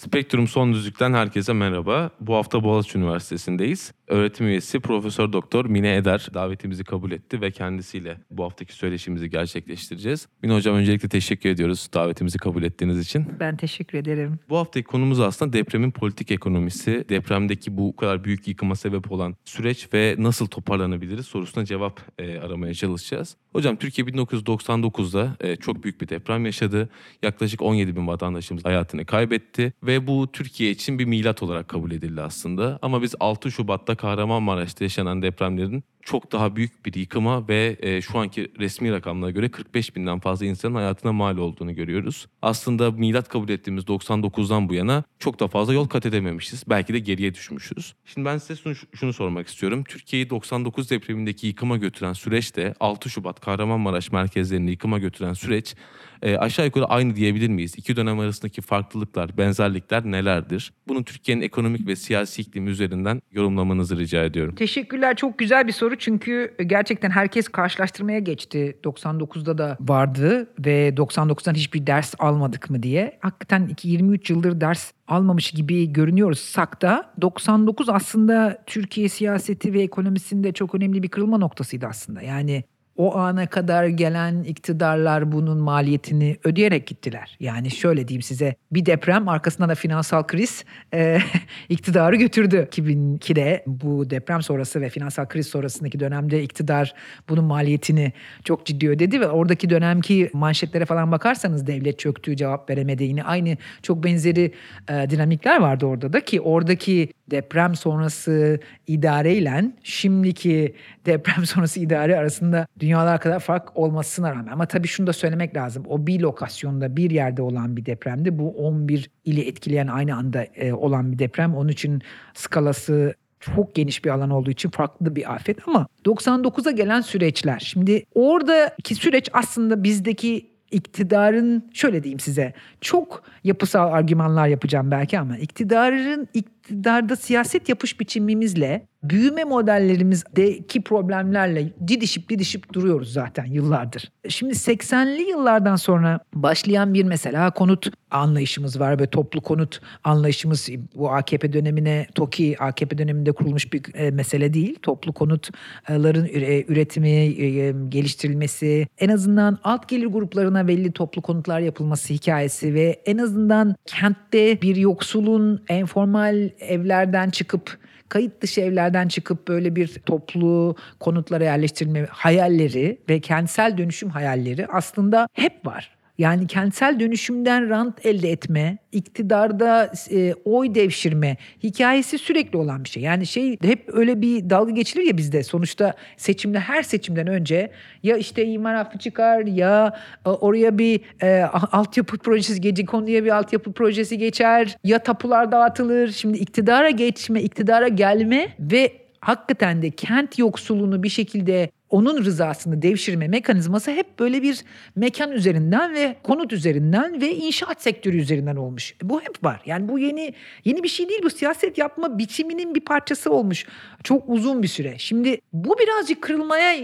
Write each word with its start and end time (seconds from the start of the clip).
Spektrum 0.00 0.48
Son 0.48 0.72
Düzlük'ten 0.72 1.14
herkese 1.14 1.52
merhaba. 1.52 2.10
Bu 2.20 2.34
hafta 2.34 2.64
Boğaziçi 2.64 2.98
Üniversitesi'ndeyiz. 2.98 3.92
Öğretim 4.10 4.46
üyesi 4.46 4.80
Profesör 4.80 5.32
Doktor 5.32 5.66
Mine 5.66 5.96
Eder 5.96 6.28
davetimizi 6.34 6.84
kabul 6.84 7.10
etti 7.10 7.40
ve 7.40 7.50
kendisiyle 7.50 8.16
bu 8.30 8.44
haftaki 8.44 8.74
söyleşimizi 8.74 9.30
gerçekleştireceğiz. 9.30 10.28
Mine 10.42 10.54
Hocam 10.54 10.76
öncelikle 10.76 11.08
teşekkür 11.08 11.50
ediyoruz 11.50 11.88
davetimizi 11.94 12.38
kabul 12.38 12.62
ettiğiniz 12.62 12.98
için. 12.98 13.26
Ben 13.40 13.56
teşekkür 13.56 13.98
ederim. 13.98 14.38
Bu 14.48 14.56
haftaki 14.56 14.84
konumuz 14.84 15.20
aslında 15.20 15.52
depremin 15.52 15.90
politik 15.90 16.30
ekonomisi, 16.30 17.04
depremdeki 17.08 17.76
bu 17.76 17.96
kadar 17.96 18.24
büyük 18.24 18.48
yıkıma 18.48 18.76
sebep 18.76 19.12
olan 19.12 19.36
süreç 19.44 19.88
ve 19.94 20.14
nasıl 20.18 20.46
toparlanabiliriz 20.46 21.26
sorusuna 21.26 21.64
cevap 21.64 22.00
e, 22.18 22.38
aramaya 22.38 22.74
çalışacağız. 22.74 23.36
Hocam 23.52 23.76
Türkiye 23.76 24.06
1999'da 24.06 25.36
e, 25.40 25.56
çok 25.56 25.84
büyük 25.84 26.00
bir 26.00 26.08
deprem 26.08 26.46
yaşadı. 26.46 26.88
Yaklaşık 27.22 27.62
17 27.62 27.96
bin 27.96 28.06
vatandaşımız 28.06 28.64
hayatını 28.64 29.04
kaybetti 29.04 29.72
ve 29.82 30.06
bu 30.06 30.32
Türkiye 30.32 30.70
için 30.70 30.98
bir 30.98 31.04
milat 31.04 31.42
olarak 31.42 31.68
kabul 31.68 31.90
edildi 31.90 32.22
aslında. 32.22 32.78
Ama 32.82 33.02
biz 33.02 33.14
6 33.20 33.50
Şubat'ta 33.50 33.99
Kahramanmaraş'ta 34.00 34.84
yaşanan 34.84 35.22
depremlerin 35.22 35.84
çok 36.02 36.32
daha 36.32 36.56
büyük 36.56 36.86
bir 36.86 36.94
yıkıma 36.94 37.48
ve 37.48 37.76
e, 37.80 38.00
şu 38.00 38.18
anki 38.18 38.52
resmi 38.58 38.92
rakamlara 38.92 39.30
göre 39.30 39.48
45 39.48 39.96
binden 39.96 40.18
fazla 40.20 40.46
insanın 40.46 40.74
hayatına 40.74 41.12
mal 41.12 41.36
olduğunu 41.36 41.74
görüyoruz. 41.74 42.26
Aslında 42.42 42.90
milat 42.90 43.28
kabul 43.28 43.48
ettiğimiz 43.48 43.84
99'dan 43.84 44.68
bu 44.68 44.74
yana 44.74 45.04
çok 45.18 45.40
da 45.40 45.48
fazla 45.48 45.72
yol 45.74 45.88
kat 45.88 46.06
edememişiz. 46.06 46.64
Belki 46.68 46.94
de 46.94 46.98
geriye 46.98 47.34
düşmüşüz. 47.34 47.94
Şimdi 48.04 48.24
ben 48.24 48.38
size 48.38 48.62
şunu, 48.62 48.74
şunu 48.94 49.12
sormak 49.12 49.48
istiyorum. 49.48 49.84
Türkiye'yi 49.88 50.30
99 50.30 50.90
depremindeki 50.90 51.46
yıkıma 51.46 51.76
götüren 51.76 52.12
süreçte 52.12 52.74
6 52.80 53.10
Şubat 53.10 53.40
Kahramanmaraş 53.40 54.12
merkezlerini 54.12 54.70
yıkıma 54.70 54.98
götüren 54.98 55.32
süreç 55.32 55.74
e, 56.22 56.36
aşağı 56.36 56.66
yukarı 56.66 56.84
aynı 56.84 57.16
diyebilir 57.16 57.48
miyiz? 57.48 57.74
İki 57.76 57.96
dönem 57.96 58.18
arasındaki 58.18 58.60
farklılıklar, 58.60 59.38
benzerlikler 59.38 60.04
nelerdir? 60.04 60.72
Bunu 60.88 61.04
Türkiye'nin 61.04 61.42
ekonomik 61.42 61.86
ve 61.86 61.96
siyasi 61.96 62.42
iklimi 62.42 62.70
üzerinden 62.70 63.22
yorumlamanızı 63.32 63.98
rica 63.98 64.24
ediyorum. 64.24 64.54
Teşekkürler. 64.54 65.16
Çok 65.16 65.38
güzel 65.38 65.66
bir 65.66 65.72
soru 65.72 65.89
çünkü 65.98 66.54
gerçekten 66.66 67.10
herkes 67.10 67.48
karşılaştırmaya 67.48 68.18
geçti. 68.18 68.76
99'da 68.84 69.58
da 69.58 69.76
vardı 69.80 70.50
ve 70.58 70.88
99'dan 70.88 71.54
hiçbir 71.54 71.86
ders 71.86 72.14
almadık 72.18 72.70
mı 72.70 72.82
diye. 72.82 73.18
Hakikaten 73.20 73.70
23 73.82 74.30
yıldır 74.30 74.60
ders 74.60 74.92
almamış 75.08 75.50
gibi 75.50 75.92
görünüyoruz 75.92 76.38
sakta. 76.38 77.12
99 77.20 77.88
aslında 77.88 78.62
Türkiye 78.66 79.08
siyaseti 79.08 79.74
ve 79.74 79.82
ekonomisinde 79.82 80.52
çok 80.52 80.74
önemli 80.74 81.02
bir 81.02 81.08
kırılma 81.08 81.38
noktasıydı 81.38 81.86
aslında. 81.86 82.22
Yani 82.22 82.64
o 83.00 83.18
ana 83.18 83.46
kadar 83.46 83.86
gelen 83.86 84.42
iktidarlar 84.42 85.32
bunun 85.32 85.58
maliyetini 85.58 86.36
ödeyerek 86.44 86.86
gittiler. 86.86 87.36
Yani 87.40 87.70
şöyle 87.70 88.08
diyeyim 88.08 88.22
size 88.22 88.54
bir 88.72 88.86
deprem 88.86 89.28
arkasından 89.28 89.70
da 89.70 89.74
finansal 89.74 90.22
kriz 90.22 90.64
e, 90.94 91.18
iktidarı 91.68 92.16
götürdü. 92.16 92.68
2002'de 92.70 93.64
bu 93.66 94.10
deprem 94.10 94.42
sonrası 94.42 94.80
ve 94.80 94.88
finansal 94.88 95.26
kriz 95.26 95.46
sonrasındaki 95.46 96.00
dönemde 96.00 96.42
iktidar 96.42 96.94
bunun 97.28 97.44
maliyetini 97.44 98.12
çok 98.44 98.66
ciddi 98.66 98.88
ödedi 98.88 99.20
ve 99.20 99.28
oradaki 99.28 99.70
dönemki 99.70 100.30
manşetlere 100.32 100.84
falan 100.84 101.12
bakarsanız 101.12 101.66
devlet 101.66 101.98
çöktü 101.98 102.36
cevap 102.36 102.70
veremedi 102.70 103.04
yine 103.04 103.24
aynı 103.24 103.56
çok 103.82 104.04
benzeri 104.04 104.52
e, 104.88 105.10
dinamikler 105.10 105.60
vardı 105.60 105.86
orada 105.86 106.12
da 106.12 106.20
ki 106.20 106.40
oradaki 106.40 107.08
deprem 107.30 107.74
sonrası 107.74 108.60
idareyle 108.86 109.64
şimdiki 109.82 110.74
deprem 111.06 111.46
sonrası 111.46 111.80
idare 111.80 112.16
arasında 112.16 112.66
dünyalar 112.78 113.20
kadar 113.20 113.40
fark 113.40 113.76
olmasına 113.76 114.30
rağmen 114.30 114.52
ama 114.52 114.66
tabii 114.66 114.88
şunu 114.88 115.06
da 115.06 115.12
söylemek 115.12 115.56
lazım. 115.56 115.84
O 115.88 116.06
bir 116.06 116.20
lokasyonda 116.20 116.96
bir 116.96 117.10
yerde 117.10 117.42
olan 117.42 117.76
bir 117.76 117.86
depremdi. 117.86 118.38
Bu 118.38 118.50
11 118.50 119.10
ili 119.24 119.48
etkileyen 119.48 119.86
aynı 119.86 120.16
anda 120.16 120.44
e, 120.44 120.72
olan 120.72 121.12
bir 121.12 121.18
deprem. 121.18 121.54
Onun 121.54 121.68
için 121.68 122.02
skalası 122.34 123.14
çok 123.40 123.74
geniş 123.74 124.04
bir 124.04 124.10
alan 124.10 124.30
olduğu 124.30 124.50
için 124.50 124.70
farklı 124.70 125.16
bir 125.16 125.34
afet 125.34 125.68
ama 125.68 125.86
99'a 126.04 126.70
gelen 126.70 127.00
süreçler. 127.00 127.58
Şimdi 127.58 128.04
oradaki 128.14 128.94
süreç 128.94 129.30
aslında 129.32 129.82
bizdeki 129.82 130.49
iktidarın 130.70 131.70
şöyle 131.74 132.02
diyeyim 132.02 132.20
size 132.20 132.52
çok 132.80 133.22
yapısal 133.44 133.92
argümanlar 133.92 134.48
yapacağım 134.48 134.90
belki 134.90 135.18
ama 135.18 135.36
iktidarın 135.36 136.28
iktidarda 136.34 137.16
siyaset 137.16 137.68
yapış 137.68 138.00
biçimimizle 138.00 138.86
büyüme 139.02 139.44
modellerimizdeki 139.44 140.82
problemlerle 140.82 141.72
didişip 141.88 142.28
didişip 142.28 142.72
duruyoruz 142.72 143.12
zaten 143.12 143.44
yıllardır. 143.44 144.12
Şimdi 144.28 144.52
80'li 144.52 145.22
yıllardan 145.22 145.76
sonra 145.76 146.20
başlayan 146.34 146.94
bir 146.94 147.04
mesela 147.04 147.50
konut 147.50 147.90
anlayışımız 148.10 148.80
var 148.80 149.00
ve 149.00 149.06
toplu 149.06 149.40
konut 149.40 149.80
anlayışımız 150.04 150.68
bu 150.94 151.10
AKP 151.10 151.52
dönemine 151.52 152.06
TOKİ 152.14 152.56
AKP 152.58 152.98
döneminde 152.98 153.32
kurulmuş 153.32 153.72
bir 153.72 153.94
e, 153.94 154.10
mesele 154.10 154.54
değil. 154.54 154.76
Toplu 154.82 155.12
konutların 155.12 156.24
üretimi, 156.68 157.08
e, 157.08 157.72
geliştirilmesi, 157.88 158.86
en 158.98 159.08
azından 159.08 159.58
alt 159.64 159.88
gelir 159.88 160.06
gruplarına 160.06 160.68
belli 160.68 160.92
toplu 160.92 161.22
konutlar 161.22 161.60
yapılması 161.60 162.14
hikayesi 162.14 162.74
ve 162.74 163.02
en 163.06 163.18
azından 163.18 163.74
kentte 163.86 164.62
bir 164.62 164.76
yoksulun 164.76 165.62
informal 165.70 166.50
evlerden 166.60 167.30
çıkıp 167.30 167.78
kayıt 168.10 168.40
dışı 168.42 168.60
evlerden 168.60 169.08
çıkıp 169.08 169.48
böyle 169.48 169.76
bir 169.76 169.88
toplu 170.06 170.76
konutlara 171.00 171.44
yerleştirilme 171.44 172.06
hayalleri 172.10 172.98
ve 173.08 173.20
kentsel 173.20 173.78
dönüşüm 173.78 174.10
hayalleri 174.10 174.66
aslında 174.66 175.28
hep 175.32 175.66
var. 175.66 175.99
Yani 176.20 176.46
kentsel 176.46 177.00
dönüşümden 177.00 177.68
rant 177.68 178.06
elde 178.06 178.30
etme, 178.30 178.78
iktidarda 178.92 179.92
e, 180.10 180.34
oy 180.44 180.74
devşirme 180.74 181.36
hikayesi 181.62 182.18
sürekli 182.18 182.58
olan 182.58 182.84
bir 182.84 182.88
şey. 182.88 183.02
Yani 183.02 183.26
şey 183.26 183.58
hep 183.62 183.84
öyle 183.92 184.20
bir 184.20 184.50
dalga 184.50 184.72
geçilir 184.72 185.06
ya 185.06 185.16
bizde. 185.16 185.42
Sonuçta 185.42 185.94
seçimde 186.16 186.60
her 186.60 186.82
seçimden 186.82 187.26
önce 187.26 187.70
ya 188.02 188.16
işte 188.16 188.46
imar 188.46 188.74
affı 188.74 188.98
çıkar 188.98 189.46
ya 189.46 189.98
e, 190.26 190.28
oraya 190.28 190.78
bir 190.78 191.00
e, 191.22 191.42
altyapı 191.72 192.18
projesi 192.18 192.60
gece 192.60 192.84
konuya 192.84 193.24
bir 193.24 193.36
altyapı 193.36 193.72
projesi 193.72 194.18
geçer 194.18 194.76
ya 194.84 194.98
tapular 194.98 195.52
dağıtılır. 195.52 196.12
Şimdi 196.12 196.38
iktidara 196.38 196.90
geçme, 196.90 197.42
iktidara 197.42 197.88
gelme 197.88 198.48
ve 198.58 198.92
hakikaten 199.20 199.82
de 199.82 199.90
kent 199.90 200.38
yoksulluğunu 200.38 201.02
bir 201.02 201.08
şekilde 201.08 201.70
onun 201.90 202.24
rızasını 202.24 202.82
devşirme 202.82 203.28
mekanizması 203.28 203.90
hep 203.90 204.18
böyle 204.18 204.42
bir 204.42 204.64
mekan 204.96 205.32
üzerinden 205.32 205.94
ve 205.94 206.16
konut 206.22 206.52
üzerinden 206.52 207.20
ve 207.20 207.34
inşaat 207.34 207.82
sektörü 207.82 208.16
üzerinden 208.16 208.56
olmuş. 208.56 208.94
Bu 209.02 209.20
hep 209.20 209.44
var. 209.44 209.62
Yani 209.66 209.88
bu 209.88 209.98
yeni 209.98 210.34
yeni 210.64 210.82
bir 210.82 210.88
şey 210.88 211.08
değil. 211.08 211.20
Bu 211.24 211.30
siyaset 211.30 211.78
yapma 211.78 212.18
biçiminin 212.18 212.74
bir 212.74 212.80
parçası 212.80 213.32
olmuş. 213.32 213.66
Çok 214.02 214.28
uzun 214.28 214.62
bir 214.62 214.68
süre. 214.68 214.98
Şimdi 214.98 215.40
bu 215.52 215.76
birazcık 215.78 216.22
kırılmaya 216.22 216.76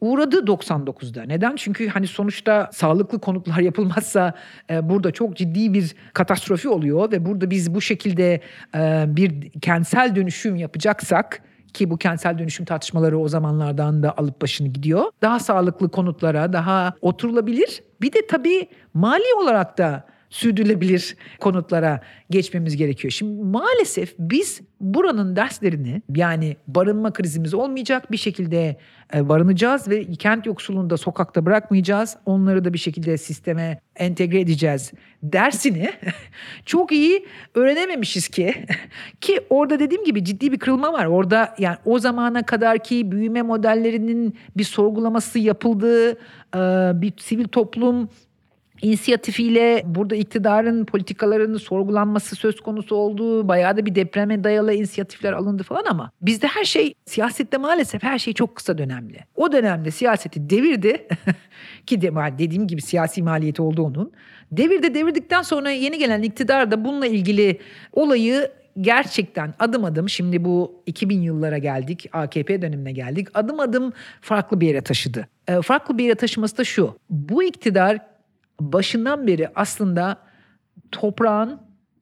uğradı 0.00 0.36
99'da. 0.36 1.22
Neden? 1.22 1.56
Çünkü 1.56 1.88
hani 1.88 2.06
sonuçta 2.06 2.70
sağlıklı 2.72 3.20
konutlar 3.20 3.58
yapılmazsa 3.68 4.34
e, 4.70 4.88
burada 4.88 5.10
çok 5.10 5.36
ciddi 5.36 5.74
bir 5.74 5.94
katastrofi 6.12 6.68
oluyor 6.68 7.12
ve 7.12 7.26
burada 7.26 7.50
biz 7.50 7.74
bu 7.74 7.80
şekilde 7.80 8.40
e, 8.74 9.04
bir 9.06 9.50
kentsel 9.60 10.16
dönüşüm 10.16 10.56
yapacaksak 10.56 11.42
ki 11.74 11.90
bu 11.90 11.96
kentsel 11.96 12.38
dönüşüm 12.38 12.66
tartışmaları 12.66 13.18
o 13.18 13.28
zamanlardan 13.28 14.02
da 14.02 14.18
alıp 14.18 14.42
başını 14.42 14.68
gidiyor. 14.68 15.04
Daha 15.22 15.40
sağlıklı 15.40 15.90
konutlara, 15.90 16.52
daha 16.52 16.94
oturulabilir. 17.00 17.82
Bir 18.00 18.12
de 18.12 18.26
tabii 18.26 18.68
mali 18.94 19.34
olarak 19.42 19.78
da 19.78 20.04
sürdürülebilir 20.30 21.16
konutlara 21.40 22.00
geçmemiz 22.30 22.76
gerekiyor. 22.76 23.12
Şimdi 23.12 23.42
maalesef 23.42 24.14
biz 24.18 24.60
buranın 24.80 25.36
derslerini 25.36 26.02
yani 26.16 26.56
barınma 26.66 27.12
krizimiz 27.12 27.54
olmayacak 27.54 28.12
bir 28.12 28.16
şekilde 28.16 28.76
e, 29.14 29.28
barınacağız 29.28 29.88
ve 29.88 30.04
kent 30.04 30.46
yoksulluğunu 30.46 30.90
da 30.90 30.96
sokakta 30.96 31.46
bırakmayacağız. 31.46 32.16
Onları 32.26 32.64
da 32.64 32.72
bir 32.72 32.78
şekilde 32.78 33.18
sisteme 33.18 33.80
entegre 33.96 34.40
edeceğiz 34.40 34.92
dersini 35.22 35.90
çok 36.64 36.92
iyi 36.92 37.26
öğrenememişiz 37.54 38.28
ki 38.28 38.54
ki 39.20 39.40
orada 39.50 39.78
dediğim 39.78 40.04
gibi 40.04 40.24
ciddi 40.24 40.52
bir 40.52 40.58
kırılma 40.58 40.92
var. 40.92 41.06
Orada 41.06 41.54
yani 41.58 41.76
o 41.84 41.98
zamana 41.98 42.46
kadarki 42.46 43.10
büyüme 43.12 43.42
modellerinin 43.42 44.36
bir 44.56 44.64
sorgulaması 44.64 45.38
yapıldığı 45.38 46.18
bir 47.00 47.12
sivil 47.16 47.48
toplum 47.48 48.08
inisiyatifiyle 48.82 49.82
burada 49.86 50.16
iktidarın 50.16 50.84
politikalarının 50.84 51.58
sorgulanması 51.58 52.36
söz 52.36 52.60
konusu 52.60 52.96
olduğu 52.96 53.48
bayağı 53.48 53.76
da 53.76 53.86
bir 53.86 53.94
depreme 53.94 54.44
dayalı 54.44 54.74
inisiyatifler 54.74 55.32
alındı 55.32 55.62
falan 55.62 55.84
ama 55.90 56.10
bizde 56.22 56.46
her 56.46 56.64
şey 56.64 56.94
siyasette 57.06 57.56
maalesef 57.56 58.02
her 58.02 58.18
şey 58.18 58.32
çok 58.32 58.56
kısa 58.56 58.78
dönemli. 58.78 59.18
O 59.36 59.52
dönemde 59.52 59.90
siyaseti 59.90 60.50
devirdi 60.50 61.08
ki 61.86 62.00
de, 62.00 62.12
dediğim 62.38 62.66
gibi 62.66 62.82
siyasi 62.82 63.22
maliyeti 63.22 63.62
oldu 63.62 63.82
onun. 63.82 64.12
Devirde 64.52 64.94
devirdikten 64.94 65.42
sonra 65.42 65.70
yeni 65.70 65.98
gelen 65.98 66.22
iktidar 66.22 66.70
da 66.70 66.84
bununla 66.84 67.06
ilgili 67.06 67.58
olayı 67.92 68.50
gerçekten 68.80 69.54
adım 69.58 69.84
adım 69.84 70.08
şimdi 70.08 70.44
bu 70.44 70.82
2000 70.86 71.20
yıllara 71.20 71.58
geldik 71.58 72.10
AKP 72.12 72.62
dönemine 72.62 72.92
geldik 72.92 73.28
adım 73.34 73.60
adım 73.60 73.92
farklı 74.20 74.60
bir 74.60 74.66
yere 74.66 74.80
taşıdı. 74.80 75.28
E, 75.48 75.62
farklı 75.62 75.98
bir 75.98 76.04
yere 76.04 76.14
taşıması 76.14 76.58
da 76.58 76.64
şu 76.64 76.98
bu 77.10 77.42
iktidar 77.42 77.98
başından 78.60 79.26
beri 79.26 79.48
aslında 79.54 80.18
toprağın 80.92 81.60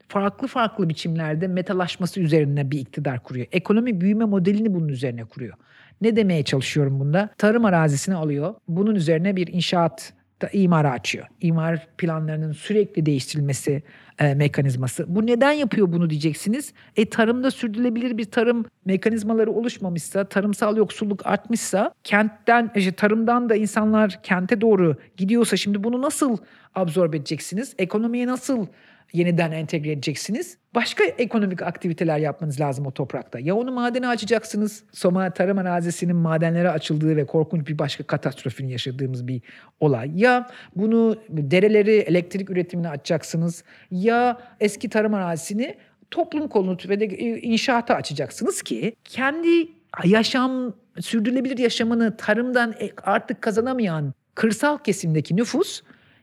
farklı 0.08 0.49
farklı 0.49 0.88
biçimlerde 0.88 1.49
metalaşması 1.49 2.20
üzerine 2.20 2.70
bir 2.70 2.79
iktidar 2.79 3.23
kuruyor. 3.23 3.47
Ekonomi 3.53 4.00
büyüme 4.00 4.25
modelini 4.25 4.75
bunun 4.75 4.88
üzerine 4.88 5.25
kuruyor. 5.25 5.55
Ne 6.00 6.17
demeye 6.17 6.43
çalışıyorum 6.43 7.00
bunda? 7.00 7.31
Tarım 7.38 7.64
arazisini 7.64 8.14
alıyor. 8.14 8.55
Bunun 8.69 8.94
üzerine 8.94 9.37
bir 9.37 9.47
inşaat 9.47 10.12
da 10.43 10.49
imara 10.53 10.91
açıyor. 10.91 11.26
İmar 11.41 11.88
planlarının 11.99 12.53
sürekli 12.53 13.06
değiştirilmesi 13.06 13.82
e, 14.19 14.35
mekanizması. 14.35 15.05
Bu 15.08 15.26
neden 15.26 15.53
yapıyor 15.53 15.93
bunu 15.93 16.11
diyeceksiniz. 16.11 16.73
E 16.97 17.11
tarımda 17.11 17.50
sürdürülebilir 17.50 18.19
bir 18.19 18.25
tarım 18.25 18.64
mekanizmaları 18.87 19.53
oluşmamışsa, 19.53 20.25
tarımsal 20.25 20.77
yoksulluk 20.77 21.27
artmışsa, 21.27 21.93
kentten, 22.05 22.71
işte 22.75 22.93
tarımdan 22.93 23.49
da 23.49 23.56
insanlar 23.56 24.23
kente 24.23 24.61
doğru 24.61 24.97
gidiyorsa 25.17 25.56
şimdi 25.56 25.85
bunu 25.85 26.03
nasıl 26.03 26.37
absorbe 26.75 27.17
edeceksiniz? 27.17 27.75
Ekonomiye 27.79 28.27
nasıl 28.27 28.67
yeniden 29.12 29.53
entegre 29.53 29.93
edeceksiniz. 29.93 30.59
Başka 30.75 31.05
ekonomik 31.05 31.62
aktiviteler 31.62 32.19
yapmanız 32.19 32.61
lazım 32.61 32.87
o 32.87 32.91
toprakta. 32.91 33.38
Ya 33.38 33.55
onu 33.55 33.73
madene 33.73 34.09
açacaksınız. 34.09 34.85
Soma 34.93 35.31
tarım 35.31 35.59
arazisinin 35.59 36.17
madenlere 36.17 36.71
açıldığı 36.71 37.17
ve 37.17 37.27
korkunç 37.27 37.69
bir 37.69 37.79
başka 37.79 38.05
katastrofini 38.05 38.73
yaşadığımız 38.73 39.29
bir 39.29 39.43
olay. 39.81 40.11
Ya 40.15 40.47
bunu 40.77 41.17
dereleri 41.29 41.93
elektrik 41.97 42.50
üretimine 42.50 42.89
açacaksınız. 42.89 43.65
Ya 43.91 44.39
eski 44.61 44.89
tarım 44.89 45.15
arazisini 45.15 45.75
toplum 46.11 46.49
konut 46.49 46.88
ve 46.88 47.00
de 47.00 47.06
inşaata 47.41 47.94
açacaksınız 47.94 48.62
ki 48.62 48.97
kendi 49.05 49.69
yaşam 50.05 50.75
sürdürülebilir 51.00 51.58
yaşamını 51.58 52.17
tarımdan 52.17 52.75
artık 53.03 53.43
kazanamayan 53.43 54.14
kırsal 54.35 54.79
kesimdeki 54.79 55.37
nüfus 55.37 55.82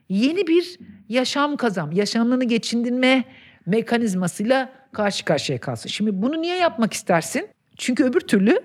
yeni 0.09 0.47
bir 0.47 0.79
yaşam 1.09 1.57
kazam, 1.57 1.91
yaşamlarını 1.91 2.43
geçindirme 2.43 3.23
mekanizmasıyla 3.65 4.69
karşı 4.91 5.25
karşıya 5.25 5.59
kalsın. 5.59 5.89
Şimdi 5.89 6.21
bunu 6.21 6.41
niye 6.41 6.57
yapmak 6.57 6.93
istersin? 6.93 7.49
Çünkü 7.77 8.03
öbür 8.03 8.19
türlü 8.19 8.59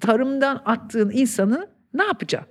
tarımdan 0.00 0.62
attığın 0.64 1.10
insanı 1.10 1.68
ne 1.94 2.04
yapacak? 2.04 2.49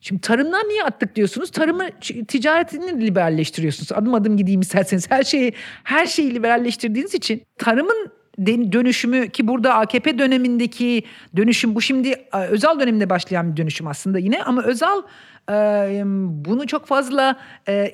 Şimdi 0.00 0.20
tarımdan 0.20 0.68
niye 0.68 0.84
attık 0.84 1.16
diyorsunuz? 1.16 1.50
Tarımı 1.50 1.88
ticaretini 2.28 3.06
liberalleştiriyorsunuz. 3.06 3.92
Adım 3.92 4.14
adım 4.14 4.36
gideyim 4.36 4.60
isterseniz. 4.60 5.10
Her 5.10 5.22
şeyi 5.22 5.52
her 5.84 6.06
şeyi 6.06 6.34
liberalleştirdiğiniz 6.34 7.14
için 7.14 7.42
tarımın 7.58 8.12
dönüşümü 8.46 9.28
ki 9.28 9.48
burada 9.48 9.74
AKP 9.74 10.18
dönemindeki 10.18 11.02
dönüşüm 11.36 11.74
bu 11.74 11.80
şimdi 11.80 12.14
özel 12.32 12.80
döneminde 12.80 13.10
başlayan 13.10 13.52
bir 13.52 13.56
dönüşüm 13.56 13.86
aslında 13.86 14.18
yine 14.18 14.42
ama 14.42 14.62
özel 14.62 15.02
bunu 16.44 16.66
çok 16.66 16.86
fazla 16.86 17.36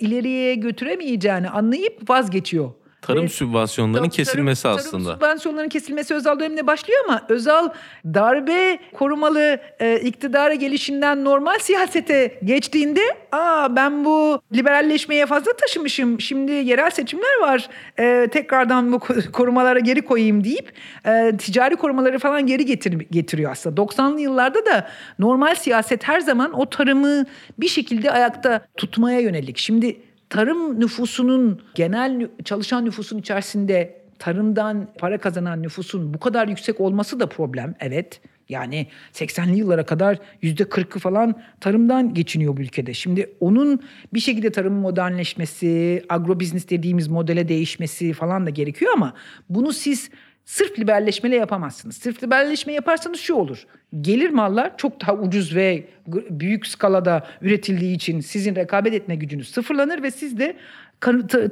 ileriye 0.01 0.55
götüremeyeceğini 0.55 1.51
anlayıp 1.51 2.11
vazgeçiyor. 2.11 2.73
Tarım 3.03 3.25
Ve 3.25 3.29
sübvansiyonlarının 3.29 4.09
tarım- 4.09 4.17
kesilmesi 4.17 4.63
tarım, 4.63 4.77
aslında. 4.77 5.05
Tarım 5.05 5.17
sübvansiyonlarının 5.19 5.69
kesilmesi 5.69 6.15
özel 6.15 6.39
döneminde 6.41 6.67
başlıyor 6.67 7.01
ama 7.05 7.23
özel 7.29 7.69
darbe 8.05 8.79
korumalı 8.95 9.59
e, 9.81 10.01
iktidara 10.01 10.55
gelişinden 10.55 11.25
normal 11.25 11.59
siyasete 11.59 12.39
geçtiğinde 12.45 13.01
aa 13.33 13.77
ben 13.77 14.05
bu 14.05 14.41
liberalleşmeye 14.55 15.27
fazla 15.27 15.53
taşımışım. 15.53 16.21
Şimdi 16.21 16.53
yerel 16.53 16.91
seçimler 16.91 17.41
var. 17.41 17.69
E, 17.99 18.29
tekrardan 18.33 18.93
bu 18.93 18.97
ko- 18.97 19.31
korumalara 19.33 19.79
geri 19.79 20.03
koyayım 20.03 20.45
deyip 20.45 20.73
e, 21.07 21.33
ticari 21.39 21.77
korumaları 21.77 22.19
falan 22.19 22.47
geri 22.47 22.65
getir, 22.65 22.93
getiriyor 23.11 23.51
aslında. 23.53 23.81
90'lı 23.81 24.21
yıllarda 24.21 24.67
da 24.67 24.89
normal 25.19 25.55
siyaset 25.55 26.09
her 26.09 26.21
zaman 26.21 26.53
o 26.53 26.71
tarımı 26.71 27.25
bir 27.59 27.69
şekilde 27.69 28.11
ayakta 28.11 28.67
tutmaya 28.77 29.21
yönelik. 29.21 29.59
Şimdi 29.59 29.97
tarım 30.31 30.81
nüfusunun 30.81 31.63
genel 31.75 32.29
çalışan 32.45 32.85
nüfusun 32.85 33.19
içerisinde 33.19 34.03
tarımdan 34.19 34.89
para 34.99 35.19
kazanan 35.19 35.63
nüfusun 35.63 36.15
bu 36.15 36.19
kadar 36.19 36.49
yüksek 36.49 36.81
olması 36.81 37.21
da 37.21 37.29
problem. 37.29 37.75
Evet. 37.81 38.21
Yani 38.49 38.87
80'li 39.13 39.59
yıllara 39.59 39.87
kadar 39.87 40.19
yüzde 40.43 40.63
40'ı 40.63 41.01
falan 41.01 41.35
tarımdan 41.61 42.15
geçiniyor 42.15 42.57
bu 42.57 42.61
ülkede. 42.61 42.95
Şimdi 42.95 43.33
onun 43.41 43.81
bir 44.15 44.21
şekilde 44.21 44.53
tarımın 44.53 44.81
modernleşmesi, 44.81 46.03
agrobiznis 46.09 46.71
dediğimiz 46.71 47.09
modele 47.09 47.49
değişmesi 47.49 48.13
falan 48.13 48.47
da 48.47 48.51
gerekiyor 48.51 48.93
ama 48.95 49.15
bunu 49.51 49.73
siz 49.73 50.11
sırf 50.47 50.79
liberalleşmeyle 50.79 51.37
yapamazsınız. 51.37 51.97
Sırf 51.97 52.23
liberalleşme 52.23 52.73
yaparsanız 52.73 53.21
şu 53.21 53.35
olur. 53.35 53.67
Gelir 54.01 54.31
mallar 54.31 54.77
çok 54.77 55.01
daha 55.01 55.15
ucuz 55.15 55.57
ve 55.57 55.85
büyük 56.31 56.67
skalada 56.67 57.27
üretildiği 57.41 57.97
için 57.97 58.21
sizin 58.21 58.57
rekabet 58.57 58.95
etme 58.95 59.17
gücünüz 59.17 59.49
sıfırlanır 59.51 60.03
ve 60.03 60.11
siz 60.11 60.39
de 60.39 60.57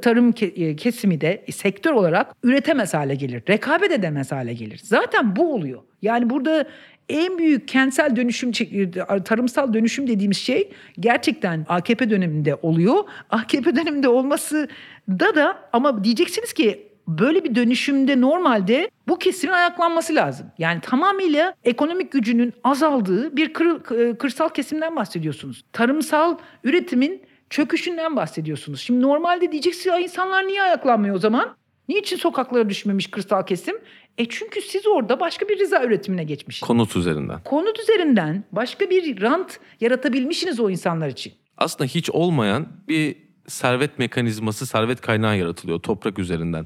tarım 0.01 0.33
e, 0.41 0.75
kesimi 0.75 1.21
de 1.21 1.45
sektör 1.51 1.91
olarak 1.91 2.35
üretemez 2.43 2.93
hale 2.93 3.15
gelir. 3.15 3.43
Rekabet 3.49 3.91
edemez 3.91 4.31
hale 4.31 4.53
gelir. 4.53 4.79
Zaten 4.83 5.35
bu 5.35 5.53
oluyor. 5.53 5.81
Yani 6.01 6.29
burada 6.29 6.67
en 7.09 7.37
büyük 7.37 7.67
kentsel 7.67 8.15
dönüşüm, 8.15 8.51
e, 8.71 9.23
tarımsal 9.23 9.73
dönüşüm 9.73 10.07
dediğimiz 10.07 10.37
şey 10.37 10.71
gerçekten 10.99 11.65
AKP 11.69 12.09
döneminde 12.09 12.55
oluyor. 12.55 13.03
AKP 13.29 13.75
döneminde 13.75 14.07
olması 14.07 14.67
da 15.09 15.35
da 15.35 15.57
ama 15.73 16.03
diyeceksiniz 16.03 16.53
ki 16.53 16.94
böyle 17.07 17.43
bir 17.43 17.55
dönüşümde 17.55 18.21
normalde 18.21 18.89
bu 19.07 19.19
kesimin 19.19 19.53
ayaklanması 19.53 20.15
lazım. 20.15 20.47
Yani 20.57 20.81
tamamıyla 20.81 21.53
ekonomik 21.63 22.11
gücünün 22.11 22.53
azaldığı 22.63 23.37
bir 23.37 23.53
kır- 23.53 24.17
kırsal 24.17 24.49
kesimden 24.49 24.95
bahsediyorsunuz. 24.95 25.63
Tarımsal 25.73 26.37
üretimin 26.63 27.21
çöküşünden 27.49 28.15
bahsediyorsunuz. 28.15 28.81
Şimdi 28.81 29.01
normalde 29.01 29.51
diyeceksiniz 29.51 30.03
insanlar 30.03 30.47
niye 30.47 30.61
ayaklanmıyor 30.63 31.15
o 31.15 31.19
zaman? 31.19 31.55
Niçin 31.89 32.17
sokaklara 32.17 32.69
düşmemiş 32.69 33.07
kırsal 33.07 33.45
kesim? 33.45 33.75
E 34.17 34.25
çünkü 34.29 34.61
siz 34.61 34.87
orada 34.87 35.19
başka 35.19 35.49
bir 35.49 35.59
rıza 35.59 35.83
üretimine 35.83 36.23
geçmişsiniz. 36.23 36.67
Konut 36.67 36.95
üzerinden. 36.95 37.39
Konut 37.43 37.79
üzerinden 37.79 38.43
başka 38.51 38.89
bir 38.89 39.21
rant 39.21 39.59
yaratabilmişsiniz 39.81 40.59
o 40.59 40.69
insanlar 40.69 41.07
için. 41.07 41.33
Aslında 41.57 41.85
hiç 41.85 42.09
olmayan 42.09 42.67
bir 42.87 43.15
servet 43.47 43.99
mekanizması, 43.99 44.65
servet 44.65 45.01
kaynağı 45.01 45.37
yaratılıyor 45.37 45.79
toprak 45.79 46.19
üzerinden. 46.19 46.65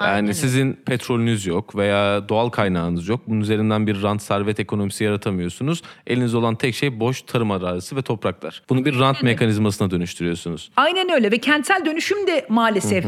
Yani 0.00 0.10
Aynen 0.10 0.32
sizin 0.32 0.72
petrolünüz 0.72 1.46
yok 1.46 1.76
veya 1.76 2.28
doğal 2.28 2.48
kaynağınız 2.48 3.08
yok. 3.08 3.20
Bunun 3.26 3.40
üzerinden 3.40 3.86
bir 3.86 4.02
rant 4.02 4.22
servet 4.22 4.60
ekonomisi 4.60 5.04
yaratamıyorsunuz. 5.04 5.82
Elinizde 6.06 6.36
olan 6.36 6.54
tek 6.54 6.74
şey 6.74 7.00
boş 7.00 7.22
tarım 7.22 7.50
arazisi 7.50 7.96
ve 7.96 8.02
topraklar. 8.02 8.62
Bunu 8.68 8.84
bir 8.84 8.98
rant 8.98 9.22
mekanizmasına 9.22 9.90
dönüştürüyorsunuz. 9.90 10.70
Aynen 10.76 11.12
öyle 11.12 11.30
ve 11.30 11.38
kentsel 11.38 11.84
dönüşüm 11.84 12.26
de 12.26 12.46
maalesef 12.48 13.04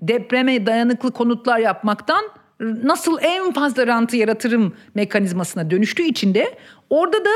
depreme 0.00 0.66
dayanıklı 0.66 1.12
konutlar 1.12 1.58
yapmaktan 1.58 2.24
nasıl 2.60 3.18
en 3.22 3.52
fazla 3.52 3.86
rantı 3.86 4.16
yaratırım 4.16 4.74
mekanizmasına 4.94 5.70
dönüştüğü 5.70 6.02
için 6.02 6.34
de 6.34 6.58
orada 6.90 7.24
da 7.24 7.30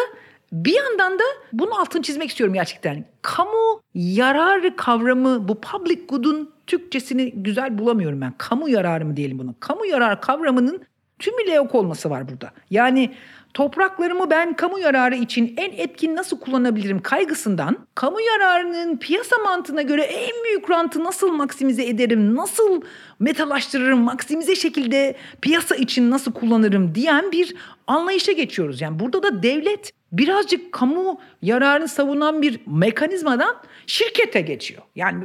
bir 0.53 0.75
yandan 0.75 1.19
da 1.19 1.25
bunun 1.53 1.71
altını 1.71 2.03
çizmek 2.03 2.31
istiyorum 2.31 2.55
gerçekten. 2.55 3.05
Kamu 3.23 3.81
yararı 3.95 4.76
kavramı 4.76 5.49
bu 5.49 5.61
public 5.61 6.07
good'un 6.09 6.50
Türkçesini 6.67 7.33
güzel 7.33 7.79
bulamıyorum 7.79 8.21
ben. 8.21 8.33
Kamu 8.38 8.69
yararı 8.69 9.05
mı 9.05 9.17
diyelim 9.17 9.38
bunu? 9.38 9.55
Kamu 9.61 9.87
yararı 9.87 10.21
kavramının 10.21 10.83
tümüyle 11.19 11.53
yok 11.53 11.75
olması 11.75 12.11
var 12.11 12.29
burada. 12.29 12.50
Yani 12.71 13.15
topraklarımı 13.55 14.31
ben 14.31 14.57
kamu 14.57 14.79
yararı 14.79 15.15
için 15.15 15.55
en 15.57 15.71
etkin 15.73 16.17
nasıl 16.17 16.41
kullanabilirim 16.41 17.03
kaygısından 17.03 17.79
kamu 17.95 18.21
yararının 18.21 18.97
piyasa 18.97 19.38
mantığına 19.38 19.83
göre 19.83 20.03
en 20.03 20.45
büyük 20.45 20.71
rantı 20.71 21.05
nasıl 21.05 21.33
maksimize 21.33 21.85
ederim, 21.85 22.37
nasıl 22.37 22.83
metalaştırırım, 23.21 23.99
maksimize 23.99 24.57
şekilde 24.57 25.17
piyasa 25.41 25.75
için 25.75 26.11
nasıl 26.11 26.33
kullanırım 26.33 26.95
diyen 26.95 27.33
bir 27.33 27.55
anlayışa 27.87 28.33
geçiyoruz. 28.33 28.81
Yani 28.81 28.99
burada 28.99 29.23
da 29.23 29.43
devlet 29.43 29.93
birazcık 30.13 30.73
kamu 30.73 31.21
yararını 31.43 31.89
savunan 31.89 32.43
bir 32.43 32.61
mekanizmadan 32.67 33.57
şirkete 33.87 34.41
geçiyor. 34.41 34.83
Yani 34.97 35.25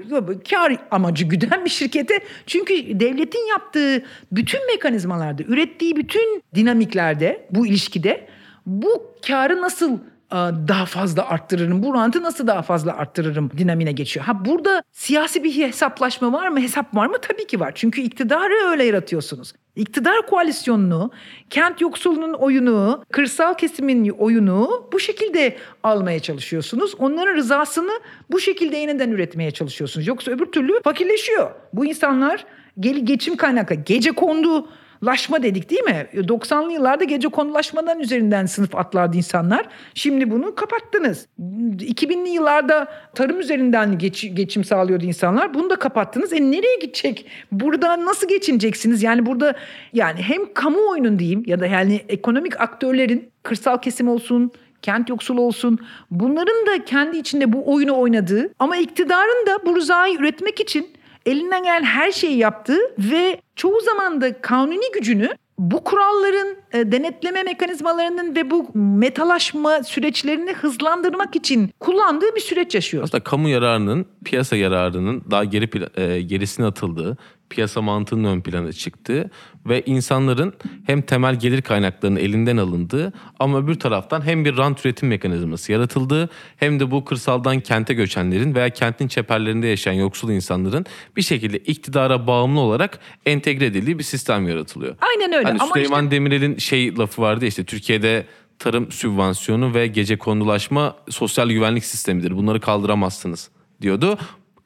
kar 0.49 0.77
amacı 0.91 1.25
güden 1.25 1.65
bir 1.65 1.69
şirkete. 1.69 2.19
Çünkü 2.47 2.99
devletin 2.99 3.49
yaptığı 3.49 4.03
bütün 4.31 4.67
mekanizmalarda, 4.67 5.43
ürettiği 5.43 5.95
bütün 5.95 6.43
dinamiklerde 6.55 7.47
bu 7.51 7.67
ilişkide 7.67 8.27
bu 8.65 9.15
karı 9.27 9.61
nasıl 9.61 9.93
e, 10.31 10.35
daha 10.67 10.85
fazla 10.85 11.29
arttırırım? 11.29 11.83
Bu 11.83 11.93
rantı 11.93 12.23
nasıl 12.23 12.47
daha 12.47 12.61
fazla 12.61 12.97
arttırırım 12.97 13.51
dinamine 13.57 13.91
geçiyor. 13.91 14.25
Ha 14.25 14.45
burada 14.45 14.83
siyasi 14.91 15.43
bir 15.43 15.57
hesaplaşma 15.57 16.33
var 16.33 16.47
mı? 16.47 16.59
Hesap 16.59 16.95
var 16.95 17.07
mı? 17.07 17.17
Tabii 17.21 17.47
ki 17.47 17.59
var. 17.59 17.71
Çünkü 17.75 18.01
iktidarı 18.01 18.69
öyle 18.69 18.83
yaratıyorsunuz. 18.83 19.53
İktidar 19.75 20.27
koalisyonunu, 20.27 21.11
kent 21.49 21.81
yoksulunun 21.81 22.33
oyunu, 22.33 23.03
kırsal 23.11 23.53
kesimin 23.53 24.09
oyunu 24.09 24.87
bu 24.93 24.99
şekilde 24.99 25.57
almaya 25.83 26.19
çalışıyorsunuz. 26.19 26.95
Onların 26.99 27.35
rızasını 27.35 27.91
bu 28.31 28.39
şekilde 28.39 28.77
yeniden 28.77 29.11
üretmeye 29.11 29.51
çalışıyorsunuz. 29.51 30.07
Yoksa 30.07 30.31
öbür 30.31 30.45
türlü 30.45 30.81
fakirleşiyor. 30.83 31.51
Bu 31.73 31.85
insanlar 31.85 32.45
gel- 32.79 33.05
geçim 33.05 33.37
kaynaklı, 33.37 33.75
gece 33.75 34.11
kondu 34.11 34.67
laşma 35.03 35.43
dedik 35.43 35.69
değil 35.69 35.83
mi? 35.83 36.07
90'lı 36.13 36.73
yıllarda 36.73 37.03
gece 37.03 37.27
konulaşmadan 37.27 37.99
üzerinden 37.99 38.45
sınıf 38.45 38.75
atlardı 38.75 39.17
insanlar. 39.17 39.67
Şimdi 39.93 40.31
bunu 40.31 40.55
kapattınız. 40.55 41.27
2000'li 41.39 42.29
yıllarda 42.29 42.87
tarım 43.15 43.39
üzerinden 43.39 43.97
geç- 43.97 44.35
geçim 44.35 44.63
sağlıyordu 44.63 45.05
insanlar. 45.05 45.53
Bunu 45.53 45.69
da 45.69 45.75
kapattınız. 45.75 46.33
E 46.33 46.41
nereye 46.41 46.79
gidecek? 46.81 47.25
Burada 47.51 48.05
nasıl 48.05 48.27
geçineceksiniz? 48.27 49.03
Yani 49.03 49.25
burada 49.25 49.55
yani 49.93 50.21
hem 50.21 50.53
kamuoyunun 50.53 51.19
diyeyim 51.19 51.43
ya 51.45 51.59
da 51.59 51.65
yani 51.65 52.01
ekonomik 52.09 52.61
aktörlerin 52.61 53.31
kırsal 53.43 53.77
kesim 53.77 54.07
olsun, 54.07 54.51
kent 54.81 55.09
yoksulu 55.09 55.41
olsun 55.41 55.79
bunların 56.11 56.65
da 56.67 56.85
kendi 56.85 57.17
içinde 57.17 57.53
bu 57.53 57.73
oyunu 57.73 57.99
oynadığı 57.99 58.53
ama 58.59 58.77
iktidarın 58.77 59.47
da 59.47 59.65
bu 59.65 59.75
rızayı 59.75 60.17
üretmek 60.17 60.59
için 60.59 60.87
elinden 61.25 61.63
gelen 61.63 61.83
her 61.83 62.11
şeyi 62.11 62.37
yaptı 62.37 62.77
ve 62.97 63.41
çoğu 63.55 63.81
zaman 63.81 64.21
da 64.21 64.41
kanuni 64.41 64.91
gücünü 64.93 65.29
bu 65.61 65.83
kuralların 65.83 66.55
e, 66.73 66.91
denetleme 66.91 67.43
mekanizmalarının 67.43 68.35
ve 68.35 68.51
bu 68.51 68.71
metalaşma 68.75 69.83
süreçlerini 69.83 70.53
hızlandırmak 70.53 71.35
için 71.35 71.69
kullandığı 71.79 72.35
bir 72.35 72.41
süreç 72.41 72.75
yaşıyoruz. 72.75 73.09
Aslında 73.09 73.23
kamu 73.23 73.49
yararının 73.49 74.05
piyasa 74.25 74.55
yararının 74.55 75.23
daha 75.31 75.43
geri 75.43 75.69
e, 76.01 76.21
gerisine 76.21 76.65
atıldığı, 76.65 77.17
piyasa 77.51 77.81
mantığının 77.81 78.23
ön 78.23 78.41
plana 78.41 78.73
çıktığı 78.73 79.29
ve 79.65 79.81
insanların 79.85 80.53
hem 80.85 81.01
temel 81.01 81.39
gelir 81.39 81.61
kaynaklarının 81.61 82.19
elinden 82.19 82.57
alındığı 82.57 83.13
ama 83.39 83.59
öbür 83.59 83.75
taraftan 83.75 84.21
hem 84.21 84.45
bir 84.45 84.57
rant 84.57 84.85
üretim 84.85 85.09
mekanizması 85.09 85.71
yaratıldığı 85.71 86.29
hem 86.57 86.79
de 86.79 86.91
bu 86.91 87.05
kırsaldan 87.05 87.59
kente 87.59 87.93
göçenlerin 87.93 88.55
veya 88.55 88.69
kentin 88.69 89.07
çeperlerinde 89.07 89.67
yaşayan 89.67 89.93
yoksul 89.93 90.31
insanların 90.31 90.85
bir 91.17 91.21
şekilde 91.21 91.57
iktidara 91.57 92.27
bağımlı 92.27 92.59
olarak 92.59 92.99
entegre 93.25 93.65
edildiği 93.65 93.99
bir 93.99 94.03
sistem 94.03 94.47
yaratılıyor. 94.47 94.95
Aynen 95.01 95.33
öyle. 95.33 95.47
Hani 95.47 95.59
Ama 95.61 95.73
Süleyman 95.73 96.03
işte- 96.03 96.15
Demirel'in 96.15 96.57
şey 96.57 96.97
lafı 96.97 97.21
vardı 97.21 97.45
işte 97.45 97.63
Türkiye'de 97.63 98.25
tarım 98.59 98.91
sübvansiyonu 98.91 99.73
ve 99.73 99.87
gece 99.87 100.17
kondulaşma 100.17 100.95
sosyal 101.09 101.49
güvenlik 101.49 101.85
sistemidir. 101.85 102.37
Bunları 102.37 102.59
kaldıramazsınız 102.59 103.49
diyordu. 103.81 104.17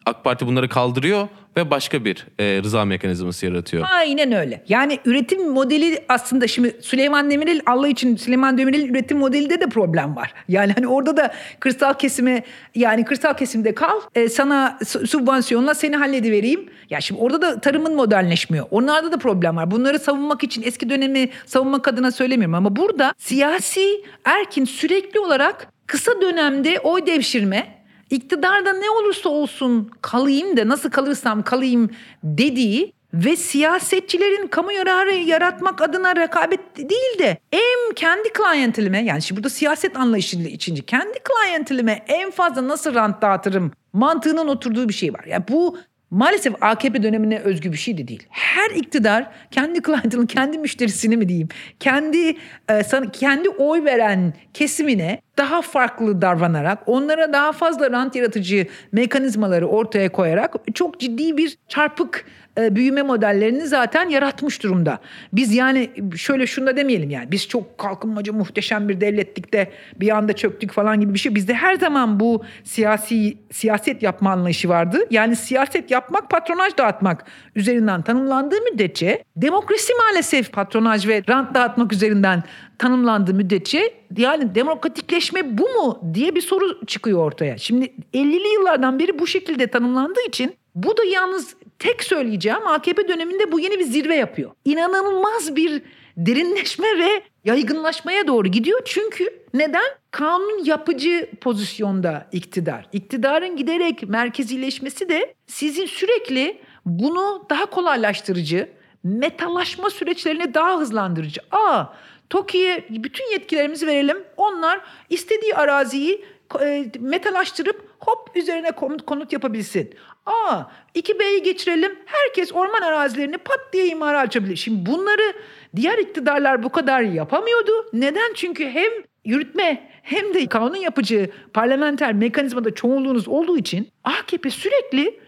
AK 0.05 0.23
Parti 0.23 0.47
bunları 0.47 0.69
kaldırıyor 0.69 1.27
ve 1.57 1.71
başka 1.71 2.05
bir 2.05 2.27
e, 2.39 2.61
rıza 2.63 2.85
mekanizması 2.85 3.45
yaratıyor. 3.45 3.85
Aynen 3.91 4.31
öyle. 4.31 4.63
Yani 4.69 4.99
üretim 5.05 5.49
modeli 5.49 6.03
aslında 6.09 6.47
şimdi 6.47 6.77
Süleyman 6.81 7.31
Demirel 7.31 7.61
Allah 7.65 7.87
için 7.87 8.15
Süleyman 8.15 8.57
Demirel'in 8.57 8.87
üretim 8.87 9.17
modelinde 9.17 9.61
de 9.61 9.65
problem 9.69 10.15
var. 10.15 10.33
Yani 10.47 10.73
hani 10.75 10.87
orada 10.87 11.17
da 11.17 11.33
kırsal 11.59 11.93
kesime 11.93 12.43
yani 12.75 13.05
kırsal 13.05 13.33
kesimde 13.33 13.75
kal 13.75 13.99
e, 14.15 14.29
sana 14.29 14.79
su- 14.85 15.07
sübvansiyonla 15.07 15.73
seni 15.73 15.95
halledivereyim. 15.95 16.69
Ya 16.89 17.01
şimdi 17.01 17.21
orada 17.21 17.41
da 17.41 17.59
tarımın 17.61 17.95
modernleşmiyor. 17.95 18.65
Onlarda 18.71 19.11
da 19.11 19.17
problem 19.17 19.55
var. 19.55 19.71
Bunları 19.71 19.99
savunmak 19.99 20.43
için 20.43 20.63
eski 20.63 20.89
dönemi 20.89 21.29
savunmak 21.45 21.87
adına 21.87 22.11
söylemiyorum 22.11 22.55
ama 22.55 22.75
burada 22.75 23.13
siyasi 23.17 24.03
erkin 24.25 24.65
sürekli 24.65 25.19
olarak 25.19 25.67
kısa 25.87 26.21
dönemde 26.21 26.79
oy 26.79 27.05
devşirme 27.05 27.74
iktidarda 28.09 28.73
ne 28.73 28.89
olursa 28.89 29.29
olsun 29.29 29.91
kalayım 30.01 30.57
da 30.57 30.67
nasıl 30.67 30.89
kalırsam 30.89 31.43
kalayım 31.43 31.89
dediği 32.23 32.93
ve 33.13 33.35
siyasetçilerin 33.35 34.47
kamu 34.47 34.71
yararı 34.71 35.13
yaratmak 35.13 35.81
adına 35.81 36.15
rekabet 36.15 36.77
değil 36.77 37.19
de 37.19 37.37
hem 37.51 37.93
kendi 37.95 38.29
klientelime 38.33 39.03
yani 39.03 39.21
şimdi 39.21 39.37
burada 39.39 39.49
siyaset 39.49 39.97
anlayışı 39.97 40.37
içince 40.37 40.81
kendi 40.81 41.19
klientelime 41.23 42.05
en 42.07 42.31
fazla 42.31 42.67
nasıl 42.67 42.93
rant 42.93 43.21
dağıtırım 43.21 43.71
mantığının 43.93 44.47
oturduğu 44.47 44.89
bir 44.89 44.93
şey 44.93 45.13
var. 45.13 45.23
Yani 45.27 45.43
bu 45.49 45.77
maalesef 46.11 46.63
AKP 46.63 47.03
dönemine 47.03 47.39
özgü 47.39 47.71
bir 47.71 47.77
şey 47.77 47.97
de 47.97 48.07
değil. 48.07 48.27
Her 48.29 48.69
iktidar 48.71 49.27
kendi 49.51 49.81
klientelin, 49.81 50.25
kendi 50.25 50.57
müşterisini 50.57 51.17
mi 51.17 51.29
diyeyim, 51.29 51.49
kendi 51.79 52.37
e, 52.69 52.83
sana- 52.83 53.11
kendi 53.11 53.49
oy 53.49 53.83
veren 53.85 54.33
kesimine 54.53 55.21
daha 55.37 55.61
farklı 55.61 56.21
davranarak, 56.21 56.79
onlara 56.85 57.33
daha 57.33 57.51
fazla 57.51 57.91
rant 57.91 58.15
yaratıcı 58.15 58.67
mekanizmaları 58.91 59.67
ortaya 59.67 60.11
koyarak 60.11 60.55
çok 60.73 60.99
ciddi 60.99 61.37
bir 61.37 61.57
çarpık 61.67 62.25
e, 62.57 62.75
büyüme 62.75 63.01
modellerini 63.01 63.67
zaten 63.67 64.09
yaratmış 64.09 64.63
durumda. 64.63 64.99
Biz 65.33 65.53
yani 65.53 65.89
şöyle 66.15 66.47
şunu 66.47 66.67
da 66.67 66.77
demeyelim 66.77 67.09
yani 67.09 67.31
biz 67.31 67.47
çok 67.47 67.77
kalkınmacı 67.77 68.33
muhteşem 68.33 68.89
bir 68.89 69.01
devlettik 69.01 69.53
de 69.53 69.71
bir 69.95 70.09
anda 70.09 70.33
çöktük 70.33 70.71
falan 70.71 71.01
gibi 71.01 71.13
bir 71.13 71.19
şey. 71.19 71.35
Bizde 71.35 71.53
her 71.53 71.75
zaman 71.75 72.19
bu 72.19 72.43
siyasi 72.63 73.37
siyaset 73.51 74.03
yapma 74.03 74.31
anlayışı 74.31 74.69
vardı. 74.69 74.97
Yani 75.11 75.35
siyaset 75.35 75.91
yapmak 75.91 76.29
patronaj 76.29 76.77
dağıtmak 76.77 77.25
üzerinden 77.55 78.01
tanımlandığı 78.01 78.61
müddetçe 78.71 79.23
demokrasi 79.35 79.93
maalesef 79.93 80.51
patronaj 80.51 81.07
ve 81.07 81.23
rant 81.29 81.55
dağıtmak 81.55 81.93
üzerinden 81.93 82.43
tanımlandığı 82.79 83.33
müddetçe 83.33 83.93
yani 84.17 84.55
demokratikleşme 84.55 85.57
bu 85.57 85.63
mu 85.63 85.99
diye 86.13 86.35
bir 86.35 86.41
soru 86.41 86.85
çıkıyor 86.85 87.19
ortaya. 87.19 87.57
Şimdi 87.57 87.93
50'li 88.13 88.53
yıllardan 88.53 88.99
beri 88.99 89.19
bu 89.19 89.27
şekilde 89.27 89.67
tanımlandığı 89.67 90.27
için 90.27 90.53
bu 90.75 90.97
da 90.97 91.03
yalnız 91.03 91.55
tek 91.79 92.03
söyleyeceğim 92.03 92.67
AKP 92.67 93.07
döneminde 93.07 93.51
bu 93.51 93.59
yeni 93.59 93.79
bir 93.79 93.83
zirve 93.83 94.15
yapıyor. 94.15 94.51
İnanılmaz 94.65 95.55
bir 95.55 95.81
derinleşme 96.17 96.87
ve 96.97 97.23
yaygınlaşmaya 97.45 98.27
doğru 98.27 98.47
gidiyor. 98.47 98.81
Çünkü 98.85 99.29
neden? 99.53 99.85
Kanun 100.11 100.65
yapıcı 100.65 101.29
pozisyonda 101.41 102.27
iktidar. 102.31 102.87
İktidarın 102.93 103.55
giderek 103.55 104.09
merkezileşmesi 104.09 105.09
de 105.09 105.33
sizin 105.47 105.85
sürekli 105.85 106.57
bunu 106.85 107.45
daha 107.49 107.65
kolaylaştırıcı, 107.65 108.69
metalaşma 109.03 109.89
süreçlerini 109.89 110.53
daha 110.53 110.79
hızlandırıcı. 110.79 111.41
Aa, 111.51 111.85
TOKİ'ye 112.29 112.85
bütün 112.89 113.31
yetkilerimizi 113.31 113.87
verelim. 113.87 114.17
Onlar 114.37 114.81
istediği 115.09 115.55
araziyi 115.55 116.25
e, 116.61 116.85
metalaştırıp 116.99 117.89
hop 117.99 118.29
üzerine 118.35 118.71
konut, 119.05 119.33
yapabilsin. 119.33 119.93
Aa 120.25 120.61
2B'yi 120.95 121.43
geçirelim. 121.43 121.99
Herkes 122.05 122.53
orman 122.53 122.81
arazilerini 122.81 123.37
pat 123.37 123.59
diye 123.73 123.87
imara 123.87 124.19
açabilir. 124.19 124.55
Şimdi 124.55 124.91
bunları 124.91 125.33
diğer 125.75 125.97
iktidarlar 125.97 126.63
bu 126.63 126.69
kadar 126.69 127.01
yapamıyordu. 127.01 127.71
Neden? 127.93 128.33
Çünkü 128.33 128.69
hem 128.69 128.91
yürütme 129.25 129.89
hem 130.03 130.33
de 130.33 130.45
kanun 130.45 130.75
yapıcı 130.75 131.29
parlamenter 131.53 132.13
mekanizmada 132.13 132.75
çoğunluğunuz 132.75 133.27
olduğu 133.27 133.57
için 133.57 133.89
AKP 134.03 134.49
sürekli 134.49 135.19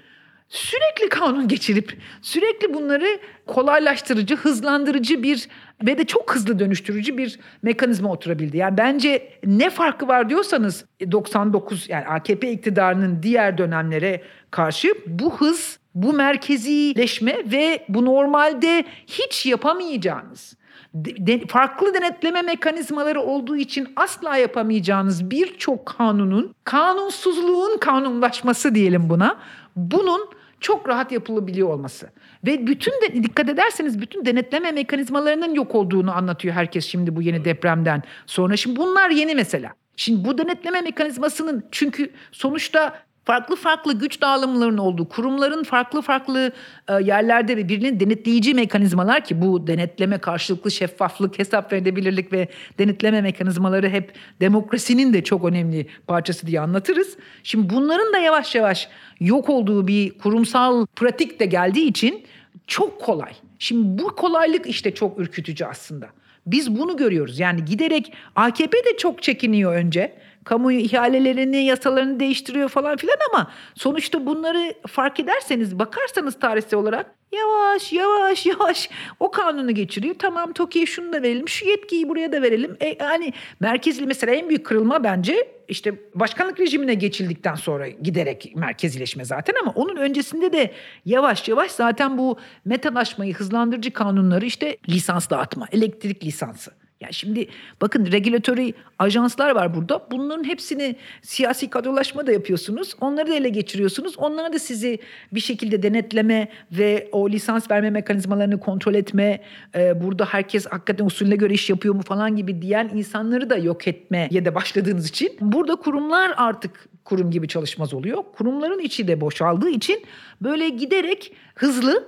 sürekli 0.50 1.10
kanun 1.10 1.48
geçirip 1.48 1.98
sürekli 2.22 2.74
bunları 2.74 3.20
kolaylaştırıcı, 3.48 4.36
hızlandırıcı 4.36 5.24
bir 5.24 5.48
ve 5.86 5.98
de 5.98 6.06
çok 6.06 6.36
hızlı 6.36 6.60
dönüştürücü 6.60 7.18
bir 7.18 7.40
mekanizma 7.62 8.12
oturabildi. 8.12 8.58
Yani 8.58 8.78
bence 8.78 9.30
ne 9.46 9.70
farkı 9.70 10.08
var 10.08 10.30
diyorsanız 10.30 10.86
99 11.12 11.90
yani 11.90 12.06
AKP 12.06 12.52
iktidarının 12.52 13.24
diğer 13.24 13.58
dönemlere 13.58 14.22
karşı 14.52 14.94
bu 15.08 15.38
hız, 15.38 15.80
bu 15.96 16.14
merkezileşme 16.14 17.36
ve 17.46 17.86
bu 17.90 18.06
normalde 18.06 18.86
hiç 19.08 19.46
yapamayacağınız 19.46 20.58
de- 21.06 21.48
farklı 21.48 21.94
denetleme 21.94 22.42
mekanizmaları 22.42 23.22
olduğu 23.22 23.56
için 23.56 23.88
asla 23.96 24.38
yapamayacağınız 24.38 25.32
birçok 25.32 25.86
kanunun 25.86 26.56
kanunsuzluğun 26.64 27.78
kanunlaşması 27.78 28.76
diyelim 28.76 29.10
buna. 29.10 29.38
Bunun 29.76 30.30
çok 30.60 30.90
rahat 30.90 31.12
yapılabiliyor 31.12 31.70
olması. 31.70 32.10
Ve 32.46 32.68
bütün 32.68 32.92
de 32.92 33.24
dikkat 33.24 33.50
ederseniz 33.50 34.02
bütün 34.02 34.26
denetleme 34.26 34.72
mekanizmalarının 34.72 35.54
yok 35.54 35.76
olduğunu 35.76 36.12
anlatıyor 36.12 36.56
herkes 36.56 36.86
şimdi 36.88 37.16
bu 37.16 37.22
yeni 37.22 37.46
depremden 37.46 38.04
sonra. 38.26 38.58
Şimdi 38.58 38.76
bunlar 38.80 39.10
yeni 39.10 39.36
mesela. 39.36 39.74
Şimdi 39.96 40.26
bu 40.26 40.38
denetleme 40.38 40.82
mekanizmasının 40.82 41.64
çünkü 41.72 42.12
sonuçta 42.32 43.07
farklı 43.28 43.56
farklı 43.56 43.94
güç 43.94 44.22
dağılımlarının 44.22 44.78
olduğu, 44.78 45.10
kurumların 45.10 45.64
farklı 45.64 46.02
farklı 46.02 46.52
e, 46.88 46.94
yerlerde 46.94 47.58
ve 47.58 47.70
birinin 47.70 48.00
denetleyici 48.00 48.54
mekanizmalar 48.54 49.26
ki 49.26 49.42
bu 49.42 49.68
denetleme, 49.68 50.18
karşılıklı 50.18 50.72
şeffaflık, 50.72 51.40
hesap 51.40 51.74
verebilirlik 51.74 52.34
ve 52.34 52.48
denetleme 52.80 53.22
mekanizmaları 53.22 53.90
hep 53.90 54.14
demokrasinin 54.42 55.14
de 55.14 55.24
çok 55.24 55.46
önemli 55.46 55.88
parçası 56.08 56.48
diye 56.48 56.60
anlatırız. 56.60 57.18
Şimdi 57.44 57.74
bunların 57.74 58.14
da 58.14 58.18
yavaş 58.18 58.56
yavaş 58.56 58.90
yok 59.20 59.50
olduğu 59.50 59.88
bir 59.88 60.18
kurumsal 60.18 60.86
pratik 60.86 61.40
de 61.40 61.46
geldiği 61.46 61.88
için 61.88 62.26
çok 62.68 63.02
kolay. 63.02 63.34
Şimdi 63.60 64.04
bu 64.04 64.16
kolaylık 64.16 64.68
işte 64.68 64.94
çok 64.94 65.20
ürkütücü 65.20 65.66
aslında. 65.66 66.08
Biz 66.46 66.80
bunu 66.80 66.98
görüyoruz. 66.98 67.40
Yani 67.40 67.66
giderek 67.66 68.14
AKP 68.36 68.78
de 68.78 68.98
çok 68.98 69.24
çekiniyor 69.24 69.76
önce. 69.76 70.27
Kamu 70.48 70.72
ihalelerini, 70.72 71.66
yasalarını 71.66 72.20
değiştiriyor 72.20 72.70
falan 72.70 72.98
filan 72.98 73.18
ama 73.32 73.52
sonuçta 73.76 74.26
bunları 74.26 74.74
fark 74.88 75.20
ederseniz, 75.20 75.80
bakarsanız 75.80 76.40
tarihsel 76.40 76.80
olarak 76.80 77.16
yavaş 77.32 77.94
yavaş 77.94 78.46
yavaş 78.46 78.90
o 79.20 79.32
kanunu 79.32 79.72
geçiriyor. 79.72 80.16
Tamam 80.20 80.54
TOKİ'ye 80.54 80.86
şunu 80.86 81.14
da 81.14 81.22
verelim, 81.22 81.50
şu 81.50 81.66
yetkiyi 81.66 82.10
buraya 82.10 82.32
da 82.32 82.42
verelim. 82.42 82.78
E, 82.80 82.96
yani 83.00 83.34
merkezli 83.60 84.06
mesela 84.06 84.34
en 84.34 84.50
büyük 84.50 84.66
kırılma 84.66 85.04
bence 85.04 85.48
işte 85.68 85.94
başkanlık 86.16 86.60
rejimine 86.60 86.94
geçildikten 86.94 87.56
sonra 87.56 87.88
giderek 87.88 88.54
merkezileşme 88.56 89.26
zaten 89.26 89.54
ama 89.62 89.72
onun 89.72 89.96
öncesinde 89.96 90.54
de 90.54 90.72
yavaş 91.06 91.48
yavaş 91.48 91.72
zaten 91.72 92.18
bu 92.18 92.38
metalaşmayı 92.66 93.34
hızlandırıcı 93.34 93.92
kanunları 93.92 94.46
işte 94.46 94.78
lisans 94.90 95.30
dağıtma, 95.30 95.68
elektrik 95.72 96.24
lisansı. 96.24 96.87
Ya 97.02 97.12
şimdi 97.12 97.48
bakın 97.82 98.12
regülatörü 98.12 98.74
ajanslar 99.00 99.56
var 99.56 99.76
burada. 99.76 100.08
Bunların 100.12 100.44
hepsini 100.44 100.96
siyasi 101.22 101.70
kadrolaşma 101.70 102.28
da 102.28 102.32
yapıyorsunuz. 102.32 102.96
Onları 103.02 103.28
da 103.28 103.36
ele 103.36 103.50
geçiriyorsunuz. 103.50 104.18
Onlara 104.18 104.54
da 104.54 104.60
sizi 104.60 105.00
bir 105.34 105.40
şekilde 105.40 105.84
denetleme 105.84 106.48
ve 106.72 107.10
o 107.12 107.30
lisans 107.30 107.72
verme 107.72 107.90
mekanizmalarını 107.90 108.60
kontrol 108.60 108.94
etme, 108.94 109.42
e, 109.76 110.04
burada 110.04 110.26
herkes 110.26 110.66
hakikaten 110.66 111.06
usulüne 111.06 111.36
göre 111.36 111.54
iş 111.54 111.70
yapıyor 111.70 111.96
mu 111.96 112.02
falan 112.02 112.36
gibi 112.36 112.62
diyen 112.62 112.92
insanları 112.94 113.50
da 113.50 113.58
yok 113.58 113.88
etmeye 113.88 114.46
de 114.46 114.56
başladığınız 114.56 115.10
için 115.10 115.38
burada 115.42 115.76
kurumlar 115.76 116.34
artık 116.38 116.90
kurum 117.06 117.32
gibi 117.32 117.48
çalışmaz 117.48 117.94
oluyor. 117.94 118.24
Kurumların 118.38 118.80
içi 118.80 119.08
de 119.08 119.22
boşaldığı 119.22 119.70
için 119.70 120.06
böyle 120.42 120.70
giderek 120.70 121.34
hızlı, 121.56 122.08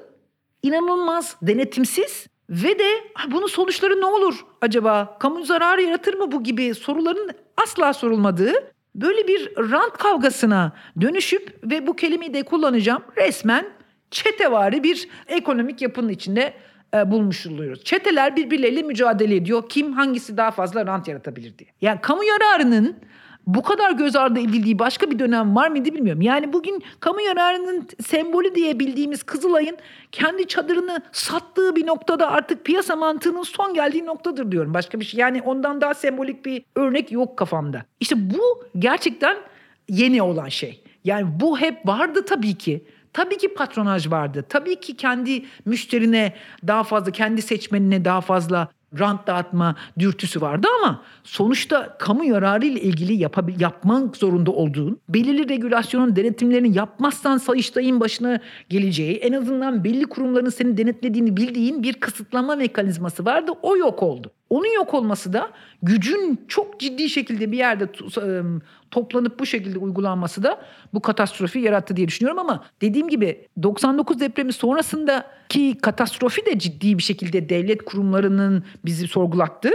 inanılmaz 0.64 1.36
denetimsiz 1.42 2.29
ve 2.50 2.80
de 2.80 2.90
bunun 3.28 3.48
sonuçları 3.48 4.02
ne 4.02 4.06
olur 4.06 4.46
acaba? 4.62 5.18
Kamu 5.20 5.46
zararı 5.46 5.82
yaratır 5.82 6.14
mı 6.14 6.32
bu 6.32 6.44
gibi 6.44 6.76
soruların 6.76 7.32
asla 7.58 7.94
sorulmadığı 7.94 8.54
böyle 8.96 9.28
bir 9.28 9.52
rant 9.58 9.98
kavgasına 9.98 10.72
dönüşüp 11.02 11.72
ve 11.72 11.88
bu 11.88 11.96
kelimeyi 11.96 12.34
de 12.34 12.44
kullanacağım 12.44 13.04
resmen 13.18 13.66
çetevari 14.12 14.84
bir 14.84 15.08
ekonomik 15.28 15.82
yapının 15.82 16.10
içinde 16.10 16.54
e, 16.96 17.12
bulmuş 17.12 17.48
oluyoruz. 17.48 17.84
Çeteler 17.84 18.36
birbirleriyle 18.36 18.82
mücadele 18.82 19.36
ediyor. 19.36 19.70
Kim 19.70 19.94
hangisi 19.94 20.38
daha 20.38 20.52
fazla 20.52 20.86
rant 20.86 21.08
yaratabilir 21.08 21.58
diye. 21.58 21.70
Yani 21.82 22.02
kamu 22.02 22.24
yararının 22.24 22.96
bu 23.56 23.64
kadar 23.64 23.92
göz 23.92 24.16
ardı 24.16 24.40
edildiği 24.40 24.80
başka 24.80 25.12
bir 25.12 25.20
dönem 25.20 25.56
var 25.56 25.70
mıydı 25.70 25.94
bilmiyorum. 25.94 26.22
Yani 26.22 26.54
bugün 26.54 26.84
kamu 27.00 27.22
yararının 27.22 27.88
sembolü 28.08 28.56
diye 28.56 28.80
bildiğimiz 28.80 29.24
Kızılay'ın 29.24 29.78
kendi 30.12 30.48
çadırını 30.48 31.02
sattığı 31.12 31.76
bir 31.76 31.88
noktada 31.88 32.32
artık 32.32 32.66
piyasa 32.66 32.96
mantığının 32.96 33.44
son 33.44 33.74
geldiği 33.74 34.06
noktadır 34.06 34.52
diyorum. 34.52 34.74
Başka 34.74 35.00
bir 35.00 35.06
şey 35.06 35.20
yani 35.20 35.42
ondan 35.42 35.82
daha 35.82 35.94
sembolik 35.94 36.46
bir 36.46 36.64
örnek 36.76 37.12
yok 37.12 37.38
kafamda. 37.38 37.86
İşte 38.00 38.16
bu 38.30 38.64
gerçekten 38.80 39.38
yeni 39.90 40.22
olan 40.22 40.50
şey. 40.50 40.84
Yani 41.04 41.28
bu 41.40 41.60
hep 41.60 41.88
vardı 41.88 42.26
tabii 42.26 42.54
ki. 42.58 42.84
Tabii 43.14 43.38
ki 43.38 43.54
patronaj 43.54 44.12
vardı. 44.12 44.46
Tabii 44.50 44.80
ki 44.80 44.96
kendi 44.98 45.46
müşterine 45.66 46.34
daha 46.68 46.84
fazla, 46.84 47.12
kendi 47.12 47.42
seçmenine 47.42 48.06
daha 48.06 48.22
fazla 48.22 48.68
rant 49.00 49.28
dağıtma 49.28 49.76
dürtüsü 50.00 50.42
vardı 50.42 50.68
ama 50.80 51.02
sonuçta 51.24 51.98
kamu 52.00 52.26
yararı 52.26 52.66
ile 52.66 52.82
ilgili 52.82 53.14
yapabil, 53.14 53.62
yapmak 53.62 54.18
zorunda 54.18 54.52
olduğun 54.52 55.00
belirli 55.10 55.50
regülasyonun 55.50 56.16
denetimlerini 56.16 56.78
yapmazsan 56.78 57.38
Sayıştay'ın 57.38 58.00
başına 58.00 58.40
geleceği 58.70 59.16
en 59.16 59.34
azından 59.34 59.84
belli 59.84 60.06
kurumların 60.06 60.50
seni 60.50 60.78
denetlediğini 60.78 61.38
bildiğin 61.38 61.84
bir 61.84 61.94
kısıtlama 61.94 62.56
mekanizması 62.56 63.26
vardı. 63.26 63.52
O 63.62 63.78
yok 63.78 64.04
oldu. 64.04 64.32
Onun 64.50 64.76
yok 64.76 64.94
olması 64.94 65.34
da 65.34 65.50
gücün 65.84 66.46
çok 66.48 66.80
ciddi 66.80 67.10
şekilde 67.10 67.52
bir 67.52 67.58
yerde 67.58 67.88
toplanıp 68.92 69.40
bu 69.40 69.46
şekilde 69.46 69.80
uygulanması 69.80 70.44
da 70.44 70.62
bu 70.94 71.00
katastrofi 71.00 71.60
yarattı 71.60 71.96
diye 71.96 72.08
düşünüyorum 72.08 72.40
ama 72.40 72.64
dediğim 72.82 73.10
gibi 73.10 73.48
99 73.64 74.20
depremi 74.20 74.54
sonrasındaki 74.54 75.78
katastrofi 75.82 76.46
de 76.46 76.60
ciddi 76.60 76.98
bir 76.98 77.04
şekilde 77.04 77.50
devlet 77.50 77.86
kurumlarının 77.86 78.64
bizi 78.86 79.08
sorgulattı. 79.08 79.70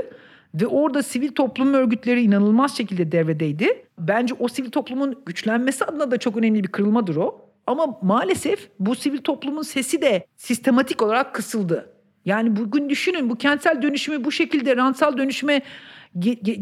Ve 0.54 0.66
orada 0.66 1.02
sivil 1.02 1.32
toplum 1.32 1.74
örgütleri 1.74 2.22
inanılmaz 2.22 2.76
şekilde 2.76 3.12
devredeydi. 3.12 3.86
Bence 3.98 4.34
o 4.38 4.48
sivil 4.48 4.70
toplumun 4.70 5.22
güçlenmesi 5.26 5.84
adına 5.84 6.10
da 6.10 6.18
çok 6.18 6.36
önemli 6.36 6.64
bir 6.64 6.68
kırılmadır 6.68 7.16
o. 7.16 7.40
Ama 7.66 7.98
maalesef 8.02 8.68
bu 8.78 8.94
sivil 8.94 9.18
toplumun 9.18 9.62
sesi 9.62 10.02
de 10.02 10.26
sistematik 10.36 11.02
olarak 11.02 11.34
kısıldı. 11.34 11.90
Yani 12.24 12.56
bugün 12.56 12.88
düşünün 12.88 13.30
bu 13.30 13.36
kentsel 13.36 13.82
dönüşümü 13.82 14.24
bu 14.24 14.32
şekilde 14.32 14.76
rantsal 14.76 15.18
dönüşüme 15.18 15.62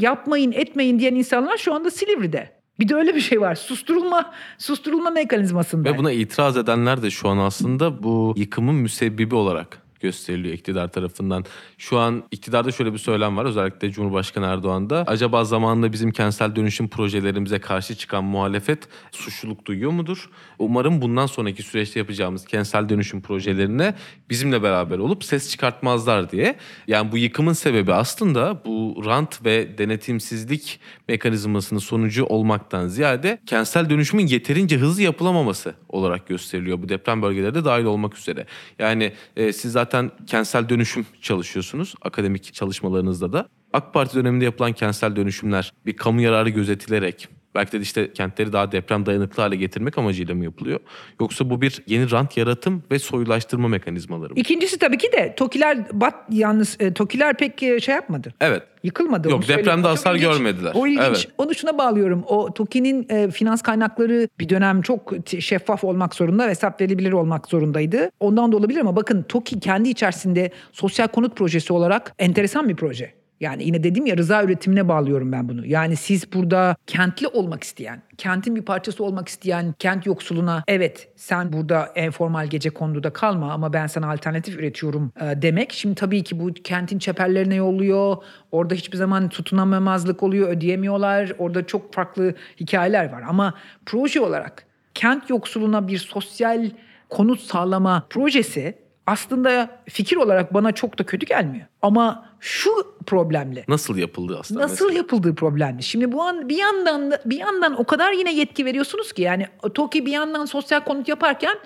yapmayın 0.01 0.53
etmeyin 0.53 0.99
diyen 0.99 1.15
insanlar 1.15 1.57
şu 1.57 1.75
anda 1.75 1.91
Silivri'de. 1.91 2.63
Bir 2.81 2.89
de 2.89 2.95
öyle 2.95 3.15
bir 3.15 3.21
şey 3.21 3.41
var. 3.41 3.55
Susturulma 3.55 4.33
susturulma 4.59 5.11
mekanizmasında. 5.11 5.89
Ve 5.93 5.99
buna 5.99 6.13
itiraz 6.13 6.57
edenler 6.57 7.03
de 7.03 7.11
şu 7.11 7.29
an 7.29 7.39
aslında 7.39 8.03
bu 8.03 8.35
yıkımın 8.37 8.75
müsebbibi 8.75 9.35
olarak 9.35 9.83
gösteriliyor 10.03 10.55
iktidar 10.55 10.93
tarafından. 10.93 11.45
Şu 11.79 11.99
an 11.99 12.23
iktidarda 12.31 12.73
şöyle 12.73 12.93
bir 12.93 12.99
söylem 12.99 13.37
var 13.37 13.45
özellikle 13.45 13.91
Cumhurbaşkanı 13.91 14.47
Erdoğan'da. 14.47 15.05
Acaba 15.07 15.45
zamanında 15.45 15.93
bizim 15.93 16.11
kentsel 16.11 16.57
dönüşüm 16.57 16.89
projelerimize 16.89 17.59
karşı 17.59 17.95
çıkan 17.95 18.25
muhalefet 18.25 18.89
suçluluk 19.13 19.67
duyuyor 19.67 19.91
mudur? 19.91 20.31
Umarım 20.59 21.03
bundan 21.03 21.27
sonraki 21.27 21.63
süreçte 21.63 22.01
yapacağımız 22.01 22.45
kentsel 22.45 22.89
dönüşüm 22.89 23.23
projelerine 23.23 23.95
bizimle 24.31 24.63
beraber 24.63 24.99
olup 24.99 25.25
ses 25.25 25.51
çıkartmazlar 25.51 26.31
diye. 26.31 26.57
Yani 26.87 27.13
bu 27.13 27.19
yıkımın 27.19 27.53
sebebi 27.53 27.93
aslında 27.93 28.63
bu 28.65 29.03
rant 29.07 29.45
ve 29.45 29.79
denetimsizlik 29.79 30.81
mekanizmasının 31.09 31.81
sonucu 31.81 32.25
olmaktan 32.25 32.89
ziyade 32.89 33.39
kentsel 33.47 33.91
dönüşümün 33.91 34.27
yeterince 34.27 34.77
hızlı 34.77 35.03
yapılamaması 35.03 35.75
olarak 35.93 36.27
gösteriliyor. 36.27 36.83
Bu 36.83 36.89
deprem 36.89 37.23
bölgeleri 37.23 37.55
de 37.55 37.65
dahil 37.65 37.85
olmak 37.85 38.19
üzere. 38.19 38.47
Yani 38.79 39.13
e, 39.37 39.53
siz 39.53 39.73
zaten 39.73 40.11
kentsel 40.27 40.69
dönüşüm 40.69 41.07
çalışıyorsunuz 41.23 41.95
akademik 42.03 42.55
çalışmalarınızda 42.55 43.33
da. 43.33 43.49
AK 43.73 43.95
Parti 43.95 44.17
döneminde 44.17 44.45
yapılan 44.45 44.73
kentsel 44.73 45.17
dönüşümler 45.17 45.73
bir 45.87 45.97
kamu 45.97 46.21
yararı 46.21 46.49
gözetilerek 46.49 47.29
belki 47.55 47.73
de 47.73 47.81
işte 47.81 48.13
kentleri 48.13 48.53
daha 48.53 48.73
deprem 48.73 49.07
dayanıklı 49.07 49.43
hale 49.43 49.57
getirmek 49.57 49.99
amacıyla 49.99 50.35
mı 50.35 50.45
yapılıyor? 50.45 50.81
Yoksa 51.21 51.51
bu 51.51 51.61
bir 51.61 51.83
yeni 51.87 52.11
rant 52.11 52.37
yaratım 52.37 52.83
ve 52.91 52.99
soyulaştırma 52.99 53.69
mekanizmaları 53.69 54.31
mı? 54.31 54.41
İkincisi 54.41 54.79
tabii 54.79 54.99
ki 54.99 55.13
de 55.13 55.35
TOKİ'ler 55.37 56.01
bat 56.01 56.15
yalnız 56.31 56.77
e, 56.81 56.95
TOKİ'ler 56.95 57.37
pek 57.37 57.63
e, 57.63 57.81
şey 57.81 57.95
yapmadı. 57.95 58.35
Evet. 58.41 58.63
Yıkılmadı. 58.83 59.31
Yok 59.31 59.49
depremde 59.49 59.87
hasar 59.87 60.15
ilginç. 60.15 60.29
görmediler. 60.29 60.73
O 60.75 60.87
ilginç. 60.87 61.05
Evet. 61.07 61.29
Onu 61.39 61.55
şuna 61.55 61.79
bağlıyorum. 61.79 62.25
O 62.27 62.55
TOKİ'nin 62.55 63.07
e, 63.11 63.31
finans 63.31 63.63
kaynakları 63.63 64.29
bir 64.41 64.49
dönem 64.49 64.83
çok 64.83 65.13
şeffaf 65.41 65.85
olmak 65.85 66.15
zorunda 66.15 66.47
ve 66.47 66.51
hesap 66.51 66.81
verilebilir 66.81 67.13
olmak 67.13 67.49
zorundaydı. 67.49 68.11
Ondan 68.21 68.53
da 68.53 68.57
olabilir 68.57 68.81
ama 68.81 68.97
bakın 68.97 69.23
TOKİ 69.23 69.61
kendi 69.61 69.89
içerisinde 69.89 70.51
sosyal 70.73 71.09
konut 71.09 71.37
projesi 71.37 71.73
olarak 71.73 72.15
enteresan 72.19 72.69
bir 72.69 72.77
proje. 72.77 73.22
Yani 73.43 73.65
yine 73.65 73.85
dedim 73.85 74.07
ya 74.07 74.17
rıza 74.17 74.43
üretimine 74.43 74.89
bağlıyorum 74.89 75.33
ben 75.33 75.49
bunu. 75.49 75.67
Yani 75.67 75.97
siz 75.97 76.33
burada 76.33 76.77
kentli 76.87 77.29
olmak 77.29 77.65
isteyen, 77.65 78.03
kentin 78.19 78.57
bir 78.57 78.63
parçası 78.63 79.05
olmak 79.05 79.29
isteyen 79.29 79.75
kent 79.79 80.07
yoksuluna 80.07 80.65
evet 80.69 81.09
sen 81.17 81.53
burada 81.53 81.93
enformal 81.95 82.47
gece 82.47 82.71
konduda 82.71 83.13
kalma 83.13 83.53
ama 83.53 83.73
ben 83.73 83.87
sana 83.87 84.13
alternatif 84.13 84.57
üretiyorum 84.57 85.13
e, 85.21 85.43
demek. 85.43 85.73
Şimdi 85.73 85.95
tabii 85.95 86.23
ki 86.23 86.41
bu 86.41 86.55
kentin 86.55 86.99
çeperlerine 86.99 87.55
yolluyor. 87.55 88.17
Orada 88.53 88.75
hiçbir 88.75 88.97
zaman 88.97 89.29
tutunamamazlık 89.29 90.23
oluyor, 90.23 90.49
ödeyemiyorlar. 90.49 91.33
Orada 91.39 91.67
çok 91.67 91.95
farklı 91.95 92.35
hikayeler 92.61 93.13
var 93.13 93.23
ama 93.29 93.55
proje 93.87 94.21
olarak 94.21 94.67
kent 94.95 95.31
yoksuluna 95.31 95.89
bir 95.89 95.99
sosyal 95.99 96.71
konut 97.11 97.41
sağlama 97.41 98.07
projesi 98.11 98.82
aslında 99.07 99.71
fikir 99.89 100.17
olarak 100.17 100.55
bana 100.55 100.73
çok 100.73 100.99
da 100.99 101.07
kötü 101.07 101.27
gelmiyor. 101.27 101.67
Ama 101.83 102.29
şu 102.41 102.71
problemle. 103.07 103.65
Nasıl 103.69 103.97
yapıldı 103.97 104.37
aslında? 104.41 104.61
Nasıl 104.61 104.85
mesela? 104.85 104.99
yapıldığı 104.99 105.35
problemli. 105.35 105.83
Şimdi 105.83 106.13
bu 106.13 106.23
an 106.23 106.49
bir 106.49 106.57
yandan 106.57 107.11
da, 107.11 107.23
bir 107.25 107.39
yandan 107.39 107.81
o 107.81 107.85
kadar 107.85 108.13
yine 108.13 108.35
yetki 108.35 108.65
veriyorsunuz 108.65 109.13
ki 109.13 109.23
yani 109.23 109.47
TOKİ 109.75 110.07
bir 110.07 110.13
yandan 110.13 110.45
sosyal 110.45 110.81
konut 110.81 111.09
yaparken 111.09 111.59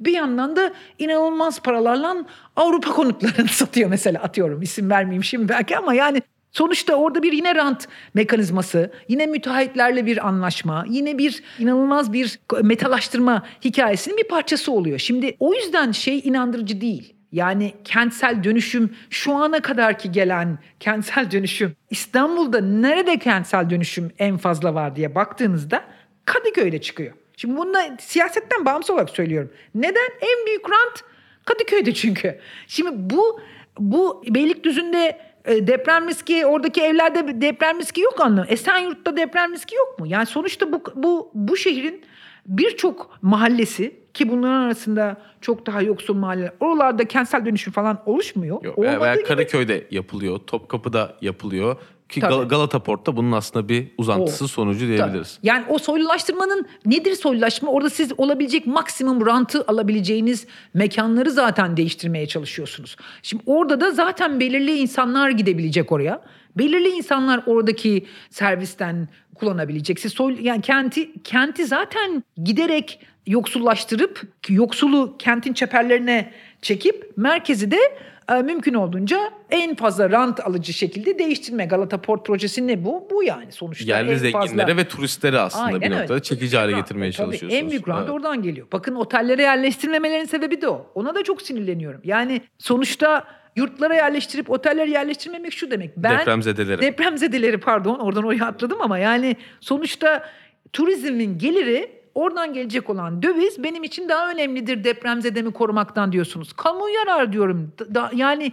bir 0.00 0.12
yandan 0.12 0.56
da 0.56 0.72
inanılmaz 0.98 1.62
paralarla 1.62 2.16
Avrupa 2.56 2.92
konutlarını 2.92 3.48
satıyor 3.50 3.90
mesela 3.90 4.22
atıyorum. 4.22 4.62
isim 4.62 4.90
vermeyeyim 4.90 5.24
şimdi 5.24 5.48
belki 5.48 5.78
ama 5.78 5.94
yani 5.94 6.22
Sonuçta 6.54 6.94
orada 6.94 7.22
bir 7.22 7.32
yine 7.32 7.54
rant 7.54 7.88
mekanizması, 8.14 8.92
yine 9.08 9.26
müteahhitlerle 9.26 10.06
bir 10.06 10.28
anlaşma, 10.28 10.84
yine 10.88 11.18
bir 11.18 11.42
inanılmaz 11.58 12.12
bir 12.12 12.40
metalaştırma 12.62 13.46
hikayesinin 13.64 14.16
bir 14.16 14.28
parçası 14.28 14.72
oluyor. 14.72 14.98
Şimdi 14.98 15.36
o 15.40 15.54
yüzden 15.54 15.92
şey 15.92 16.18
inandırıcı 16.18 16.80
değil. 16.80 17.14
Yani 17.32 17.74
kentsel 17.84 18.44
dönüşüm 18.44 18.96
şu 19.10 19.34
ana 19.34 19.60
kadar 19.60 19.98
ki 19.98 20.12
gelen 20.12 20.58
kentsel 20.80 21.30
dönüşüm 21.30 21.76
İstanbul'da 21.90 22.60
nerede 22.60 23.18
kentsel 23.18 23.70
dönüşüm 23.70 24.12
en 24.18 24.36
fazla 24.36 24.74
var 24.74 24.96
diye 24.96 25.14
baktığınızda 25.14 25.84
Kadıköy'de 26.24 26.80
çıkıyor. 26.80 27.12
Şimdi 27.36 27.56
bunu 27.56 27.74
da 27.74 27.96
siyasetten 28.00 28.64
bağımsız 28.64 28.90
olarak 28.90 29.10
söylüyorum. 29.10 29.50
Neden? 29.74 30.10
En 30.20 30.46
büyük 30.46 30.70
rant 30.70 31.04
Kadıköy'de 31.44 31.94
çünkü. 31.94 32.38
Şimdi 32.66 32.90
bu 32.94 33.40
bu 33.78 34.22
Beylikdüzü'nde 34.28 35.33
deprem 35.48 36.08
riski 36.08 36.46
oradaki 36.46 36.82
evlerde 36.82 37.40
deprem 37.40 37.78
riski 37.78 38.00
yok 38.00 38.20
anlamı. 38.20 38.46
Esenyurt'ta 38.48 39.16
deprem 39.16 39.52
riski 39.52 39.74
yok 39.74 39.98
mu? 39.98 40.06
Yani 40.06 40.26
sonuçta 40.26 40.72
bu 40.72 40.82
bu 40.94 41.30
bu 41.34 41.56
şehrin 41.56 42.02
birçok 42.46 43.18
mahallesi 43.22 43.96
ki 44.14 44.28
bunların 44.28 44.60
arasında 44.60 45.16
çok 45.40 45.66
daha 45.66 45.82
yoksul 45.82 46.14
mahalleler. 46.14 46.52
Oralarda 46.60 47.04
kentsel 47.04 47.44
dönüşüm 47.46 47.72
falan 47.72 48.02
oluşmuyor. 48.06 48.64
Yok, 48.64 48.78
Olmadığı 48.78 49.00
veya 49.00 49.14
gibi- 49.14 49.24
Karaköy'de 49.24 49.86
yapılıyor, 49.90 50.38
Topkapı'da 50.46 51.16
yapılıyor. 51.20 51.76
Ki 52.14 52.20
Tabii. 52.20 52.34
Gal- 52.34 52.48
Galata 52.48 52.78
Port'ta 52.78 53.16
bunun 53.16 53.32
aslında 53.32 53.68
bir 53.68 53.86
uzantısı 53.98 54.44
O. 54.44 54.48
sonucu 54.48 54.86
diyebiliriz. 54.86 55.36
Tabii. 55.36 55.46
Yani 55.46 55.64
o 55.68 55.78
soylulaştırmanın 55.78 56.66
nedir 56.86 57.14
soylulaştırma? 57.14 57.72
Orada 57.72 57.90
siz 57.90 58.12
olabilecek 58.18 58.66
maksimum 58.66 59.26
rantı 59.26 59.64
alabileceğiniz 59.66 60.46
mekanları 60.74 61.30
zaten 61.30 61.76
değiştirmeye 61.76 62.26
çalışıyorsunuz. 62.26 62.96
Şimdi 63.22 63.42
orada 63.46 63.80
da 63.80 63.90
zaten 63.90 64.40
belirli 64.40 64.78
insanlar 64.78 65.30
gidebilecek 65.30 65.92
oraya. 65.92 66.20
Belirli 66.58 66.88
insanlar 66.88 67.42
oradaki 67.46 68.06
servisten 68.30 69.08
kullanabilecek. 69.34 70.00
Siz 70.00 70.12
soy, 70.12 70.36
yani 70.40 70.60
kenti 70.62 71.22
kenti 71.22 71.66
zaten 71.66 72.24
giderek 72.44 73.00
yoksullaştırıp 73.26 74.22
yoksulu 74.48 75.16
kentin 75.18 75.52
çeperlerine 75.52 76.32
çekip 76.62 77.12
merkezi 77.16 77.70
de 77.70 77.78
mümkün 78.28 78.74
olduğunca 78.74 79.30
en 79.50 79.74
fazla 79.74 80.10
rant 80.10 80.40
alıcı 80.40 80.72
şekilde 80.72 81.18
değiştirme. 81.18 81.64
Galata 81.66 82.00
Port 82.00 82.26
projesi 82.26 82.66
ne 82.66 82.84
bu? 82.84 83.08
Bu 83.10 83.22
yani 83.24 83.52
sonuçta. 83.52 83.84
Yerli 83.92 84.10
en 84.10 84.32
fazla- 84.32 84.46
zenginlere 84.46 84.76
ve 84.76 84.88
turistlere 84.88 85.38
aslında 85.38 85.64
Aynen 85.64 85.80
bir 85.80 85.86
öyle. 85.86 85.98
noktada 86.00 86.22
çekici 86.22 86.56
hale 86.56 86.72
getirmeye 86.72 87.12
tabii. 87.12 87.16
çalışıyorsunuz. 87.16 87.62
En 87.62 87.70
büyük 87.70 87.88
rant 87.88 88.00
Evet. 88.00 88.10
oradan 88.10 88.42
geliyor. 88.42 88.66
Bakın 88.72 88.94
otellere 88.94 89.42
yerleştirmemelerin 89.42 90.24
sebebi 90.24 90.60
de 90.60 90.68
o. 90.68 90.86
Ona 90.94 91.14
da 91.14 91.22
çok 91.24 91.42
sinirleniyorum. 91.42 92.00
Yani 92.04 92.40
sonuçta 92.58 93.24
yurtlara 93.56 93.94
yerleştirip 93.94 94.50
otellere 94.50 94.90
yerleştirmemek 94.90 95.52
şu 95.52 95.70
demek. 95.70 95.96
Ben 95.96 96.18
Depremzedeleri. 96.18 96.80
Depremzedeleri 96.82 97.58
pardon 97.60 97.98
oradan 97.98 98.24
oraya 98.24 98.44
atladım 98.46 98.78
ama 98.80 98.98
yani 98.98 99.36
sonuçta 99.60 100.24
turizmin 100.72 101.38
geliri 101.38 102.03
oradan 102.14 102.52
gelecek 102.52 102.90
olan 102.90 103.22
döviz 103.22 103.62
benim 103.62 103.84
için 103.84 104.08
daha 104.08 104.30
önemlidir 104.30 104.84
depremzedemi 104.84 105.52
korumaktan 105.52 106.12
diyorsunuz. 106.12 106.52
Kamu 106.52 106.88
yarar 106.90 107.32
diyorum. 107.32 107.72
Da- 107.94 108.10
yani 108.14 108.52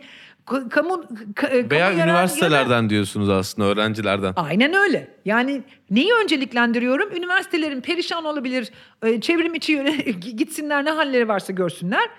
kamu, 0.69 1.03
k- 1.35 1.47
e, 1.47 1.69
Veya 1.69 1.87
kamu 1.87 1.99
yarar- 1.99 2.07
üniversitelerden 2.09 2.89
diyorsunuz 2.89 3.29
aslında 3.29 3.67
öğrencilerden. 3.67 4.33
Aynen 4.35 4.73
öyle. 4.73 5.07
Yani 5.25 5.61
neyi 5.89 6.11
önceliklendiriyorum? 6.23 7.11
Üniversitelerin 7.15 7.81
perişan 7.81 8.25
olabilir, 8.25 8.71
e, 9.03 9.21
çevrim 9.21 9.55
içi 9.55 9.71
yöne 9.71 9.91
gitsinler 10.37 10.85
ne 10.85 10.89
halleri 10.91 11.27
varsa 11.27 11.53
görsünler. 11.53 12.09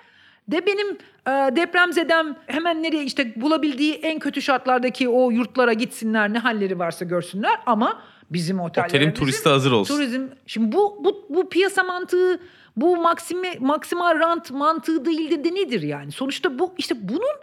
De 0.48 0.66
benim 0.66 0.88
e, 1.26 1.56
depremzedem 1.56 2.36
hemen 2.46 2.82
nereye 2.82 3.04
işte 3.04 3.32
bulabildiği 3.36 3.94
en 3.94 4.18
kötü 4.18 4.42
şartlardaki 4.42 5.08
o 5.08 5.30
yurtlara 5.30 5.72
gitsinler 5.72 6.32
ne 6.32 6.38
halleri 6.38 6.78
varsa 6.78 7.04
görsünler 7.04 7.60
ama 7.66 8.02
bizim 8.30 8.60
otellerimizin 8.60 8.98
Otelin 8.98 9.14
turisti 9.14 9.48
hazır 9.48 9.72
olsun. 9.72 9.96
Turizm 9.96 10.26
şimdi 10.46 10.72
bu 10.72 11.04
bu 11.04 11.26
bu 11.28 11.48
piyasa 11.48 11.82
mantığı 11.82 12.40
bu 12.76 12.96
maksimi 12.96 13.50
maksimal 13.60 14.18
rant 14.18 14.50
mantığı 14.50 15.04
değildir 15.04 15.44
de 15.44 15.54
nedir 15.54 15.82
yani? 15.82 16.12
Sonuçta 16.12 16.58
bu 16.58 16.74
işte 16.78 17.08
bunun 17.08 17.36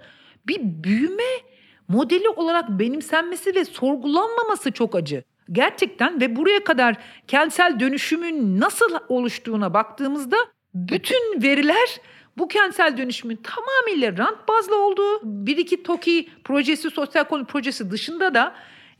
bir 0.47 0.59
büyüme 0.63 1.23
modeli 1.87 2.29
olarak 2.29 2.69
benimsenmesi 2.69 3.55
ve 3.55 3.65
sorgulanmaması 3.65 4.71
çok 4.71 4.95
acı. 4.95 5.23
Gerçekten 5.51 6.21
ve 6.21 6.35
buraya 6.35 6.63
kadar 6.63 6.95
kentsel 7.27 7.79
dönüşümün 7.79 8.59
nasıl 8.59 8.97
oluştuğuna 9.09 9.73
baktığımızda 9.73 10.37
bütün 10.73 11.41
veriler 11.41 12.01
bu 12.39 12.47
kentsel 12.47 12.97
dönüşümün 12.97 13.39
tamamıyla 13.43 14.17
rant 14.17 14.47
bazlı 14.47 14.85
olduğu 14.85 15.19
bir 15.23 15.57
iki 15.57 15.83
TOKİ 15.83 16.29
projesi, 16.43 16.89
sosyal 16.89 17.23
konut 17.23 17.49
projesi 17.49 17.91
dışında 17.91 18.33
da 18.33 18.55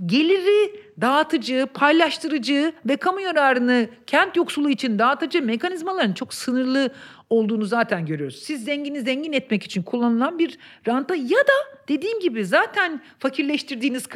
geliri 0.06 0.84
dağıtıcı, 1.02 1.68
paylaştırıcı 1.74 2.74
ve 2.86 2.98
kamu 2.98 3.22
yararını 3.22 3.90
kent 4.08 4.36
yoksulu 4.36 4.70
için 4.70 5.00
dağıtıcı 5.00 5.42
mekanizmaların 5.42 6.14
çok 6.14 6.34
sınırlı 6.34 6.94
olduğunu 7.30 7.66
zaten 7.66 8.06
görüyoruz. 8.06 8.36
Siz 8.36 8.64
zengini 8.64 9.02
zengin 9.02 9.34
etmek 9.34 9.64
için 9.64 9.84
kullanılan 9.84 10.40
bir 10.40 10.58
ranta 10.88 11.16
ya 11.16 11.40
da 11.40 11.80
dediğim 11.88 12.20
gibi 12.20 12.46
zaten 12.46 13.02
fakirleştirdiğiniz 13.20 14.08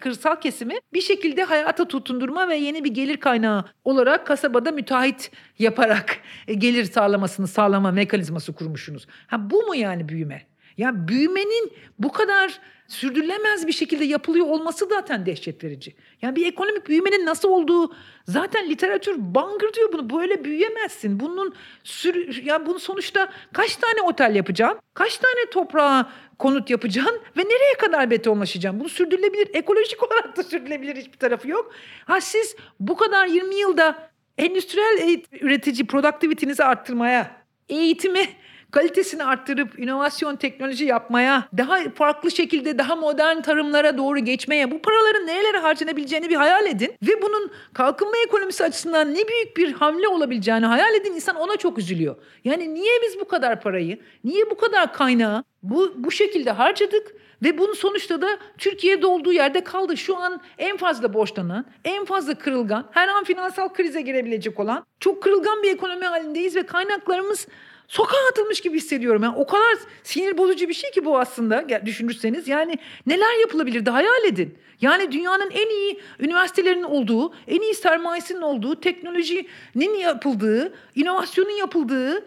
kırsal 0.00 0.40
kesimi 0.40 0.74
bir 0.92 1.00
şekilde 1.00 1.42
hayata 1.42 1.88
tutundurma 1.88 2.48
ve 2.48 2.56
yeni 2.56 2.84
bir 2.84 2.94
gelir 2.94 3.16
kaynağı 3.16 3.64
olarak 3.84 4.26
kasabada 4.26 4.72
müteahhit 4.72 5.30
yaparak 5.58 6.18
e, 6.48 6.54
gelir 6.54 6.84
sağlamasını 6.84 7.46
sağlama 7.48 7.90
mekanizması 7.90 8.52
kurmuşsunuz. 8.52 9.06
Ha 9.26 9.50
bu 9.50 9.62
mu 9.62 9.74
yani 9.74 10.08
büyüme? 10.08 10.42
Ya 10.76 11.08
büyümenin 11.08 11.72
bu 11.98 12.12
kadar 12.12 12.60
sürdürülemez 12.88 13.66
bir 13.66 13.72
şekilde 13.72 14.04
yapılıyor 14.04 14.46
olması 14.46 14.86
zaten 14.88 15.26
dehşet 15.26 15.64
verici. 15.64 15.94
Yani 16.22 16.36
bir 16.36 16.46
ekonomik 16.46 16.88
büyümenin 16.88 17.26
nasıl 17.26 17.48
olduğu 17.48 17.94
zaten 18.24 18.70
literatür 18.70 19.14
bangır 19.18 19.72
diyor 19.72 19.92
bunu. 19.92 20.10
Böyle 20.20 20.44
büyüyemezsin. 20.44 21.20
Bunun 21.20 21.54
sürü, 21.84 22.44
ya 22.44 22.66
bunun 22.66 22.78
sonuçta 22.78 23.32
kaç 23.52 23.76
tane 23.76 24.02
otel 24.02 24.34
yapacaksın? 24.34 24.80
Kaç 24.94 25.16
tane 25.18 25.50
toprağa 25.50 26.12
konut 26.38 26.70
yapacaksın 26.70 27.20
ve 27.36 27.40
nereye 27.44 27.74
kadar 27.78 28.10
betonlaşacaksın? 28.10 28.80
Bunu 28.80 28.88
sürdürülebilir, 28.88 29.48
ekolojik 29.54 30.02
olarak 30.12 30.36
da 30.36 30.42
sürdürülebilir 30.42 30.96
hiçbir 30.96 31.18
tarafı 31.18 31.48
yok. 31.48 31.72
Ha 32.04 32.20
siz 32.20 32.56
bu 32.80 32.96
kadar 32.96 33.26
20 33.26 33.54
yılda 33.54 34.10
endüstriyel 34.38 35.20
üretici 35.40 35.86
productivity'nizi 35.86 36.64
arttırmaya, 36.64 37.35
eğitimi 37.68 38.20
kalitesini 38.70 39.24
arttırıp 39.24 39.78
inovasyon 39.78 40.36
teknoloji 40.36 40.84
yapmaya, 40.84 41.48
daha 41.58 41.78
farklı 41.94 42.30
şekilde 42.30 42.78
daha 42.78 42.96
modern 42.96 43.40
tarımlara 43.40 43.98
doğru 43.98 44.18
geçmeye, 44.18 44.70
bu 44.70 44.82
paraların 44.82 45.26
nerelere 45.26 45.58
harcanabileceğini 45.58 46.30
bir 46.30 46.36
hayal 46.36 46.66
edin 46.66 46.94
ve 47.02 47.22
bunun 47.22 47.50
kalkınma 47.72 48.14
ekonomisi 48.26 48.64
açısından 48.64 49.14
ne 49.14 49.28
büyük 49.28 49.56
bir 49.56 49.72
hamle 49.72 50.08
olabileceğini 50.08 50.66
hayal 50.66 50.94
edin. 50.94 51.14
İnsan 51.14 51.36
ona 51.36 51.56
çok 51.56 51.78
üzülüyor. 51.78 52.16
Yani 52.44 52.74
niye 52.74 52.92
biz 53.02 53.20
bu 53.20 53.28
kadar 53.28 53.60
parayı, 53.60 53.98
niye 54.24 54.50
bu 54.50 54.56
kadar 54.56 54.92
kaynağı 54.92 55.44
bu 55.70 55.92
bu 55.96 56.10
şekilde 56.10 56.50
harcadık 56.50 57.14
ve 57.42 57.58
bunun 57.58 57.72
sonuçta 57.72 58.22
da 58.22 58.38
Türkiye'de 58.58 59.06
olduğu 59.06 59.32
yerde 59.32 59.64
kaldı. 59.64 59.96
Şu 59.96 60.16
an 60.16 60.40
en 60.58 60.76
fazla 60.76 61.14
borçlanan, 61.14 61.66
en 61.84 62.04
fazla 62.04 62.34
kırılgan, 62.34 62.88
her 62.90 63.08
an 63.08 63.24
finansal 63.24 63.68
krize 63.68 64.00
girebilecek 64.00 64.60
olan 64.60 64.84
çok 65.00 65.22
kırılgan 65.22 65.62
bir 65.62 65.70
ekonomi 65.70 66.06
halindeyiz 66.06 66.56
ve 66.56 66.62
kaynaklarımız 66.62 67.48
sokağa 67.88 68.26
atılmış 68.30 68.60
gibi 68.60 68.76
hissediyorum. 68.76 69.22
Yani 69.22 69.36
o 69.36 69.46
kadar 69.46 69.76
sinir 70.02 70.38
bozucu 70.38 70.68
bir 70.68 70.74
şey 70.74 70.90
ki 70.90 71.04
bu 71.04 71.18
aslında 71.18 71.86
düşünürseniz. 71.86 72.48
Yani 72.48 72.78
neler 73.06 73.40
yapılabilirdi 73.40 73.90
hayal 73.90 74.24
edin. 74.24 74.58
Yani 74.80 75.12
dünyanın 75.12 75.50
en 75.50 75.70
iyi 75.70 76.00
üniversitelerinin 76.20 76.82
olduğu, 76.82 77.32
en 77.48 77.60
iyi 77.60 77.74
sermayesinin 77.74 78.40
olduğu, 78.42 78.80
teknolojinin 78.80 79.94
yapıldığı, 79.98 80.72
inovasyonun 80.94 81.58
yapıldığı 81.58 82.24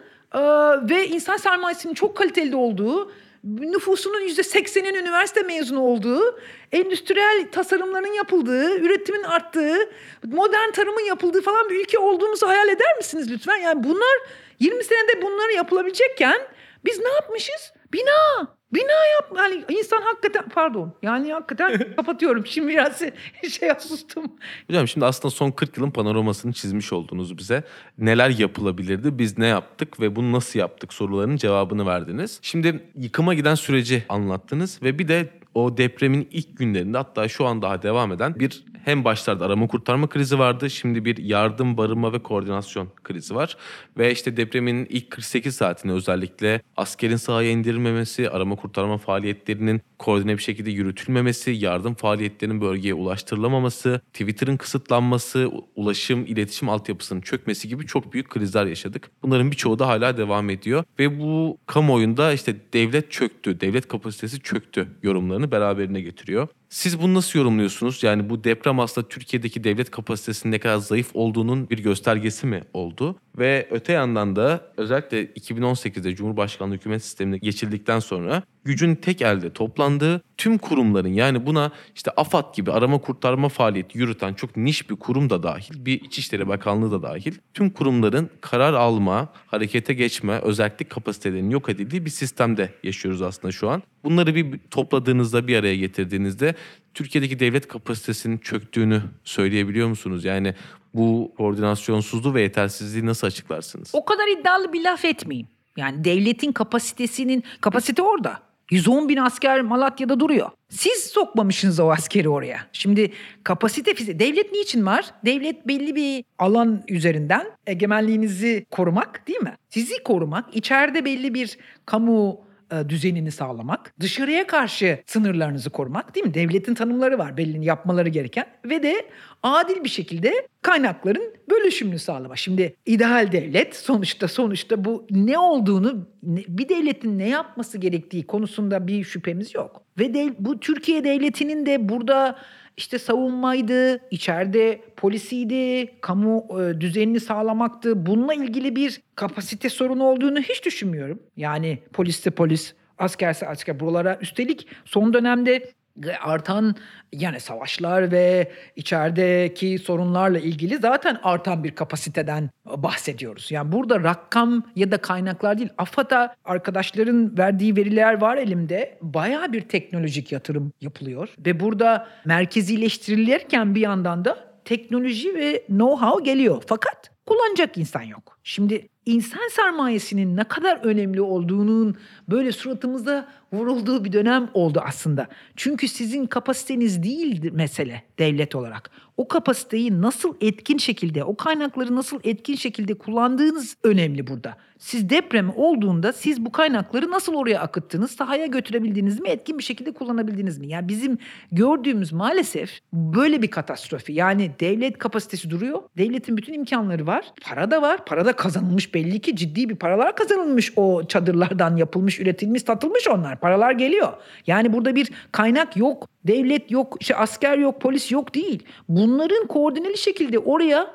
ve 0.90 1.08
insan 1.08 1.36
sermayesinin 1.36 1.94
çok 1.94 2.16
kaliteli 2.16 2.56
olduğu, 2.56 3.12
nüfusunun 3.44 4.20
yüzde 4.20 4.42
seksenin 4.42 4.94
üniversite 4.94 5.42
mezunu 5.42 5.80
olduğu, 5.80 6.40
endüstriyel 6.72 7.50
tasarımların 7.52 8.12
yapıldığı, 8.12 8.78
üretimin 8.78 9.22
arttığı, 9.22 9.90
modern 10.24 10.70
tarımın 10.70 11.06
yapıldığı 11.06 11.42
falan 11.42 11.68
bir 11.70 11.80
ülke 11.80 11.98
olduğumuzu 11.98 12.48
hayal 12.48 12.68
eder 12.68 12.96
misiniz 12.96 13.30
lütfen? 13.30 13.56
Yani 13.56 13.84
bunlar 13.84 14.18
20 14.60 14.84
senede 14.84 15.22
bunları 15.22 15.52
yapılabilecekken 15.52 16.40
biz 16.84 16.98
ne 16.98 17.08
yapmışız? 17.08 17.72
Bina. 17.92 18.59
Bina 18.72 19.06
yap. 19.14 19.32
Yani 19.36 19.64
insan 19.68 20.02
hakikaten 20.02 20.48
pardon. 20.48 20.92
Yani 21.02 21.32
hakikaten 21.32 21.92
kapatıyorum. 21.96 22.46
Şimdi 22.46 22.68
biraz 22.68 22.98
şey 23.50 23.70
sustum. 23.78 24.32
Hocam 24.66 24.88
şimdi 24.88 25.06
aslında 25.06 25.30
son 25.30 25.50
40 25.50 25.76
yılın 25.76 25.90
panoramasını 25.90 26.52
çizmiş 26.52 26.92
oldunuz 26.92 27.38
bize. 27.38 27.64
Neler 27.98 28.30
yapılabilirdi, 28.30 29.18
biz 29.18 29.38
ne 29.38 29.46
yaptık 29.46 30.00
ve 30.00 30.16
bunu 30.16 30.32
nasıl 30.32 30.58
yaptık 30.58 30.92
sorularının 30.92 31.36
cevabını 31.36 31.86
verdiniz. 31.86 32.38
Şimdi 32.42 32.84
yıkıma 32.96 33.34
giden 33.34 33.54
süreci 33.54 34.04
anlattınız 34.08 34.82
ve 34.82 34.98
bir 34.98 35.08
de 35.08 35.28
o 35.54 35.76
depremin 35.76 36.28
ilk 36.30 36.58
günlerinde 36.58 36.96
hatta 36.96 37.28
şu 37.28 37.46
an 37.46 37.62
daha 37.62 37.82
devam 37.82 38.12
eden 38.12 38.34
bir 38.34 38.64
hem 38.84 39.04
başlarda 39.04 39.46
arama 39.46 39.66
kurtarma 39.66 40.08
krizi 40.08 40.38
vardı. 40.38 40.70
Şimdi 40.70 41.04
bir 41.04 41.16
yardım, 41.16 41.76
barınma 41.76 42.12
ve 42.12 42.18
koordinasyon 42.18 42.88
krizi 43.04 43.34
var. 43.34 43.56
Ve 43.98 44.12
işte 44.12 44.36
depremin 44.36 44.86
ilk 44.90 45.10
48 45.10 45.56
saatinde 45.56 45.92
özellikle 45.92 46.62
askerin 46.76 47.16
sahaya 47.16 47.50
indirilmemesi, 47.50 48.30
arama 48.30 48.56
kurtarma 48.56 48.98
faaliyetlerinin 48.98 49.82
koordine 50.00 50.36
bir 50.36 50.42
şekilde 50.42 50.70
yürütülmemesi, 50.70 51.50
yardım 51.50 51.94
faaliyetlerinin 51.94 52.60
bölgeye 52.60 52.94
ulaştırılamaması, 52.94 54.00
Twitter'ın 54.12 54.56
kısıtlanması, 54.56 55.50
ulaşım, 55.76 56.26
iletişim 56.26 56.68
altyapısının 56.68 57.20
çökmesi 57.20 57.68
gibi 57.68 57.86
çok 57.86 58.12
büyük 58.12 58.30
krizler 58.30 58.66
yaşadık. 58.66 59.10
Bunların 59.22 59.50
birçoğu 59.50 59.78
da 59.78 59.88
hala 59.88 60.16
devam 60.16 60.50
ediyor. 60.50 60.84
Ve 60.98 61.20
bu 61.20 61.58
kamuoyunda 61.66 62.32
işte 62.32 62.56
devlet 62.72 63.10
çöktü, 63.10 63.60
devlet 63.60 63.88
kapasitesi 63.88 64.40
çöktü 64.40 64.88
yorumlarını 65.02 65.50
beraberine 65.50 66.00
getiriyor. 66.00 66.48
Siz 66.70 67.00
bunu 67.00 67.14
nasıl 67.14 67.38
yorumluyorsunuz? 67.38 68.02
Yani 68.02 68.30
bu 68.30 68.44
deprem 68.44 68.80
aslında 68.80 69.08
Türkiye'deki 69.08 69.64
devlet 69.64 69.90
kapasitesinin 69.90 70.52
ne 70.52 70.58
kadar 70.58 70.76
zayıf 70.76 71.10
olduğunun 71.14 71.70
bir 71.70 71.78
göstergesi 71.78 72.46
mi 72.46 72.64
oldu? 72.74 73.16
Ve 73.38 73.68
öte 73.70 73.92
yandan 73.92 74.36
da 74.36 74.72
özellikle 74.76 75.24
2018'de 75.24 76.14
Cumhurbaşkanlığı 76.14 76.74
hükümet 76.74 77.02
sistemine 77.02 77.38
geçildikten 77.38 77.98
sonra 77.98 78.42
gücün 78.64 78.94
tek 78.94 79.22
elde 79.22 79.52
toplandığı 79.52 80.22
tüm 80.36 80.58
kurumların 80.58 81.08
yani 81.08 81.46
buna 81.46 81.70
işte 81.94 82.10
AFAD 82.16 82.54
gibi 82.54 82.72
arama 82.72 82.98
kurtarma 82.98 83.48
faaliyeti 83.48 83.98
yürüten 83.98 84.34
çok 84.34 84.56
niş 84.56 84.90
bir 84.90 84.96
kurum 84.96 85.30
da 85.30 85.42
dahil, 85.42 85.86
bir 85.86 86.00
İçişleri 86.00 86.48
Bakanlığı 86.48 86.90
da 86.90 87.02
dahil 87.02 87.34
tüm 87.54 87.70
kurumların 87.70 88.30
karar 88.40 88.74
alma, 88.74 89.28
harekete 89.46 89.94
geçme, 89.94 90.38
özellikle 90.38 90.88
kapasitelerinin 90.88 91.50
yok 91.50 91.68
edildiği 91.68 92.04
bir 92.04 92.10
sistemde 92.10 92.74
yaşıyoruz 92.82 93.22
aslında 93.22 93.52
şu 93.52 93.70
an. 93.70 93.82
Bunları 94.04 94.34
bir 94.34 94.58
topladığınızda, 94.70 95.46
bir 95.46 95.56
araya 95.56 95.76
getirdiğinizde 95.76 96.54
Türkiye'deki 96.94 97.40
devlet 97.40 97.68
kapasitesinin 97.68 98.38
çöktüğünü 98.38 99.02
söyleyebiliyor 99.24 99.88
musunuz? 99.88 100.24
Yani 100.24 100.54
bu 100.94 101.32
koordinasyonsuzluğu 101.36 102.34
ve 102.34 102.42
yetersizliği 102.42 103.06
nasıl 103.06 103.26
açıklarsınız? 103.26 103.90
O 103.92 104.04
kadar 104.04 104.40
iddialı 104.40 104.72
bir 104.72 104.84
laf 104.84 105.04
etmeyeyim. 105.04 105.48
Yani 105.76 106.04
devletin 106.04 106.52
kapasitesinin, 106.52 107.44
kapasite 107.60 108.02
orada. 108.02 108.50
110 108.70 109.08
bin 109.08 109.16
asker 109.16 109.60
Malatya'da 109.60 110.20
duruyor. 110.20 110.50
Siz 110.68 111.04
sokmamışsınız 111.04 111.80
o 111.80 111.90
askeri 111.90 112.28
oraya. 112.28 112.66
Şimdi 112.72 113.12
kapasite 113.44 113.94
fizi... 113.94 114.18
Devlet 114.18 114.52
niçin 114.52 114.86
var? 114.86 115.04
Devlet 115.24 115.68
belli 115.68 115.94
bir 115.94 116.24
alan 116.38 116.82
üzerinden 116.88 117.46
egemenliğinizi 117.66 118.66
korumak 118.70 119.28
değil 119.28 119.40
mi? 119.40 119.56
Sizi 119.68 120.02
korumak, 120.02 120.56
içeride 120.56 121.04
belli 121.04 121.34
bir 121.34 121.58
kamu 121.86 122.40
düzenini 122.88 123.30
sağlamak, 123.30 123.94
dışarıya 124.00 124.46
karşı 124.46 124.98
sınırlarınızı 125.06 125.70
korumak 125.70 126.14
değil 126.14 126.26
mi? 126.26 126.34
Devletin 126.34 126.74
tanımları 126.74 127.18
var 127.18 127.36
belli 127.36 127.64
yapmaları 127.64 128.08
gereken 128.08 128.46
ve 128.64 128.82
de 128.82 129.06
adil 129.42 129.84
bir 129.84 129.88
şekilde 129.88 130.48
kaynakların 130.62 131.34
bölüşümünü 131.50 131.98
sağlamak. 131.98 132.38
Şimdi 132.38 132.76
ideal 132.86 133.32
devlet 133.32 133.76
sonuçta 133.76 134.28
sonuçta 134.28 134.84
bu 134.84 135.06
ne 135.10 135.38
olduğunu 135.38 136.08
bir 136.22 136.68
devletin 136.68 137.18
ne 137.18 137.28
yapması 137.28 137.78
gerektiği 137.78 138.26
konusunda 138.26 138.86
bir 138.86 139.04
şüphemiz 139.04 139.54
yok. 139.54 139.82
Ve 139.98 140.14
de, 140.14 140.34
bu 140.38 140.60
Türkiye 140.60 141.04
devletinin 141.04 141.66
de 141.66 141.88
burada 141.88 142.38
işte 142.80 142.98
savunmaydı, 142.98 144.00
içeride 144.10 144.80
polisiydi, 144.96 145.86
kamu 146.00 146.46
e, 146.60 146.80
düzenini 146.80 147.20
sağlamaktı. 147.20 148.06
Bununla 148.06 148.34
ilgili 148.34 148.76
bir 148.76 149.00
kapasite 149.14 149.68
sorunu 149.68 150.04
olduğunu 150.04 150.38
hiç 150.40 150.64
düşünmüyorum. 150.64 151.22
Yani 151.36 151.78
poliste 151.92 152.30
polis, 152.30 152.74
askerse 152.98 153.46
asker 153.48 153.80
buralara 153.80 154.18
üstelik 154.20 154.66
son 154.84 155.14
dönemde 155.14 155.72
artan 156.20 156.74
yani 157.12 157.40
savaşlar 157.40 158.12
ve 158.12 158.52
içerideki 158.76 159.78
sorunlarla 159.78 160.38
ilgili 160.38 160.76
zaten 160.76 161.18
artan 161.22 161.64
bir 161.64 161.74
kapasiteden 161.74 162.50
bahsediyoruz. 162.66 163.50
Yani 163.50 163.72
burada 163.72 164.00
rakam 164.00 164.62
ya 164.76 164.90
da 164.90 164.98
kaynaklar 164.98 165.58
değil. 165.58 165.70
AFAD'a 165.78 166.34
arkadaşların 166.44 167.38
verdiği 167.38 167.76
veriler 167.76 168.20
var 168.20 168.36
elimde. 168.36 168.98
Baya 169.02 169.52
bir 169.52 169.60
teknolojik 169.60 170.32
yatırım 170.32 170.72
yapılıyor. 170.80 171.28
Ve 171.38 171.60
burada 171.60 172.08
merkezileştirilirken 172.24 173.74
bir 173.74 173.80
yandan 173.80 174.24
da 174.24 174.50
teknoloji 174.64 175.34
ve 175.34 175.64
know-how 175.70 176.24
geliyor. 176.24 176.62
Fakat 176.66 177.10
kullanacak 177.26 177.78
insan 177.78 178.02
yok. 178.02 178.38
Şimdi 178.44 178.88
insan 179.06 179.48
sermayesinin 179.50 180.36
ne 180.36 180.44
kadar 180.44 180.76
önemli 180.82 181.20
olduğunun 181.20 181.96
böyle 182.28 182.52
suratımıza 182.52 183.28
vurulduğu 183.52 184.04
bir 184.04 184.12
dönem 184.12 184.50
oldu 184.54 184.82
aslında. 184.86 185.28
Çünkü 185.56 185.88
sizin 185.88 186.26
kapasiteniz 186.26 187.02
değil 187.02 187.52
mesele 187.52 188.02
devlet 188.18 188.54
olarak. 188.54 188.90
O 189.16 189.28
kapasiteyi 189.28 190.02
nasıl 190.02 190.34
etkin 190.40 190.78
şekilde, 190.78 191.24
o 191.24 191.36
kaynakları 191.36 191.96
nasıl 191.96 192.20
etkin 192.24 192.54
şekilde 192.54 192.94
kullandığınız 192.94 193.76
önemli 193.84 194.26
burada. 194.26 194.56
Siz 194.78 195.10
deprem 195.10 195.52
olduğunda 195.56 196.12
siz 196.12 196.44
bu 196.44 196.52
kaynakları 196.52 197.10
nasıl 197.10 197.34
oraya 197.34 197.60
akıttınız, 197.60 198.10
sahaya 198.10 198.46
götürebildiniz 198.46 199.20
mi, 199.20 199.28
etkin 199.28 199.58
bir 199.58 199.62
şekilde 199.62 199.92
kullanabildiniz 199.92 200.58
mi? 200.58 200.68
Yani 200.68 200.88
bizim 200.88 201.18
gördüğümüz 201.52 202.12
maalesef 202.12 202.78
böyle 202.92 203.42
bir 203.42 203.50
katastrofi. 203.50 204.12
Yani 204.12 204.50
devlet 204.60 204.98
kapasitesi 204.98 205.50
duruyor, 205.50 205.82
devletin 205.98 206.36
bütün 206.36 206.52
imkanları 206.52 207.06
var, 207.06 207.24
para 207.42 207.70
da 207.70 207.82
var, 207.82 208.04
para 208.04 208.24
da 208.24 208.32
kazanılmış 208.32 208.94
belli 208.94 209.20
ki 209.20 209.36
ciddi 209.36 209.68
bir 209.68 209.76
paralar 209.76 210.16
kazanılmış 210.16 210.72
o 210.76 211.06
çadırlardan 211.08 211.76
yapılmış, 211.76 212.20
üretilmiş, 212.20 212.62
satılmış 212.62 213.08
onlar. 213.08 213.39
Paralar 213.40 213.72
geliyor. 213.72 214.12
Yani 214.46 214.72
burada 214.72 214.94
bir 214.94 215.10
kaynak 215.32 215.76
yok, 215.76 216.08
devlet 216.24 216.70
yok, 216.70 216.96
işte 217.00 217.16
asker 217.16 217.58
yok, 217.58 217.80
polis 217.80 218.12
yok 218.12 218.34
değil. 218.34 218.62
Bunların 218.88 219.46
koordineli 219.46 219.98
şekilde 219.98 220.38
oraya 220.38 220.94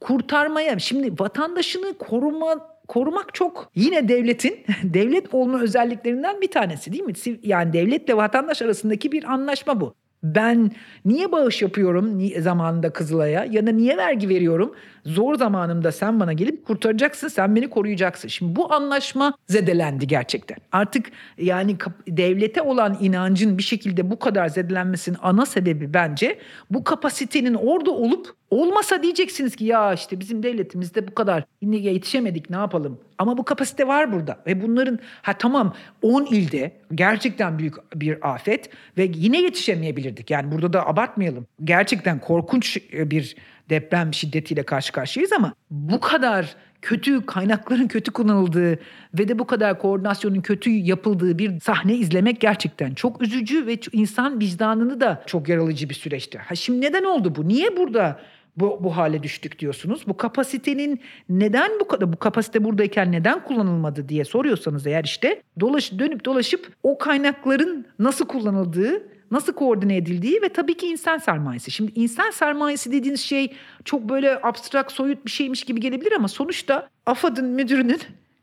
kurtarmaya, 0.00 0.78
şimdi 0.78 1.12
vatandaşını 1.20 1.98
koruma 1.98 2.74
korumak 2.88 3.34
çok 3.34 3.70
yine 3.74 4.08
devletin 4.08 4.56
devlet 4.82 5.34
olma 5.34 5.60
özelliklerinden 5.60 6.40
bir 6.40 6.50
tanesi 6.50 6.92
değil 6.92 7.04
mi? 7.04 7.12
Yani 7.42 7.72
devletle 7.72 8.16
vatandaş 8.16 8.62
arasındaki 8.62 9.12
bir 9.12 9.32
anlaşma 9.32 9.80
bu. 9.80 9.94
Ben 10.22 10.70
niye 11.04 11.32
bağış 11.32 11.62
yapıyorum 11.62 12.22
zamanında 12.38 12.92
Kızılay'a 12.92 13.44
ya 13.44 13.66
da 13.66 13.70
niye 13.70 13.96
vergi 13.96 14.28
veriyorum? 14.28 14.74
Zor 15.06 15.34
zamanımda 15.34 15.92
sen 15.92 16.20
bana 16.20 16.32
gelip 16.32 16.66
kurtaracaksın, 16.66 17.28
sen 17.28 17.56
beni 17.56 17.70
koruyacaksın. 17.70 18.28
Şimdi 18.28 18.56
bu 18.56 18.72
anlaşma 18.72 19.34
zedelendi 19.48 20.06
gerçekten. 20.06 20.56
Artık 20.72 21.06
yani 21.38 21.76
devlete 22.08 22.62
olan 22.62 22.96
inancın 23.00 23.58
bir 23.58 23.62
şekilde 23.62 24.10
bu 24.10 24.18
kadar 24.18 24.48
zedelenmesinin 24.48 25.16
ana 25.22 25.46
sebebi 25.46 25.94
bence 25.94 26.38
bu 26.70 26.84
kapasitenin 26.84 27.54
orada 27.54 27.90
olup 27.90 28.34
olmasa 28.50 29.02
diyeceksiniz 29.02 29.56
ki 29.56 29.64
ya 29.64 29.94
işte 29.94 30.20
bizim 30.20 30.42
devletimizde 30.42 31.08
bu 31.08 31.14
kadar 31.14 31.44
yetişemedik 31.62 32.50
ne 32.50 32.56
yapalım? 32.56 33.00
Ama 33.18 33.38
bu 33.38 33.44
kapasite 33.44 33.88
var 33.88 34.12
burada 34.12 34.38
ve 34.46 34.62
bunların 34.62 34.98
ha 35.22 35.32
tamam 35.32 35.74
10 36.02 36.24
ilde 36.24 36.72
gerçekten 36.94 37.58
büyük 37.58 37.74
bir 37.94 38.34
afet 38.34 38.70
ve 38.98 39.10
yine 39.14 39.42
yetişemeyebilirdik. 39.42 40.30
Yani 40.30 40.52
burada 40.52 40.72
da 40.72 40.86
abartmayalım. 40.86 41.46
Gerçekten 41.64 42.20
korkunç 42.20 42.78
bir 42.92 43.36
deprem 43.70 44.14
şiddetiyle 44.14 44.62
karşı 44.62 44.92
karşıyayız 44.92 45.32
ama 45.32 45.54
bu 45.70 46.00
kadar 46.00 46.56
kötü 46.82 47.26
kaynakların 47.26 47.88
kötü 47.88 48.10
kullanıldığı 48.10 48.78
ve 49.18 49.28
de 49.28 49.38
bu 49.38 49.46
kadar 49.46 49.78
koordinasyonun 49.78 50.40
kötü 50.40 50.70
yapıldığı 50.70 51.38
bir 51.38 51.60
sahne 51.60 51.94
izlemek 51.94 52.40
gerçekten 52.40 52.94
çok 52.94 53.22
üzücü 53.22 53.66
ve 53.66 53.78
insan 53.92 54.40
vicdanını 54.40 55.00
da 55.00 55.22
çok 55.26 55.48
yaralıcı 55.48 55.88
bir 55.88 55.94
süreçti. 55.94 56.38
Ha 56.38 56.54
şimdi 56.54 56.80
neden 56.80 57.04
oldu 57.04 57.34
bu? 57.36 57.48
Niye 57.48 57.76
burada 57.76 58.20
bu, 58.56 58.84
bu 58.84 58.96
hale 58.96 59.22
düştük 59.22 59.58
diyorsunuz. 59.58 60.02
Bu 60.06 60.16
kapasitenin 60.16 61.00
neden 61.28 61.70
bu 61.80 61.88
kadar 61.88 62.12
bu 62.12 62.16
kapasite 62.16 62.64
buradayken 62.64 63.12
neden 63.12 63.44
kullanılmadı 63.44 64.08
diye 64.08 64.24
soruyorsanız 64.24 64.86
eğer 64.86 65.04
işte 65.04 65.42
dolaş, 65.60 65.92
dönüp 65.98 66.24
dolaşıp 66.24 66.72
o 66.82 66.98
kaynakların 66.98 67.86
nasıl 67.98 68.26
kullanıldığı 68.26 69.02
nasıl 69.34 69.52
koordine 69.52 69.96
edildiği 69.96 70.42
ve 70.42 70.48
tabii 70.48 70.76
ki 70.76 70.86
insan 70.86 71.18
sermayesi. 71.18 71.70
Şimdi 71.70 71.92
insan 71.94 72.30
sermayesi 72.30 72.92
dediğiniz 72.92 73.20
şey 73.20 73.52
çok 73.84 74.08
böyle 74.08 74.38
abstrak, 74.42 74.92
soyut 74.92 75.24
bir 75.26 75.30
şeymiş 75.30 75.64
gibi 75.64 75.80
gelebilir 75.80 76.12
ama 76.12 76.28
sonuçta 76.28 76.88
AFAD'ın 77.06 77.46
müdürünün 77.46 78.00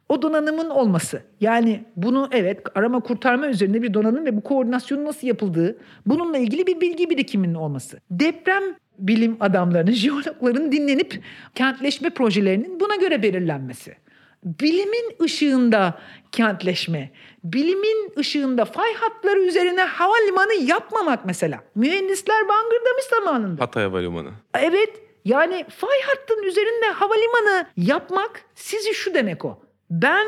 o 0.10 0.22
donanımın 0.22 0.70
olması. 0.70 1.22
Yani 1.42 1.84
bunu 1.96 2.30
evet 2.32 2.62
arama 2.76 3.00
kurtarma 3.00 3.48
üzerine 3.48 3.82
bir 3.82 3.94
donanım 3.94 4.26
ve 4.26 4.38
bu 4.38 4.42
koordinasyonun 4.42 5.06
nasıl 5.06 5.28
yapıldığı, 5.28 5.78
bununla 6.06 6.38
ilgili 6.38 6.68
bir 6.68 6.82
bilgi 6.82 7.10
birikiminin 7.10 7.54
olması. 7.54 8.00
Deprem 8.12 8.64
bilim 9.00 9.38
adamlarının, 9.40 9.92
jeologların 10.04 10.72
dinlenip 10.72 11.22
kentleşme 11.56 12.10
projelerinin 12.10 12.80
buna 12.80 12.96
göre 12.96 13.24
belirlenmesi. 13.24 13.96
Bilimin 14.44 15.24
ışığında 15.24 16.00
kentleşme, 16.32 17.12
bilimin 17.44 18.14
ışığında 18.20 18.66
fay 18.66 18.94
hatları 18.94 19.40
üzerine 19.40 19.82
havalimanı 19.82 20.54
yapmamak 20.54 21.26
mesela. 21.26 21.64
Mühendisler 21.76 22.48
bangırdamış 22.48 23.04
zamanında. 23.10 23.64
Hatay 23.64 23.84
Havalimanı. 23.84 24.30
Evet 24.54 24.90
yani 25.26 25.66
fay 25.70 26.02
hattının 26.06 26.44
üzerinde 26.44 26.86
havalimanı 26.86 27.68
yapmak 27.78 28.46
sizi 28.56 28.94
şu 28.94 29.14
demek 29.14 29.46
o. 29.46 29.60
Ben 29.90 30.28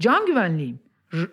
can 0.00 0.26
güvenliğim 0.26 0.80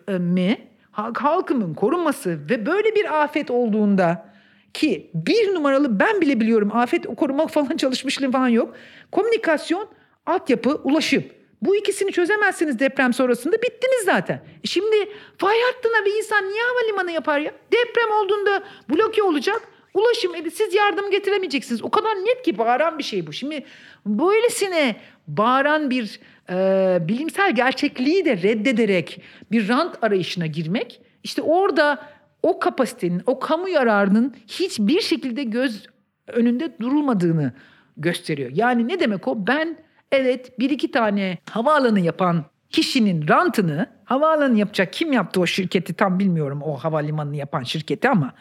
e, 0.08 0.12
mi, 0.12 0.68
halkımın 0.92 1.74
korunması 1.74 2.40
ve 2.50 2.66
böyle 2.66 2.96
bir 2.96 3.24
afet 3.24 3.52
olduğunda 3.52 4.36
ki 4.74 5.12
bir 5.14 5.54
numaralı 5.54 6.00
ben 6.00 6.22
bile 6.22 6.40
biliyorum 6.40 6.72
afet 6.74 7.06
koruma 7.16 7.48
falan 7.48 7.78
çalışmışlığım 7.78 8.32
falan 8.32 8.48
yok. 8.48 8.76
Komünikasyon, 9.12 9.88
altyapı, 10.26 10.76
ulaşım. 10.76 11.24
Bu 11.66 11.76
ikisini 11.76 12.12
çözemezsiniz 12.12 12.80
deprem 12.80 13.14
sonrasında 13.14 13.56
bittiniz 13.56 14.06
zaten. 14.06 14.42
E 14.64 14.68
şimdi 14.68 14.96
fay 15.38 15.58
hattına 15.62 16.06
bir 16.06 16.18
insan 16.18 16.50
niye 16.50 16.64
havalimanı 16.64 17.12
yapar 17.12 17.40
ya? 17.40 17.52
Deprem 17.74 18.12
olduğunda 18.24 18.64
bloke 18.90 19.24
olacak. 19.24 19.62
Ulaşım. 19.94 20.32
Siz 20.54 20.74
yardım 20.74 21.12
getiremeyeceksiniz. 21.12 21.84
O 21.84 21.90
kadar 21.90 22.16
net 22.16 22.42
ki 22.42 22.58
bağıran 22.58 22.98
bir 22.98 23.04
şey 23.04 23.28
bu. 23.28 23.34
Şimdi 23.34 23.66
böylesine 24.06 24.96
bağıran 25.28 25.90
bir 25.90 26.20
e, 26.50 27.08
bilimsel 27.08 27.56
gerçekliği 27.56 28.26
de 28.26 28.38
reddederek 28.38 29.22
bir 29.52 29.70
rant 29.70 30.04
arayışına 30.04 30.46
girmek 30.46 31.02
işte 31.24 31.42
orada 31.42 32.08
o 32.44 32.60
kapasitenin, 32.60 33.22
o 33.26 33.40
kamu 33.40 33.70
yararının 33.70 34.36
hiçbir 34.48 35.02
şekilde 35.02 35.44
göz 35.44 35.88
önünde 36.28 36.80
durulmadığını 36.80 37.54
gösteriyor. 37.98 38.52
Yani 38.54 38.88
ne 38.88 39.00
demek 39.00 39.28
o? 39.28 39.48
Ben 39.48 39.78
evet 40.12 40.60
bir 40.60 40.70
iki 40.70 40.92
tane 40.92 41.38
havaalanı 41.50 42.00
yapan 42.00 42.46
kişinin 42.70 43.28
rantını, 43.28 43.88
havaalanı 44.06 44.58
yapacak 44.60 44.94
kim 44.94 45.14
yaptı 45.14 45.42
o 45.42 45.46
şirketi 45.46 45.94
tam 45.94 46.20
bilmiyorum 46.20 46.62
o 46.62 46.78
havalimanını 46.78 47.36
yapan 47.36 47.64
şirketi 47.64 48.10
ama 48.10 48.34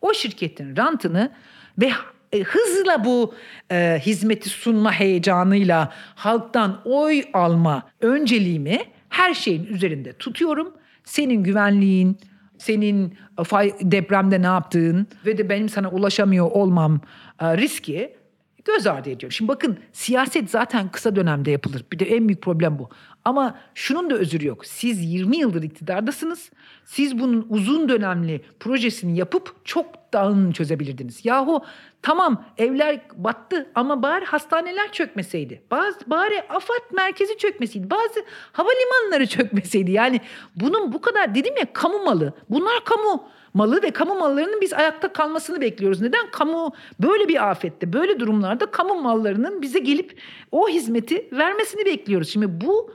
o 0.00 0.14
şirketin 0.14 0.76
rantını 0.76 1.30
ve 1.78 1.90
e, 2.32 2.40
hızla 2.42 3.04
bu 3.04 3.34
e, 3.70 4.00
hizmeti 4.06 4.48
sunma 4.48 4.92
heyecanıyla 4.92 5.92
halktan 6.14 6.80
oy 6.84 7.22
alma 7.32 7.82
önceliğimi 8.00 8.78
her 9.08 9.34
şeyin 9.34 9.64
üzerinde 9.64 10.12
tutuyorum. 10.12 10.72
Senin 11.04 11.42
güvenliğin, 11.42 12.18
senin 12.58 13.18
e, 13.38 13.42
fay- 13.42 13.74
depremde 13.80 14.42
ne 14.42 14.46
yaptığın 14.46 15.06
ve 15.26 15.38
de 15.38 15.48
benim 15.48 15.68
sana 15.68 15.90
ulaşamıyor 15.90 16.50
olmam 16.50 17.00
e, 17.40 17.56
riski 17.56 18.16
göz 18.64 18.86
ardı 18.86 19.10
ediyorum. 19.10 19.32
Şimdi 19.32 19.48
bakın 19.48 19.78
siyaset 19.92 20.50
zaten 20.50 20.88
kısa 20.88 21.16
dönemde 21.16 21.50
yapılır. 21.50 21.84
Bir 21.92 21.98
de 21.98 22.04
en 22.04 22.28
büyük 22.28 22.42
problem 22.42 22.78
bu. 22.78 22.88
Ama 23.24 23.58
şunun 23.74 24.10
da 24.10 24.14
özürü 24.14 24.46
yok. 24.46 24.66
Siz 24.66 25.12
20 25.12 25.36
yıldır 25.36 25.62
iktidardasınız. 25.62 26.50
Siz 26.84 27.18
bunun 27.18 27.46
uzun 27.48 27.88
dönemli 27.88 28.42
projesini 28.60 29.18
yapıp 29.18 29.54
çok 29.64 30.12
dağını 30.12 30.52
çözebilirdiniz. 30.52 31.24
Yahu 31.24 31.64
tamam 32.02 32.44
evler 32.58 33.00
battı 33.14 33.70
ama 33.74 34.02
bari 34.02 34.24
hastaneler 34.24 34.92
çökmeseydi. 34.92 35.62
Bazı, 35.70 35.98
bari 36.06 36.42
AFAD 36.48 36.92
merkezi 36.92 37.38
çökmeseydi. 37.38 37.90
Bazı 37.90 38.24
havalimanları 38.52 39.26
çökmeseydi. 39.26 39.90
Yani 39.90 40.20
bunun 40.56 40.92
bu 40.92 41.00
kadar 41.00 41.34
dedim 41.34 41.54
ya 41.58 41.72
kamu 41.72 42.04
malı. 42.04 42.32
Bunlar 42.50 42.84
kamu 42.84 43.28
malı 43.54 43.82
ve 43.82 43.90
kamu 43.90 44.14
mallarının 44.14 44.60
biz 44.60 44.72
ayakta 44.72 45.12
kalmasını 45.12 45.60
bekliyoruz. 45.60 46.00
Neden? 46.00 46.30
Kamu 46.30 46.72
böyle 47.00 47.28
bir 47.28 47.50
afette, 47.50 47.92
böyle 47.92 48.20
durumlarda 48.20 48.66
kamu 48.66 48.94
mallarının 48.94 49.62
bize 49.62 49.78
gelip 49.78 50.20
o 50.52 50.68
hizmeti 50.68 51.28
vermesini 51.32 51.84
bekliyoruz. 51.84 52.28
Şimdi 52.28 52.60
bu 52.66 52.94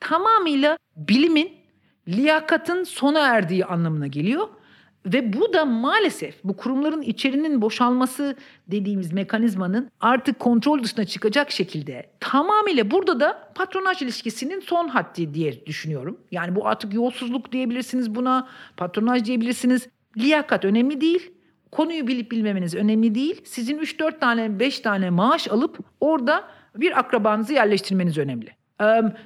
tamamıyla 0.00 0.78
bilimin, 0.96 1.52
liyakatın 2.08 2.84
sona 2.84 3.20
erdiği 3.20 3.64
anlamına 3.64 4.06
geliyor. 4.06 4.48
Ve 5.06 5.32
bu 5.32 5.52
da 5.52 5.64
maalesef 5.64 6.44
bu 6.44 6.56
kurumların 6.56 7.02
içerinin 7.02 7.62
boşalması 7.62 8.36
dediğimiz 8.66 9.12
mekanizmanın 9.12 9.90
artık 10.00 10.38
kontrol 10.38 10.82
dışına 10.82 11.04
çıkacak 11.04 11.50
şekilde 11.50 12.10
tamamıyla 12.20 12.90
burada 12.90 13.20
da 13.20 13.52
patronaj 13.54 14.02
ilişkisinin 14.02 14.60
son 14.60 14.88
haddi 14.88 15.34
diye 15.34 15.66
düşünüyorum. 15.66 16.20
Yani 16.30 16.56
bu 16.56 16.66
artık 16.66 16.94
yolsuzluk 16.94 17.52
diyebilirsiniz 17.52 18.14
buna, 18.14 18.48
patronaj 18.76 19.24
diyebilirsiniz. 19.24 19.88
Liyakat 20.16 20.64
önemli 20.64 21.00
değil. 21.00 21.32
Konuyu 21.72 22.06
bilip 22.06 22.30
bilmemeniz 22.30 22.74
önemli 22.74 23.14
değil. 23.14 23.40
Sizin 23.44 23.78
3-4 23.78 24.18
tane 24.18 24.58
5 24.60 24.80
tane 24.80 25.10
maaş 25.10 25.48
alıp 25.48 25.78
orada 26.00 26.48
bir 26.76 26.98
akrabanızı 26.98 27.52
yerleştirmeniz 27.52 28.18
önemli. 28.18 28.57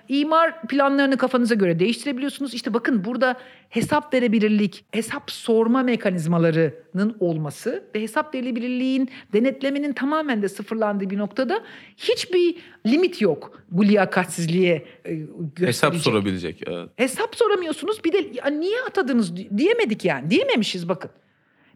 İmar 0.08 0.62
planlarını 0.62 1.16
kafanıza 1.16 1.54
göre 1.54 1.78
değiştirebiliyorsunuz. 1.78 2.54
İşte 2.54 2.74
bakın 2.74 3.04
burada 3.04 3.36
hesap 3.68 4.14
verebilirlik, 4.14 4.84
hesap 4.92 5.30
sorma 5.30 5.82
mekanizmalarının 5.82 7.16
olması 7.20 7.84
ve 7.94 8.00
hesap 8.02 8.34
verilebilirliğin, 8.34 9.10
denetlemenin 9.32 9.92
tamamen 9.92 10.42
de 10.42 10.48
sıfırlandığı 10.48 11.10
bir 11.10 11.18
noktada 11.18 11.60
hiçbir 11.96 12.54
limit 12.86 13.20
yok 13.22 13.62
bu 13.70 13.84
liyakatsizliğe 13.84 14.74
e, 15.04 15.10
Hesap 15.10 15.56
gösterecek. 15.56 16.02
sorabilecek. 16.02 16.62
Evet. 16.66 16.88
Hesap 16.96 17.36
soramıyorsunuz. 17.36 18.04
Bir 18.04 18.12
de 18.12 18.50
niye 18.60 18.76
atadınız 18.88 19.36
di- 19.36 19.58
diyemedik 19.58 20.04
yani. 20.04 20.30
Diyememişiz 20.30 20.88
bakın. 20.88 21.10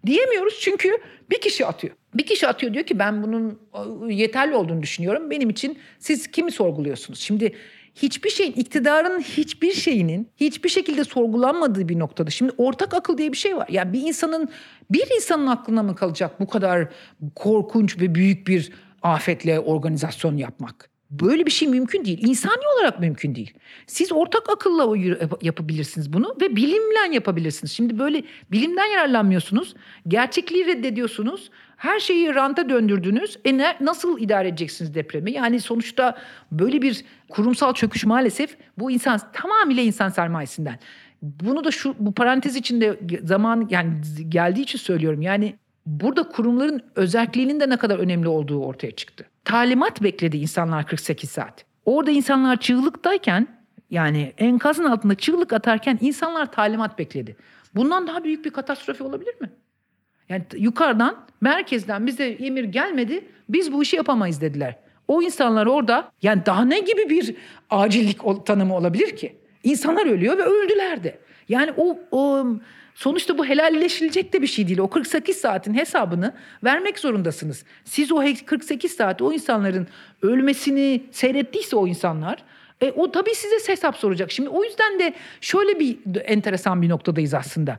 Diyemiyoruz 0.06 0.58
çünkü 0.60 0.98
bir 1.30 1.40
kişi 1.40 1.66
atıyor. 1.66 1.94
Bir 2.14 2.26
kişi 2.26 2.48
atıyor 2.48 2.74
diyor 2.74 2.86
ki 2.86 2.98
ben 2.98 3.22
bunun 3.22 3.60
yeterli 4.10 4.54
olduğunu 4.54 4.82
düşünüyorum. 4.82 5.30
Benim 5.30 5.50
için 5.50 5.78
siz 5.98 6.30
kimi 6.30 6.50
sorguluyorsunuz? 6.50 7.20
Şimdi 7.20 7.52
hiçbir 7.94 8.30
şeyin, 8.30 8.52
iktidarın 8.52 9.20
hiçbir 9.20 9.72
şeyinin 9.72 10.28
hiçbir 10.36 10.68
şekilde 10.68 11.04
sorgulanmadığı 11.04 11.88
bir 11.88 11.98
noktada. 11.98 12.30
Şimdi 12.30 12.52
ortak 12.58 12.94
akıl 12.94 13.18
diye 13.18 13.32
bir 13.32 13.36
şey 13.36 13.56
var. 13.56 13.68
Yani 13.70 13.92
bir 13.92 14.00
insanın, 14.00 14.48
bir 14.90 15.14
insanın 15.16 15.46
aklına 15.46 15.82
mı 15.82 15.94
kalacak 15.94 16.40
bu 16.40 16.46
kadar 16.46 16.88
korkunç 17.34 18.00
ve 18.00 18.14
büyük 18.14 18.46
bir 18.46 18.72
afetle 19.02 19.60
organizasyon 19.60 20.36
yapmak? 20.36 20.95
Böyle 21.10 21.46
bir 21.46 21.50
şey 21.50 21.68
mümkün 21.68 22.04
değil. 22.04 22.28
İnsani 22.28 22.62
olarak 22.76 23.00
mümkün 23.00 23.34
değil. 23.34 23.54
Siz 23.86 24.12
ortak 24.12 24.50
akılla 24.50 24.96
yapabilirsiniz 25.42 26.12
bunu 26.12 26.36
ve 26.40 26.56
bilimle 26.56 27.14
yapabilirsiniz. 27.14 27.72
Şimdi 27.72 27.98
böyle 27.98 28.22
bilimden 28.50 28.86
yararlanmıyorsunuz. 28.86 29.74
Gerçekliği 30.08 30.66
reddediyorsunuz. 30.66 31.50
Her 31.76 32.00
şeyi 32.00 32.34
ranta 32.34 32.68
döndürdünüz. 32.68 33.38
E 33.44 33.58
ne, 33.58 33.76
nasıl 33.80 34.20
idare 34.20 34.48
edeceksiniz 34.48 34.94
depremi? 34.94 35.32
Yani 35.32 35.60
sonuçta 35.60 36.18
böyle 36.52 36.82
bir 36.82 37.04
kurumsal 37.28 37.74
çöküş 37.74 38.04
maalesef 38.04 38.56
bu 38.78 38.90
insan 38.90 39.20
tamamıyla 39.32 39.82
insan 39.82 40.08
sermayesinden. 40.08 40.78
Bunu 41.22 41.64
da 41.64 41.70
şu 41.70 41.94
bu 41.98 42.14
parantez 42.14 42.56
içinde 42.56 43.00
zaman 43.24 43.68
yani 43.70 43.94
geldiği 44.28 44.62
için 44.62 44.78
söylüyorum. 44.78 45.22
Yani 45.22 45.56
burada 45.86 46.28
kurumların 46.28 46.82
özelliğinin 46.94 47.60
de 47.60 47.68
ne 47.68 47.76
kadar 47.76 47.98
önemli 47.98 48.28
olduğu 48.28 48.64
ortaya 48.64 48.90
çıktı. 48.90 49.26
Talimat 49.44 50.02
bekledi 50.02 50.36
insanlar 50.36 50.86
48 50.86 51.30
saat. 51.30 51.64
Orada 51.84 52.10
insanlar 52.10 52.60
çığlıktayken 52.60 53.48
yani 53.90 54.32
enkazın 54.38 54.84
altında 54.84 55.14
çığlık 55.14 55.52
atarken 55.52 55.98
insanlar 56.00 56.52
talimat 56.52 56.98
bekledi. 56.98 57.36
Bundan 57.74 58.06
daha 58.06 58.24
büyük 58.24 58.44
bir 58.44 58.50
katastrofe 58.50 59.04
olabilir 59.04 59.34
mi? 59.40 59.50
Yani 60.28 60.42
yukarıdan, 60.56 61.26
merkezden 61.40 62.06
bize 62.06 62.26
emir 62.26 62.64
gelmedi. 62.64 63.28
Biz 63.48 63.72
bu 63.72 63.82
işi 63.82 63.96
yapamayız 63.96 64.40
dediler. 64.40 64.76
O 65.08 65.22
insanlar 65.22 65.66
orada 65.66 66.12
yani 66.22 66.46
daha 66.46 66.64
ne 66.64 66.80
gibi 66.80 67.10
bir 67.10 67.34
acillik 67.70 68.46
tanımı 68.46 68.76
olabilir 68.76 69.16
ki? 69.16 69.36
İnsanlar 69.64 70.06
ölüyor 70.06 70.38
ve 70.38 70.42
öldüler 70.42 71.04
de. 71.04 71.18
Yani 71.48 71.72
o, 71.76 71.98
o 72.10 72.46
sonuçta 72.94 73.38
bu 73.38 73.46
helalleşilecek 73.46 74.32
de 74.32 74.42
bir 74.42 74.46
şey 74.46 74.68
değil. 74.68 74.78
O 74.78 74.90
48 74.90 75.36
saatin 75.36 75.74
hesabını 75.74 76.34
vermek 76.64 76.98
zorundasınız. 76.98 77.64
Siz 77.84 78.12
o 78.12 78.22
he- 78.22 78.44
48 78.44 78.92
saat 78.92 79.22
o 79.22 79.32
insanların 79.32 79.86
ölmesini 80.22 81.02
seyrettiyse 81.10 81.76
o 81.76 81.86
insanlar 81.86 82.44
e, 82.80 82.90
o 82.90 83.10
tabii 83.10 83.34
size 83.34 83.72
hesap 83.72 83.96
soracak. 83.96 84.32
Şimdi 84.32 84.48
o 84.48 84.64
yüzden 84.64 84.98
de 84.98 85.14
şöyle 85.40 85.80
bir 85.80 85.98
enteresan 86.24 86.82
bir 86.82 86.88
noktadayız 86.88 87.34
aslında 87.34 87.78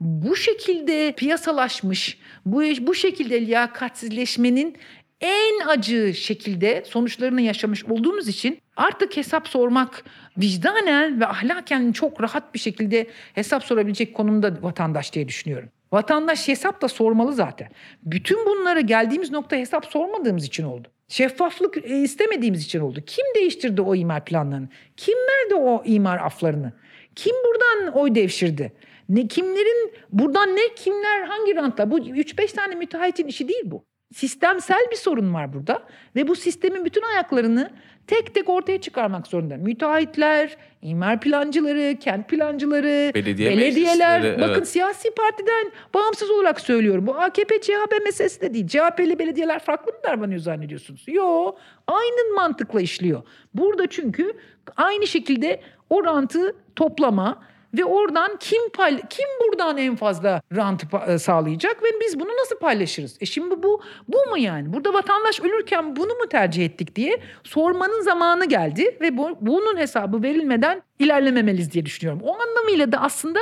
bu 0.00 0.36
şekilde 0.36 1.12
piyasalaşmış, 1.16 2.18
bu 2.46 2.62
bu 2.62 2.94
şekilde 2.94 3.46
liyakatsizleşmenin 3.46 4.76
en 5.20 5.66
acı 5.66 6.14
şekilde 6.14 6.82
sonuçlarını 6.86 7.40
yaşamış 7.40 7.84
olduğumuz 7.84 8.28
için 8.28 8.58
artık 8.76 9.16
hesap 9.16 9.48
sormak 9.48 10.04
vicdanen 10.38 11.20
ve 11.20 11.26
ahlaken 11.26 11.92
çok 11.92 12.22
rahat 12.22 12.54
bir 12.54 12.58
şekilde 12.58 13.06
hesap 13.34 13.64
sorabilecek 13.64 14.14
konumda 14.14 14.62
vatandaş 14.62 15.12
diye 15.12 15.28
düşünüyorum. 15.28 15.68
Vatandaş 15.92 16.48
hesap 16.48 16.82
da 16.82 16.88
sormalı 16.88 17.32
zaten. 17.32 17.68
Bütün 18.02 18.46
bunlara 18.46 18.80
geldiğimiz 18.80 19.30
nokta 19.30 19.56
hesap 19.56 19.86
sormadığımız 19.86 20.44
için 20.44 20.64
oldu. 20.64 20.88
Şeffaflık 21.08 21.76
e, 21.76 22.02
istemediğimiz 22.02 22.64
için 22.64 22.80
oldu. 22.80 23.00
Kim 23.06 23.24
değiştirdi 23.34 23.82
o 23.82 23.94
imar 23.94 24.24
planlarını? 24.24 24.68
Kim 24.96 25.14
verdi 25.14 25.54
o 25.54 25.82
imar 25.84 26.18
aflarını? 26.18 26.72
Kim 27.14 27.34
buradan 27.46 27.98
oy 27.98 28.14
devşirdi? 28.14 28.72
Ne 29.08 29.28
kimlerin 29.28 29.92
buradan 30.12 30.56
ne 30.56 30.74
kimler 30.74 31.22
hangi 31.22 31.56
rantla? 31.56 31.90
Bu 31.90 31.98
3-5 31.98 32.54
tane 32.54 32.74
müteahhitin 32.74 33.26
işi 33.26 33.48
değil 33.48 33.62
bu. 33.64 33.84
Sistemsel 34.16 34.86
bir 34.90 34.96
sorun 34.96 35.34
var 35.34 35.52
burada 35.52 35.82
ve 36.16 36.28
bu 36.28 36.36
sistemin 36.36 36.84
bütün 36.84 37.02
ayaklarını 37.02 37.70
tek 38.06 38.34
tek 38.34 38.48
ortaya 38.48 38.80
çıkarmak 38.80 39.26
zorunda. 39.26 39.56
Müteahhitler, 39.56 40.56
imar 40.82 41.20
plancıları, 41.20 41.98
kent 42.00 42.28
plancıları, 42.28 43.12
Belediye 43.14 43.50
belediyeler. 43.50 44.20
meclisleri, 44.20 44.40
Bakın 44.40 44.54
evet. 44.54 44.68
siyasi 44.68 45.10
partiden 45.14 45.72
bağımsız 45.94 46.30
olarak 46.30 46.60
söylüyorum. 46.60 47.06
Bu 47.06 47.14
AKP 47.14 47.60
CHP 47.60 48.04
meselesi 48.04 48.40
de 48.40 48.54
değil. 48.54 48.68
CHP'li 48.68 49.18
belediyeler 49.18 49.58
farklı 49.58 49.92
mı 49.92 49.98
davranıyor 50.04 50.40
zannediyorsunuz? 50.40 51.04
Yo, 51.08 51.54
aynı 51.86 52.34
mantıkla 52.34 52.80
işliyor. 52.80 53.22
Burada 53.54 53.86
çünkü 53.86 54.32
aynı 54.76 55.06
şekilde 55.06 55.60
o 55.90 56.04
rantı 56.04 56.56
toplama 56.76 57.42
ve 57.78 57.84
oradan 57.84 58.36
kim 58.40 58.68
pay, 58.72 58.96
kim 59.10 59.26
buradan 59.46 59.78
en 59.78 59.96
fazla 59.96 60.42
rant 60.56 60.84
e, 61.08 61.18
sağlayacak 61.18 61.82
ve 61.82 61.86
biz 62.00 62.20
bunu 62.20 62.28
nasıl 62.28 62.58
paylaşırız? 62.58 63.16
E 63.20 63.26
şimdi 63.26 63.62
bu 63.62 63.82
bu 64.08 64.16
mu 64.30 64.38
yani? 64.38 64.72
Burada 64.72 64.92
vatandaş 64.94 65.40
ölürken 65.40 65.96
bunu 65.96 66.14
mu 66.14 66.28
tercih 66.30 66.64
ettik 66.64 66.96
diye 66.96 67.20
sormanın 67.44 68.00
zamanı 68.00 68.44
geldi 68.44 68.98
ve 69.00 69.16
bu, 69.16 69.38
bunun 69.40 69.76
hesabı 69.76 70.22
verilmeden 70.22 70.82
ilerlememeliyiz 70.98 71.72
diye 71.72 71.86
düşünüyorum. 71.86 72.22
O 72.24 72.36
anlamıyla 72.40 72.92
da 72.92 73.00
aslında 73.00 73.40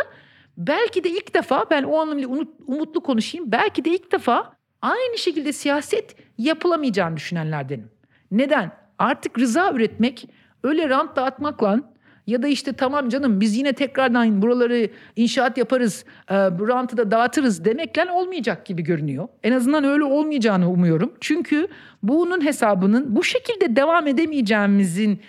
belki 0.57 1.05
de 1.05 1.11
ilk 1.11 1.35
defa 1.35 1.65
ben 1.71 1.83
o 1.83 2.01
anlamıyla 2.01 2.29
umut- 2.29 2.55
umutlu 2.67 3.01
konuşayım. 3.01 3.53
Belki 3.53 3.85
de 3.85 3.91
ilk 3.91 4.13
defa 4.13 4.53
aynı 4.83 5.19
şekilde 5.19 5.53
siyaset 5.53 6.17
yapılamayacağını 6.39 7.17
düşünenlerdenim. 7.17 7.91
Neden? 8.31 8.71
Artık 8.99 9.39
rıza 9.39 9.73
üretmek 9.73 10.29
öyle 10.63 10.89
rant 10.89 11.17
dağıtmakla 11.17 11.81
ya 12.27 12.43
da 12.43 12.49
işte 12.49 12.73
tamam 12.73 13.09
canım 13.09 13.41
biz 13.41 13.57
yine 13.57 13.73
tekrardan 13.73 14.43
buraları 14.43 14.89
inşaat 15.17 15.59
yaparız, 15.59 16.05
e, 16.29 16.35
rantı 16.37 16.97
da 16.97 17.11
dağıtırız 17.11 17.65
demekle 17.65 18.11
olmayacak 18.11 18.67
gibi 18.67 18.83
görünüyor. 18.83 19.29
En 19.43 19.53
azından 19.53 19.85
öyle 19.85 20.05
olmayacağını 20.05 20.71
umuyorum. 20.71 21.13
Çünkü 21.21 21.69
bunun 22.03 22.45
hesabının 22.45 23.17
bu 23.17 23.25
şekilde 23.25 23.77
devam 23.77 24.07
edemeyeceğimizin 24.07 25.21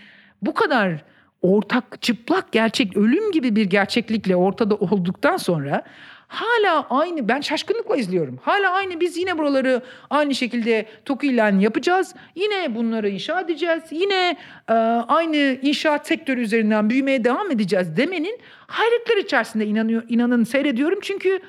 bu 0.41 0.53
kadar 0.53 1.03
ortak 1.41 2.01
çıplak 2.01 2.51
gerçek 2.51 2.97
ölüm 2.97 3.31
gibi 3.31 3.55
bir 3.55 3.65
gerçeklikle 3.65 4.35
ortada 4.35 4.75
olduktan 4.75 5.37
sonra 5.37 5.83
hala 6.28 6.88
aynı 6.89 7.28
ben 7.28 7.41
şaşkınlıkla 7.41 7.95
izliyorum. 7.95 8.39
Hala 8.41 8.71
aynı 8.71 8.99
biz 8.99 9.17
yine 9.17 9.38
buraları 9.38 9.82
aynı 10.09 10.36
şekilde 10.36 10.86
TOKİ 11.05 11.28
ile 11.28 11.55
yapacağız. 11.59 12.15
Yine 12.36 12.76
bunları 12.76 13.09
inşa 13.09 13.41
edeceğiz. 13.41 13.84
Yine 13.91 14.38
e, 14.69 14.73
aynı 15.07 15.57
inşaat 15.61 16.07
sektörü 16.07 16.41
üzerinden 16.41 16.89
büyümeye 16.89 17.23
devam 17.23 17.51
edeceğiz 17.51 17.97
demenin 17.97 18.39
hayretler 18.67 19.17
içerisinde 19.17 19.65
inanıyor, 19.65 20.03
inanın 20.09 20.43
seyrediyorum. 20.43 20.99
Çünkü 21.01 21.39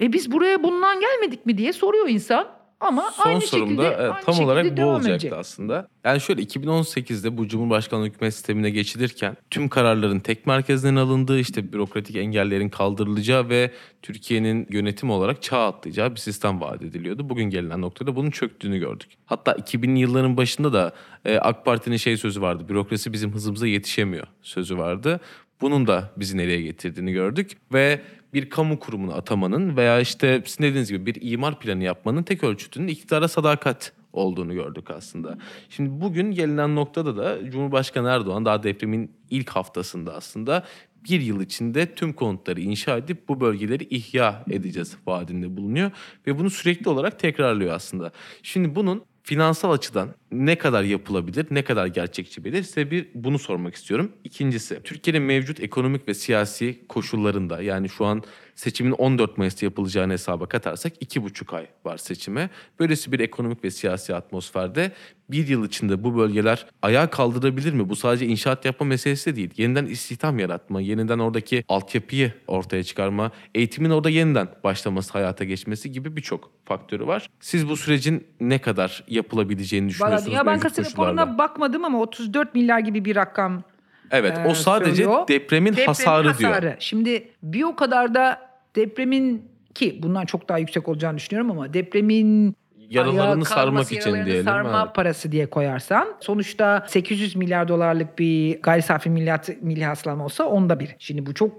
e, 0.00 0.12
biz 0.12 0.32
buraya 0.32 0.62
bundan 0.62 1.00
gelmedik 1.00 1.46
mi 1.46 1.58
diye 1.58 1.72
soruyor 1.72 2.08
insan. 2.08 2.59
Ama 2.80 3.10
Son 3.10 3.30
aynı 3.30 3.40
sorum 3.40 3.68
şekilde, 3.68 3.82
da 3.82 3.92
e, 3.92 3.96
aynı 3.96 4.24
tam 4.24 4.34
şekilde 4.34 4.44
olarak 4.44 4.72
bu 4.72 4.76
devam 4.76 4.88
olacaktı 4.88 5.12
edecek. 5.12 5.32
aslında. 5.32 5.88
Yani 6.04 6.20
şöyle 6.20 6.42
2018'de 6.42 7.38
bu 7.38 7.48
Cumhurbaşkanlığı 7.48 8.06
hükümet 8.06 8.34
sistemine 8.34 8.70
geçilirken 8.70 9.36
tüm 9.50 9.68
kararların 9.68 10.20
tek 10.20 10.46
merkezden 10.46 10.96
alındığı 10.96 11.38
işte 11.38 11.72
bürokratik 11.72 12.16
engellerin 12.16 12.68
kaldırılacağı 12.68 13.48
ve 13.48 13.70
Türkiye'nin 14.02 14.66
yönetim 14.70 15.10
olarak 15.10 15.42
çağ 15.42 15.66
atlayacağı 15.66 16.10
bir 16.10 16.20
sistem 16.20 16.60
vaat 16.60 16.82
ediliyordu. 16.82 17.28
Bugün 17.28 17.50
gelinen 17.50 17.80
noktada 17.80 18.16
bunun 18.16 18.30
çöktüğünü 18.30 18.78
gördük. 18.78 19.08
Hatta 19.26 19.52
2000'li 19.52 19.98
yılların 19.98 20.36
başında 20.36 20.72
da 20.72 20.92
e, 21.24 21.38
AK 21.38 21.64
Parti'nin 21.64 21.96
şey 21.96 22.16
sözü 22.16 22.40
vardı. 22.42 22.68
Bürokrasi 22.68 23.12
bizim 23.12 23.32
hızımıza 23.32 23.66
yetişemiyor 23.66 24.26
sözü 24.42 24.78
vardı. 24.78 25.20
Bunun 25.60 25.86
da 25.86 26.10
bizi 26.16 26.36
nereye 26.36 26.62
getirdiğini 26.62 27.12
gördük 27.12 27.50
ve 27.72 28.00
bir 28.34 28.50
kamu 28.50 28.78
kurumuna 28.78 29.14
atamanın 29.14 29.76
veya 29.76 30.00
işte 30.00 30.42
sizin 30.46 30.64
dediğiniz 30.64 30.90
gibi 30.90 31.06
bir 31.06 31.32
imar 31.32 31.60
planı 31.60 31.84
yapmanın 31.84 32.22
tek 32.22 32.44
ölçütünün 32.44 32.88
iktidara 32.88 33.28
sadakat 33.28 33.92
olduğunu 34.12 34.54
gördük 34.54 34.90
aslında. 34.90 35.38
Şimdi 35.68 36.00
bugün 36.00 36.30
gelinen 36.30 36.76
noktada 36.76 37.16
da 37.16 37.50
Cumhurbaşkanı 37.50 38.08
Erdoğan 38.08 38.44
daha 38.44 38.62
depremin 38.62 39.12
ilk 39.30 39.50
haftasında 39.50 40.14
aslında 40.14 40.64
bir 41.04 41.20
yıl 41.20 41.40
içinde 41.40 41.94
tüm 41.94 42.12
konutları 42.12 42.60
inşa 42.60 42.96
edip 42.96 43.28
bu 43.28 43.40
bölgeleri 43.40 43.84
ihya 43.84 44.44
edeceğiz 44.50 44.96
vaadinde 45.06 45.56
bulunuyor 45.56 45.90
ve 46.26 46.38
bunu 46.38 46.50
sürekli 46.50 46.88
olarak 46.88 47.18
tekrarlıyor 47.18 47.74
aslında. 47.74 48.12
Şimdi 48.42 48.74
bunun 48.74 49.04
finansal 49.30 49.70
açıdan 49.72 50.14
ne 50.32 50.58
kadar 50.58 50.82
yapılabilir, 50.82 51.46
ne 51.50 51.64
kadar 51.64 51.86
gerçekçi 51.86 52.44
bilir 52.44 52.62
size 52.62 52.90
bir 52.90 53.08
bunu 53.14 53.38
sormak 53.38 53.74
istiyorum. 53.74 54.12
İkincisi, 54.24 54.80
Türkiye'nin 54.84 55.22
mevcut 55.22 55.60
ekonomik 55.60 56.08
ve 56.08 56.14
siyasi 56.14 56.80
koşullarında 56.88 57.62
yani 57.62 57.88
şu 57.88 58.04
an 58.04 58.22
seçimin 58.60 58.92
14 58.92 59.38
Mayıs'ta 59.38 59.66
yapılacağını 59.66 60.12
hesaba 60.12 60.46
katarsak 60.46 61.02
2,5 61.02 61.56
ay 61.56 61.66
var 61.84 61.96
seçime. 61.96 62.50
Böylesi 62.80 63.12
bir 63.12 63.20
ekonomik 63.20 63.64
ve 63.64 63.70
siyasi 63.70 64.14
atmosferde 64.14 64.92
bir 65.30 65.48
yıl 65.48 65.66
içinde 65.66 66.04
bu 66.04 66.16
bölgeler 66.16 66.66
ayağa 66.82 67.10
kaldırabilir 67.10 67.72
mi? 67.72 67.88
Bu 67.88 67.96
sadece 67.96 68.26
inşaat 68.26 68.64
yapma 68.64 68.86
meselesi 68.86 69.32
de 69.32 69.36
değil. 69.36 69.50
Yeniden 69.56 69.86
istihdam 69.86 70.38
yaratma, 70.38 70.80
yeniden 70.80 71.18
oradaki 71.18 71.64
altyapıyı 71.68 72.32
ortaya 72.46 72.84
çıkarma, 72.84 73.30
eğitimin 73.54 73.90
orada 73.90 74.10
yeniden 74.10 74.48
başlaması, 74.64 75.12
hayata 75.12 75.44
geçmesi 75.44 75.92
gibi 75.92 76.16
birçok 76.16 76.50
faktörü 76.64 77.06
var. 77.06 77.30
Siz 77.40 77.68
bu 77.68 77.76
sürecin 77.76 78.26
ne 78.40 78.58
kadar 78.58 79.04
yapılabileceğini 79.08 79.84
Valla 79.84 79.90
düşünüyorsunuz? 79.90 80.26
Dünya 80.26 80.44
mevcut 80.44 80.64
Bankası 80.64 80.92
raporuna 80.92 81.38
bakmadım 81.38 81.84
ama 81.84 82.00
34 82.00 82.54
milyar 82.54 82.78
gibi 82.78 83.04
bir 83.04 83.16
rakam 83.16 83.62
Evet, 84.10 84.38
e, 84.38 84.48
o 84.48 84.54
sadece 84.54 84.94
söylüyor. 84.94 85.28
depremin, 85.28 85.72
hasarı, 85.72 86.38
diyor. 86.38 86.74
Şimdi 86.78 87.28
bir 87.42 87.62
o 87.62 87.76
kadar 87.76 88.14
da 88.14 88.49
depremin 88.76 89.50
ki 89.74 89.98
bundan 90.02 90.26
çok 90.26 90.48
daha 90.48 90.58
yüksek 90.58 90.88
olacağını 90.88 91.16
düşünüyorum 91.16 91.50
ama 91.50 91.74
depremin 91.74 92.56
Yaralarını 92.90 93.44
sarmak 93.44 93.92
için 93.92 94.24
diyelim. 94.24 94.44
sarma 94.44 94.82
evet. 94.84 94.94
parası 94.94 95.32
diye 95.32 95.50
koyarsan 95.50 96.08
sonuçta 96.20 96.84
800 96.88 97.36
milyar 97.36 97.68
dolarlık 97.68 98.18
bir 98.18 98.62
gayri 98.62 98.82
safi 98.82 99.10
milli, 99.10 99.32
milli 99.60 99.84
hasılam 99.84 100.20
olsa 100.20 100.44
onda 100.44 100.80
bir. 100.80 100.96
Şimdi 100.98 101.26
bu 101.26 101.34
çok 101.34 101.52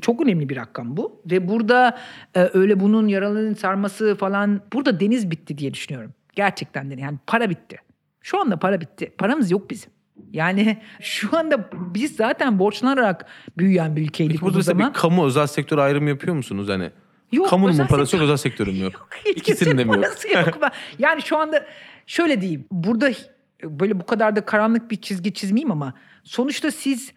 çok 0.00 0.20
önemli 0.20 0.48
bir 0.48 0.56
rakam 0.56 0.96
bu 0.96 1.22
ve 1.30 1.48
burada 1.48 1.98
e, 2.34 2.50
öyle 2.54 2.80
bunun 2.80 3.08
yaralarının 3.08 3.54
sarması 3.54 4.16
falan 4.16 4.60
burada 4.72 5.00
deniz 5.00 5.30
bitti 5.30 5.58
diye 5.58 5.74
düşünüyorum. 5.74 6.14
Gerçekten 6.34 6.90
de 6.90 7.00
yani 7.00 7.18
para 7.26 7.50
bitti. 7.50 7.76
Şu 8.20 8.40
anda 8.40 8.56
para 8.56 8.80
bitti. 8.80 9.12
Paramız 9.18 9.50
yok 9.50 9.70
bizim. 9.70 9.93
Yani 10.32 10.78
şu 11.00 11.36
anda 11.38 11.70
biz 11.94 12.16
zaten 12.16 12.58
borçlanarak 12.58 13.26
büyüyen 13.58 13.96
bir 13.96 14.02
ülkeydik 14.02 14.40
Peki 14.40 14.54
bu 14.54 14.62
zaman. 14.62 14.88
bir 14.88 14.94
kamu 14.94 15.26
özel 15.26 15.46
sektör 15.46 15.78
ayrımı 15.78 16.08
yapıyor 16.08 16.36
musunuz? 16.36 16.68
Hani 16.68 16.90
Yok, 17.32 17.48
kamunun 17.48 17.76
mu 17.76 17.86
parası 17.88 18.10
sektör- 18.10 18.18
yok, 18.18 18.24
özel 18.24 18.36
sektörün 18.36 18.76
yok? 18.76 19.08
Hiç 19.24 19.38
İkisinin 19.38 19.78
de 19.78 19.84
mi 19.84 19.96
yok? 19.96 20.04
yok. 20.34 20.54
Yani 20.98 21.22
şu 21.22 21.38
anda 21.38 21.66
şöyle 22.06 22.40
diyeyim. 22.40 22.64
Burada 22.70 23.10
böyle 23.62 24.00
bu 24.00 24.06
kadar 24.06 24.36
da 24.36 24.44
karanlık 24.44 24.90
bir 24.90 24.96
çizgi 24.96 25.34
çizmeyeyim 25.34 25.70
ama 25.70 25.94
sonuçta 26.24 26.70
siz 26.70 27.12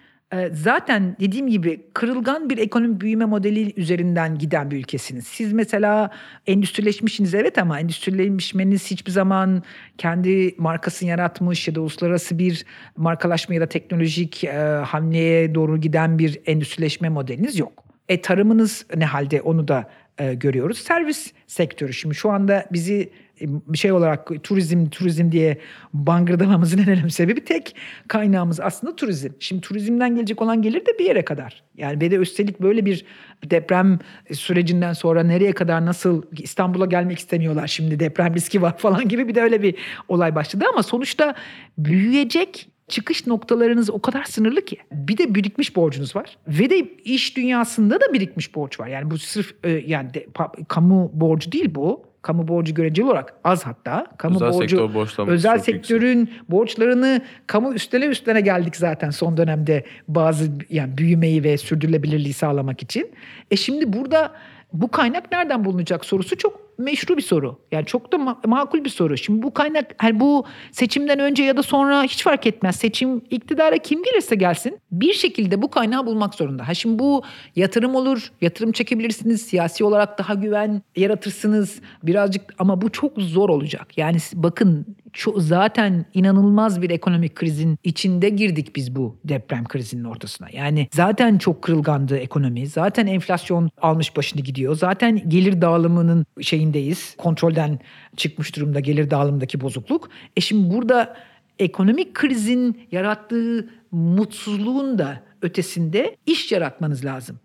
zaten 0.51 1.15
dediğim 1.19 1.47
gibi 1.47 1.81
kırılgan 1.93 2.49
bir 2.49 2.57
ekonomi 2.57 3.01
büyüme 3.01 3.25
modeli 3.25 3.73
üzerinden 3.77 4.37
giden 4.37 4.71
bir 4.71 4.77
ülkesiniz. 4.77 5.27
Siz 5.27 5.53
mesela 5.53 6.11
endüstrileşmişsiniz 6.47 7.33
evet 7.33 7.57
ama 7.57 7.79
endüstrileşmeniz 7.79 8.91
hiçbir 8.91 9.11
zaman 9.11 9.63
kendi 9.97 10.55
markasını 10.57 11.09
yaratmış 11.09 11.67
ya 11.67 11.75
da 11.75 11.81
uluslararası 11.81 12.39
bir 12.39 12.65
markalaşma 12.97 13.55
ya 13.55 13.61
da 13.61 13.65
teknolojik 13.65 14.43
e, 14.43 14.51
hamleye 14.85 15.55
doğru 15.55 15.77
giden 15.77 16.19
bir 16.19 16.39
endüstrileşme 16.45 17.09
modeliniz 17.09 17.59
yok. 17.59 17.83
E 18.09 18.21
tarımınız 18.21 18.85
ne 18.95 19.05
halde 19.05 19.41
onu 19.41 19.67
da 19.67 19.89
e, 20.17 20.33
görüyoruz. 20.33 20.77
Servis 20.77 21.33
sektörü 21.47 21.93
şimdi 21.93 22.15
şu 22.15 22.31
anda 22.31 22.65
bizi 22.71 23.09
bir 23.41 23.77
şey 23.77 23.91
olarak 23.91 24.43
turizm 24.43 24.89
turizm 24.89 25.31
diye 25.31 25.57
bangırdamamızın 25.93 26.77
en 26.77 26.89
önemli 26.89 27.11
sebebi 27.11 27.45
tek 27.45 27.75
kaynağımız 28.07 28.59
aslında 28.59 28.95
turizm. 28.95 29.29
Şimdi 29.39 29.61
turizmden 29.61 30.15
gelecek 30.15 30.41
olan 30.41 30.61
gelir 30.61 30.85
de 30.85 30.99
bir 30.99 31.05
yere 31.05 31.25
kadar. 31.25 31.63
Yani 31.77 32.01
ve 32.01 32.11
de 32.11 32.15
üstelik 32.15 32.61
böyle 32.61 32.85
bir 32.85 33.05
deprem 33.45 33.99
sürecinden 34.31 34.93
sonra 34.93 35.23
nereye 35.23 35.51
kadar 35.51 35.85
nasıl 35.85 36.23
İstanbul'a 36.31 36.85
gelmek 36.85 37.19
istemiyorlar 37.19 37.67
şimdi 37.67 37.99
deprem 37.99 38.35
riski 38.35 38.61
var 38.61 38.77
falan 38.77 39.07
gibi 39.07 39.27
bir 39.27 39.35
de 39.35 39.41
öyle 39.41 39.61
bir 39.61 39.75
olay 40.07 40.35
başladı 40.35 40.65
ama 40.73 40.83
sonuçta 40.83 41.35
büyüyecek 41.77 42.69
çıkış 42.87 43.27
noktalarınız 43.27 43.89
o 43.89 44.01
kadar 44.01 44.23
sınırlı 44.23 44.65
ki. 44.65 44.77
Bir 44.91 45.17
de 45.17 45.35
birikmiş 45.35 45.75
borcunuz 45.75 46.15
var. 46.15 46.37
Ve 46.47 46.69
de 46.69 46.79
iş 47.03 47.37
dünyasında 47.37 48.01
da 48.01 48.13
birikmiş 48.13 48.55
borç 48.55 48.79
var. 48.79 48.87
Yani 48.87 49.11
bu 49.11 49.17
sırf 49.17 49.55
e, 49.63 49.69
yani 49.69 50.13
de, 50.13 50.27
kamu 50.67 51.11
borcu 51.13 51.51
değil 51.51 51.75
bu. 51.75 52.03
Kamu 52.21 52.47
borcu 52.47 52.73
göreceli 52.73 53.05
olarak 53.05 53.33
az 53.43 53.65
hatta. 53.65 54.07
Kamu 54.17 54.35
Özel 54.35 54.53
borcu 54.53 54.77
sektör 54.77 55.27
özel 55.27 55.57
çok 55.57 55.67
yüksek. 55.67 55.75
sektörün 55.75 56.29
borçlarını 56.49 57.21
kamu 57.47 57.73
üstele 57.73 58.05
üstüne 58.05 58.41
geldik 58.41 58.75
zaten 58.75 59.09
son 59.09 59.37
dönemde 59.37 59.83
bazı 60.07 60.51
yani 60.69 60.97
büyümeyi 60.97 61.43
ve 61.43 61.57
sürdürülebilirliği 61.57 62.33
sağlamak 62.33 62.83
için. 62.83 63.11
E 63.51 63.55
şimdi 63.55 63.93
burada 63.93 64.31
bu 64.73 64.91
kaynak 64.91 65.31
nereden 65.31 65.65
bulunacak 65.65 66.05
sorusu 66.05 66.37
çok 66.37 66.66
meşru 66.77 67.17
bir 67.17 67.21
soru. 67.21 67.59
Yani 67.71 67.85
çok 67.85 68.13
da 68.13 68.17
ma- 68.17 68.47
makul 68.47 68.83
bir 68.83 68.89
soru. 68.89 69.17
Şimdi 69.17 69.43
bu 69.43 69.53
kaynak 69.53 69.95
hani 69.97 70.19
bu 70.19 70.45
seçimden 70.71 71.19
önce 71.19 71.43
ya 71.43 71.57
da 71.57 71.63
sonra 71.63 72.03
hiç 72.03 72.23
fark 72.23 72.47
etmez. 72.47 72.75
Seçim 72.75 73.21
iktidara 73.29 73.77
kim 73.77 74.03
gelirse 74.03 74.35
gelsin 74.35 74.79
bir 74.91 75.13
şekilde 75.13 75.61
bu 75.61 75.69
kaynağı 75.69 76.05
bulmak 76.05 76.35
zorunda. 76.35 76.67
Ha 76.67 76.73
şimdi 76.73 76.99
bu 76.99 77.23
yatırım 77.55 77.95
olur, 77.95 78.31
yatırım 78.41 78.71
çekebilirsiniz, 78.71 79.41
siyasi 79.41 79.83
olarak 79.83 80.19
daha 80.19 80.33
güven 80.33 80.81
yaratırsınız 80.95 81.81
birazcık 82.03 82.53
ama 82.59 82.81
bu 82.81 82.89
çok 82.91 83.21
zor 83.21 83.49
olacak. 83.49 83.97
Yani 83.97 84.17
bakın 84.33 84.85
çok, 85.13 85.41
zaten 85.41 86.05
inanılmaz 86.13 86.81
bir 86.81 86.89
ekonomik 86.89 87.35
krizin 87.35 87.77
içinde 87.83 88.29
girdik 88.29 88.75
biz 88.75 88.95
bu 88.95 89.15
deprem 89.23 89.65
krizinin 89.65 90.03
ortasına. 90.03 90.47
Yani 90.53 90.87
zaten 90.93 91.37
çok 91.37 91.61
kırılgandı 91.61 92.17
ekonomi. 92.17 92.67
Zaten 92.67 93.07
enflasyon 93.07 93.69
almış 93.81 94.17
başını 94.17 94.41
gidiyor. 94.41 94.75
Zaten 94.75 95.29
gelir 95.29 95.61
dağılımının 95.61 96.25
şeyindeyiz. 96.67 97.15
Kontrolden 97.17 97.79
çıkmış 98.15 98.55
durumda 98.55 98.79
gelir 98.79 99.09
dağılımındaki 99.09 99.61
bozukluk. 99.61 100.09
E 100.35 100.41
şimdi 100.41 100.73
burada 100.73 101.17
ekonomik 101.59 102.13
krizin 102.13 102.87
yarattığı 102.91 103.69
mutsuzluğun 103.91 104.97
da 104.97 105.23
ötesinde 105.41 106.15
iş 106.25 106.51
yaratmanız 106.51 107.05
lazım. 107.05 107.39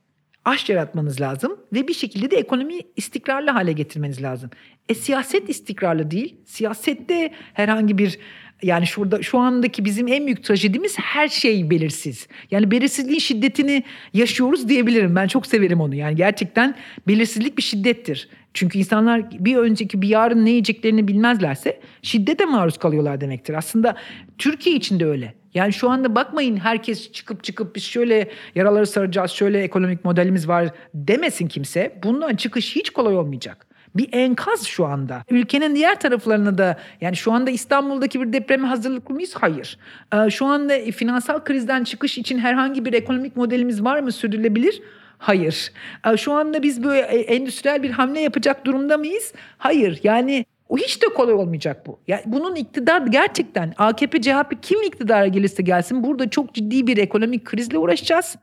Aş 0.44 0.68
yaratmanız 0.68 1.20
lazım 1.20 1.56
ve 1.72 1.88
bir 1.88 1.94
şekilde 1.94 2.30
de 2.30 2.36
ekonomiyi 2.36 2.86
istikrarlı 2.96 3.50
hale 3.50 3.72
getirmeniz 3.72 4.22
lazım. 4.22 4.50
E 4.88 4.94
siyaset 4.94 5.48
istikrarlı 5.48 6.10
değil. 6.10 6.36
Siyasette 6.44 7.32
herhangi 7.54 7.98
bir 7.98 8.18
yani 8.62 8.86
şurada 8.86 9.22
şu 9.22 9.38
andaki 9.38 9.84
bizim 9.84 10.08
en 10.08 10.26
büyük 10.26 10.44
trajedimiz 10.44 10.98
her 10.98 11.28
şey 11.28 11.70
belirsiz. 11.70 12.28
Yani 12.50 12.70
belirsizliğin 12.70 13.18
şiddetini 13.18 13.82
yaşıyoruz 14.12 14.68
diyebilirim. 14.68 15.16
Ben 15.16 15.26
çok 15.26 15.46
severim 15.46 15.80
onu. 15.80 15.94
Yani 15.94 16.16
gerçekten 16.16 16.74
belirsizlik 17.08 17.58
bir 17.58 17.62
şiddettir. 17.62 18.28
Çünkü 18.54 18.78
insanlar 18.78 19.30
bir 19.44 19.56
önceki 19.56 20.02
bir 20.02 20.08
yarın 20.08 20.44
ne 20.44 20.50
yiyeceklerini 20.50 21.08
bilmezlerse 21.08 21.80
şiddete 22.02 22.44
maruz 22.44 22.78
kalıyorlar 22.78 23.20
demektir. 23.20 23.54
Aslında 23.54 23.96
Türkiye 24.38 24.76
için 24.76 25.00
de 25.00 25.06
öyle. 25.06 25.34
Yani 25.54 25.72
şu 25.72 25.90
anda 25.90 26.14
bakmayın 26.14 26.56
herkes 26.56 27.12
çıkıp 27.12 27.44
çıkıp 27.44 27.76
biz 27.76 27.82
şöyle 27.82 28.30
yaraları 28.54 28.86
saracağız, 28.86 29.30
şöyle 29.30 29.62
ekonomik 29.62 30.04
modelimiz 30.04 30.48
var 30.48 30.68
demesin 30.94 31.48
kimse. 31.48 31.98
Bundan 32.02 32.36
çıkış 32.36 32.76
hiç 32.76 32.90
kolay 32.90 33.16
olmayacak. 33.16 33.66
Bir 33.96 34.08
enkaz 34.12 34.66
şu 34.66 34.86
anda. 34.86 35.24
Ülkenin 35.30 35.74
diğer 35.74 36.00
taraflarına 36.00 36.58
da 36.58 36.78
yani 37.00 37.16
şu 37.16 37.32
anda 37.32 37.50
İstanbul'daki 37.50 38.20
bir 38.20 38.32
depreme 38.32 38.68
hazırlıklı 38.68 39.14
mıyız? 39.14 39.34
Hayır. 39.40 39.78
Ee, 40.14 40.30
Şu 40.30 40.46
anda 40.46 40.78
finansal 40.78 41.44
krizden 41.44 41.84
çıkış 41.84 42.18
için 42.18 42.38
herhangi 42.38 42.84
bir 42.84 42.92
ekonomik 42.92 43.36
modelimiz 43.36 43.84
var 43.84 44.00
mı 44.00 44.12
sürdürülebilir? 44.12 44.82
Hayır. 45.22 45.72
Ee, 46.06 46.16
Şu 46.16 46.32
anda 46.32 46.62
biz 46.62 46.84
böyle 46.84 47.00
e, 47.00 47.20
endüstriyel 47.20 47.82
bir 47.82 47.90
hamle 47.90 48.20
yapacak 48.20 48.66
durumda 48.66 48.98
mıyız? 48.98 49.32
Hayır. 49.58 50.00
Yani 50.02 50.44
o 50.68 50.76
hiç 50.76 51.02
de 51.02 51.06
kolay 51.06 51.34
olmayacak 51.34 51.86
bu. 51.86 52.00
Yani 52.08 52.22
bunun 52.26 52.54
iktidar 52.54 53.06
gerçekten 53.06 53.74
AKP, 53.78 54.20
CHP 54.22 54.62
kim 54.62 54.82
iktidara 54.82 55.26
gelirse 55.26 55.62
gelsin 55.62 56.04
burada 56.04 56.30
çok 56.30 56.54
ciddi 56.54 56.86
bir 56.86 56.96
ekonomik 56.96 57.44
krizle 57.44 57.78
uğraşacağız. 57.78 58.36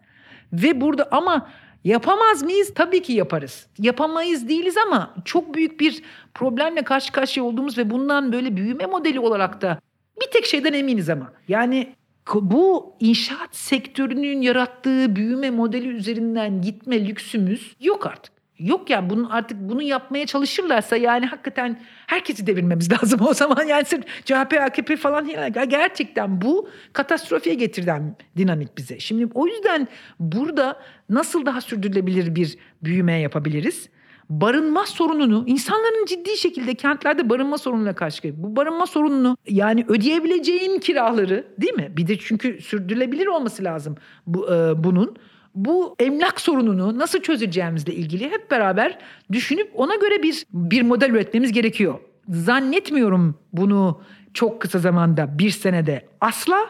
Ve 0.53 0.82
burada 0.82 1.07
ama 1.11 1.49
yapamaz 1.84 2.43
mıyız? 2.43 2.73
Tabii 2.75 3.01
ki 3.01 3.13
yaparız. 3.13 3.67
Yapamayız 3.80 4.49
değiliz 4.49 4.75
ama 4.88 5.15
çok 5.25 5.53
büyük 5.55 5.80
bir 5.80 6.03
problemle 6.34 6.82
karşı 6.82 7.11
karşıya 7.11 7.45
olduğumuz 7.45 7.77
ve 7.77 7.89
bundan 7.89 8.34
böyle 8.34 8.55
büyüme 8.55 8.86
modeli 8.86 9.19
olarak 9.19 9.61
da 9.61 9.80
bir 10.21 10.32
tek 10.32 10.45
şeyden 10.45 10.73
eminiz 10.73 11.09
ama. 11.09 11.34
Yani 11.47 11.93
bu 12.36 12.95
inşaat 12.99 13.55
sektörünün 13.55 14.41
yarattığı 14.41 15.15
büyüme 15.15 15.49
modeli 15.49 15.88
üzerinden 15.88 16.61
gitme 16.61 17.07
lüksümüz 17.07 17.75
yok 17.80 18.07
artık. 18.07 18.39
Yok 18.59 18.89
yani 18.89 19.09
bunun 19.09 19.23
artık 19.23 19.57
bunu 19.59 19.82
yapmaya 19.82 20.25
çalışırlarsa 20.25 20.97
yani 20.97 21.25
hakikaten 21.25 21.80
herkesi 22.07 22.47
devirmemiz 22.47 22.91
lazım 23.03 23.19
o 23.27 23.34
zaman 23.34 23.63
yani 23.63 23.86
sırf 23.86 24.05
CHP, 24.25 24.53
AKP 24.61 24.95
falan 24.95 25.27
gerçekten 25.69 26.41
bu 26.41 26.69
katastrofiye 26.93 27.55
getiren 27.55 28.15
dinamik 28.38 28.77
bize. 28.77 28.99
Şimdi 28.99 29.27
o 29.34 29.47
yüzden 29.47 29.88
burada 30.19 30.80
nasıl 31.09 31.45
daha 31.45 31.61
sürdürülebilir 31.61 32.36
bir 32.36 32.57
büyüme 32.84 33.19
yapabiliriz? 33.19 33.89
Barınma 34.30 34.86
sorununu 34.86 35.43
insanların 35.47 36.05
ciddi 36.05 36.38
şekilde 36.38 36.75
kentlerde 36.75 37.30
barınma 37.30 37.57
sorununa 37.57 37.95
karşı. 37.95 38.43
Bu 38.43 38.55
barınma 38.55 38.88
sorununu 38.88 39.38
yani 39.49 39.86
ödeyebileceğin 39.88 40.80
kiraları 40.80 41.47
değil 41.61 41.73
mi? 41.73 41.91
Bir 41.97 42.07
de 42.07 42.17
çünkü 42.17 42.61
sürdürülebilir 42.61 43.27
olması 43.27 43.63
lazım 43.63 43.95
bu, 44.27 44.53
e, 44.53 44.84
bunun. 44.84 45.15
Bu 45.55 45.95
emlak 45.99 46.41
sorununu 46.41 46.97
nasıl 46.97 47.19
çözeceğimizle 47.19 47.93
ilgili 47.93 48.32
hep 48.32 48.51
beraber 48.51 48.99
düşünüp 49.32 49.71
ona 49.75 49.95
göre 49.95 50.23
bir 50.23 50.45
bir 50.53 50.82
model 50.82 51.09
üretmemiz 51.09 51.51
gerekiyor. 51.51 51.99
Zannetmiyorum 52.30 53.36
bunu 53.53 54.01
çok 54.34 54.61
kısa 54.61 54.80
zamanda 54.80 55.39
bir 55.39 55.49
senede 55.49 56.07
asla. 56.21 56.67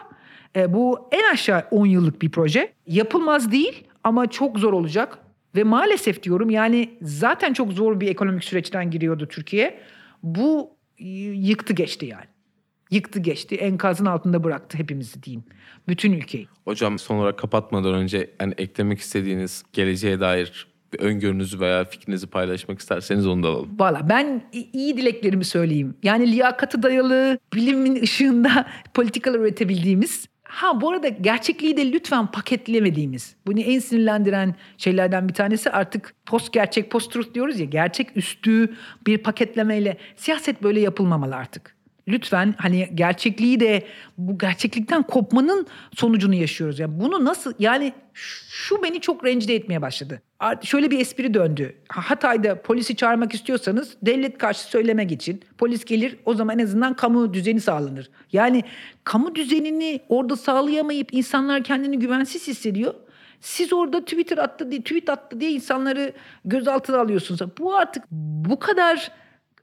E, 0.56 0.72
bu 0.72 1.08
en 1.12 1.32
aşağı 1.32 1.62
10 1.70 1.86
yıllık 1.86 2.22
bir 2.22 2.30
proje. 2.30 2.72
Yapılmaz 2.86 3.52
değil 3.52 3.84
ama 4.04 4.26
çok 4.26 4.58
zor 4.58 4.72
olacak. 4.72 5.18
Ve 5.56 5.64
maalesef 5.64 6.22
diyorum 6.22 6.50
yani 6.50 6.90
zaten 7.02 7.52
çok 7.52 7.72
zor 7.72 8.00
bir 8.00 8.08
ekonomik 8.08 8.44
süreçten 8.44 8.90
giriyordu 8.90 9.26
Türkiye. 9.26 9.80
Bu 10.22 10.76
yıktı 11.34 11.72
geçti 11.72 12.06
yani. 12.06 12.24
Yıktı 12.90 13.20
geçti. 13.20 13.56
Enkazın 13.56 14.06
altında 14.06 14.44
bıraktı 14.44 14.78
hepimizi 14.78 15.22
diyeyim. 15.22 15.44
Bütün 15.88 16.12
ülkeyi. 16.12 16.48
Hocam 16.64 16.98
son 16.98 17.16
olarak 17.16 17.38
kapatmadan 17.38 17.94
önce 17.94 18.30
yani 18.40 18.54
eklemek 18.58 18.98
istediğiniz 18.98 19.64
geleceğe 19.72 20.20
dair 20.20 20.70
bir 20.92 20.98
öngörünüzü 20.98 21.60
veya 21.60 21.84
fikrinizi 21.84 22.26
paylaşmak 22.26 22.80
isterseniz 22.80 23.26
onu 23.26 23.42
da 23.42 23.48
alalım. 23.48 23.70
Valla 23.78 24.08
ben 24.08 24.42
iyi 24.72 24.96
dileklerimi 24.96 25.44
söyleyeyim. 25.44 25.94
Yani 26.02 26.32
liyakatı 26.32 26.82
dayalı 26.82 27.38
bilimin 27.54 28.02
ışığında 28.02 28.66
politikalar 28.94 29.38
üretebildiğimiz. 29.38 30.26
Ha 30.50 30.80
bu 30.80 30.90
arada 30.90 31.08
gerçekliği 31.08 31.76
de 31.76 31.92
lütfen 31.92 32.26
paketlemediğimiz. 32.26 33.36
Bunu 33.46 33.60
en 33.60 33.78
sinirlendiren 33.78 34.54
şeylerden 34.78 35.28
bir 35.28 35.34
tanesi 35.34 35.70
artık 35.70 36.14
post 36.26 36.52
gerçek 36.52 36.90
post 36.90 37.12
truth 37.12 37.34
diyoruz 37.34 37.60
ya. 37.60 37.66
Gerçek 37.66 38.16
üstü 38.16 38.74
bir 39.06 39.18
paketlemeyle 39.18 39.96
siyaset 40.16 40.62
böyle 40.62 40.80
yapılmamalı 40.80 41.36
artık. 41.36 41.79
Lütfen 42.10 42.54
hani 42.58 42.90
gerçekliği 42.94 43.60
de 43.60 43.86
bu 44.18 44.38
gerçeklikten 44.38 45.02
kopmanın 45.02 45.66
sonucunu 45.96 46.34
yaşıyoruz. 46.34 46.78
Yani 46.78 47.00
bunu 47.00 47.24
nasıl 47.24 47.52
yani 47.58 47.92
şu 48.14 48.82
beni 48.82 49.00
çok 49.00 49.24
rencide 49.24 49.54
etmeye 49.54 49.82
başladı. 49.82 50.22
Şöyle 50.62 50.90
bir 50.90 51.00
espri 51.00 51.34
döndü. 51.34 51.76
Ha- 51.88 52.10
Hatay'da 52.10 52.62
polisi 52.62 52.96
çağırmak 52.96 53.34
istiyorsanız 53.34 53.96
devlet 54.02 54.38
karşı 54.38 54.60
söylemek 54.60 55.12
için 55.12 55.40
polis 55.58 55.84
gelir 55.84 56.16
o 56.24 56.34
zaman 56.34 56.58
en 56.58 56.64
azından 56.64 56.94
kamu 56.94 57.34
düzeni 57.34 57.60
sağlanır. 57.60 58.10
Yani 58.32 58.62
kamu 59.04 59.34
düzenini 59.34 60.00
orada 60.08 60.36
sağlayamayıp 60.36 61.14
insanlar 61.14 61.64
kendini 61.64 61.98
güvensiz 61.98 62.48
hissediyor. 62.48 62.94
Siz 63.40 63.72
orada 63.72 64.00
Twitter 64.00 64.38
attı 64.38 64.70
diye, 64.70 64.82
tweet 64.82 65.08
attı 65.08 65.40
diye 65.40 65.50
insanları 65.50 66.12
gözaltına 66.44 66.98
alıyorsunuz. 67.00 67.40
Bu 67.58 67.76
artık 67.76 68.04
bu 68.10 68.58
kadar 68.58 69.12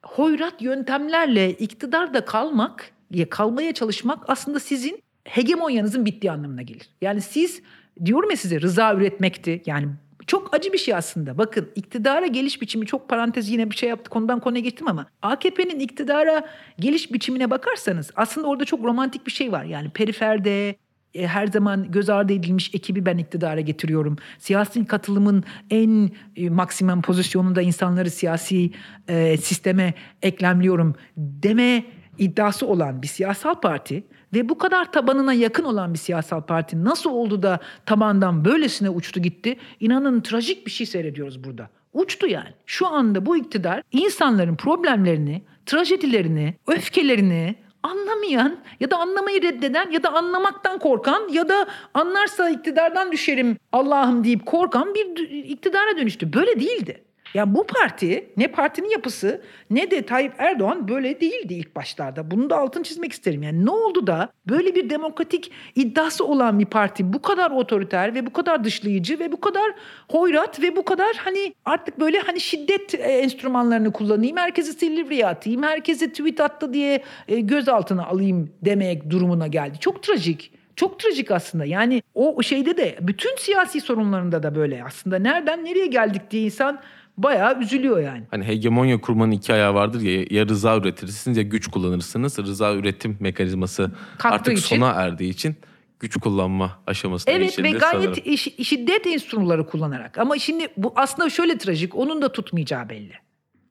hoyrat 0.04 0.62
yöntemlerle 0.62 1.52
iktidarda 1.52 2.26
kalmak, 2.26 2.92
ya 3.12 3.30
kalmaya 3.30 3.74
çalışmak 3.74 4.30
aslında 4.30 4.60
sizin 4.60 5.04
hegemonyanızın 5.24 6.06
bittiği 6.06 6.32
anlamına 6.32 6.62
gelir. 6.62 6.90
Yani 7.02 7.22
siz 7.22 7.62
diyorum 8.06 8.30
ya 8.30 8.38
size 8.38 8.62
rıza 8.62 8.94
üretmekti. 8.94 9.62
Yani 9.66 9.88
çok 10.28 10.54
acı 10.56 10.74
bir 10.74 10.78
şey 10.78 10.96
aslında. 10.96 11.38
Bakın 11.38 11.70
iktidara 11.76 12.28
geliş 12.28 12.62
biçimi 12.62 12.86
çok 12.86 13.10
parantez 13.10 13.50
yine 13.50 13.70
bir 13.72 13.76
şey 13.76 13.90
yaptık 13.90 14.14
konudan 14.14 14.40
konuya 14.40 14.62
geçtim 14.62 14.88
ama 14.88 15.06
AKP'nin 15.22 15.80
iktidara 15.80 16.50
geliş 16.80 17.14
biçimine 17.14 17.50
bakarsanız 17.50 18.12
aslında 18.16 18.48
orada 18.48 18.66
çok 18.66 18.84
romantik 18.84 19.26
bir 19.26 19.32
şey 19.32 19.52
var. 19.52 19.64
Yani 19.64 19.90
periferde 19.90 20.76
e, 21.14 21.28
her 21.28 21.48
zaman 21.48 21.92
göz 21.92 22.10
ardı 22.10 22.34
edilmiş 22.34 22.76
ekibi 22.76 23.06
ben 23.06 23.18
iktidara 23.18 23.62
getiriyorum. 23.62 24.16
Siyasi 24.40 24.86
katılımın 24.86 25.44
en 25.70 26.12
e, 26.36 26.50
maksimum 26.50 27.02
pozisyonunda 27.02 27.62
insanları 27.62 28.10
siyasi 28.10 28.72
e, 29.08 29.38
sisteme 29.38 29.94
eklemliyorum 30.22 30.96
deme 31.18 31.84
iddiası 32.18 32.68
olan 32.68 33.02
bir 33.02 33.08
siyasal 33.08 33.56
parti 33.56 34.04
ve 34.34 34.50
bu 34.50 34.58
kadar 34.58 34.92
tabanına 34.92 35.34
yakın 35.34 35.64
olan 35.64 35.94
bir 35.94 36.00
siyasal 36.00 36.42
parti 36.42 36.84
nasıl 36.84 37.10
oldu 37.10 37.44
da 37.44 37.60
tabandan 37.86 38.46
böylesine 38.46 38.90
uçtu 38.90 39.20
gitti? 39.20 39.58
İnanın 39.80 40.22
trajik 40.22 40.66
bir 40.66 40.72
şey 40.72 40.88
seyrediyoruz 40.88 41.44
burada. 41.44 41.70
Uçtu 41.94 42.28
yani. 42.28 42.50
Şu 42.66 42.88
anda 42.88 43.26
bu 43.26 43.38
iktidar 43.38 43.82
insanların 43.92 44.56
problemlerini, 44.56 45.44
trajedilerini, 45.66 46.56
öfkelerini, 46.68 47.56
anlamayan 47.88 48.58
ya 48.80 48.92
da 48.92 48.98
anlamayı 48.98 49.42
reddeden 49.42 49.92
ya 49.92 50.04
da 50.04 50.14
anlamaktan 50.14 50.80
korkan 50.80 51.30
ya 51.30 51.50
da 51.50 51.68
anlarsa 51.94 52.50
iktidardan 52.50 53.12
düşerim 53.12 53.58
Allah'ım 53.72 54.24
deyip 54.24 54.46
korkan 54.46 54.96
bir 54.96 55.30
iktidara 55.30 55.98
dönüştü. 55.98 56.34
Böyle 56.34 56.60
değildi. 56.60 57.07
Ya 57.34 57.56
bu 57.56 57.68
parti 57.68 58.30
ne 58.38 58.48
partinin 58.48 58.90
yapısı 58.90 59.42
ne 59.70 59.92
de 59.92 60.02
Tayyip 60.02 60.34
Erdoğan 60.38 60.88
böyle 60.88 61.22
değildi 61.22 61.54
ilk 61.54 61.76
başlarda. 61.76 62.32
Bunu 62.32 62.50
da 62.50 62.58
altın 62.58 62.84
çizmek 62.84 63.12
isterim. 63.12 63.44
Yani 63.44 63.66
ne 63.66 63.72
oldu 63.72 64.08
da 64.08 64.30
böyle 64.48 64.76
bir 64.76 64.90
demokratik 64.90 65.52
iddiası 65.76 66.26
olan 66.26 66.60
bir 66.60 66.66
parti 66.66 67.14
bu 67.14 67.22
kadar 67.22 67.52
otoriter 67.52 68.16
ve 68.16 68.26
bu 68.26 68.34
kadar 68.34 68.64
dışlayıcı 68.64 69.20
ve 69.20 69.32
bu 69.32 69.40
kadar 69.40 69.72
hoyrat 70.12 70.62
ve 70.62 70.76
bu 70.76 70.86
kadar 70.86 71.16
hani 71.16 71.54
artık 71.66 72.00
böyle 72.00 72.20
hani 72.20 72.40
şiddet 72.40 72.94
e, 72.94 72.98
enstrümanlarını 72.98 73.92
kullanayım. 73.92 74.38
Herkesi 74.38 74.74
Silivri'ye 74.74 75.28
atayım. 75.28 75.64
Herkesi 75.64 76.12
tweet 76.12 76.42
attı 76.42 76.74
diye 76.74 77.04
e, 77.28 77.40
gözaltına 77.40 78.06
alayım 78.06 78.50
demek 78.62 79.10
durumuna 79.10 79.48
geldi. 79.48 79.80
Çok 79.80 80.04
trajik. 80.04 80.52
Çok 80.76 81.00
trajik 81.00 81.32
aslında. 81.32 81.66
Yani 81.66 82.02
o 82.16 82.44
şeyde 82.44 82.78
de 82.78 82.98
bütün 83.02 83.36
siyasi 83.36 83.82
sorunlarında 83.82 84.44
da 84.44 84.56
böyle 84.56 84.84
aslında. 84.84 85.20
Nereden 85.20 85.66
nereye 85.66 85.88
geldik 85.88 86.22
diye 86.32 86.44
insan 86.44 86.80
bayağı 87.18 87.60
üzülüyor 87.62 88.00
yani. 88.00 88.24
Hani 88.32 88.44
hegemonya 88.48 89.02
kurmanın 89.02 89.32
iki 89.32 89.54
ayağı 89.54 89.74
vardır 89.74 90.02
ya 90.02 90.26
ya 90.30 90.48
rıza 90.48 90.78
üretirsiniz 90.78 91.38
ya 91.38 91.44
güç 91.44 91.68
kullanırsınız. 91.68 92.40
Rıza 92.40 92.74
üretim 92.74 93.18
mekanizması 93.20 93.92
Kalktığı 94.18 94.36
artık 94.36 94.58
için. 94.58 94.76
sona 94.76 94.90
erdiği 94.92 95.30
için 95.30 95.56
güç 96.00 96.18
kullanma 96.18 96.80
aşamasına 96.88 97.34
Evet 97.34 97.60
ve 97.60 97.70
geçildi 97.70 97.80
gayet 97.92 98.16
sanırım. 98.16 98.38
şiddet 98.66 99.08
enstrümanları 99.08 99.66
kullanarak. 99.68 100.18
Ama 100.18 100.38
şimdi 100.38 100.68
bu 100.78 100.94
aslında 100.96 101.30
şöyle 101.30 101.58
trajik. 101.58 101.96
Onun 101.96 102.22
da 102.22 102.32
tutmayacağı 102.32 102.90
belli. 102.90 103.14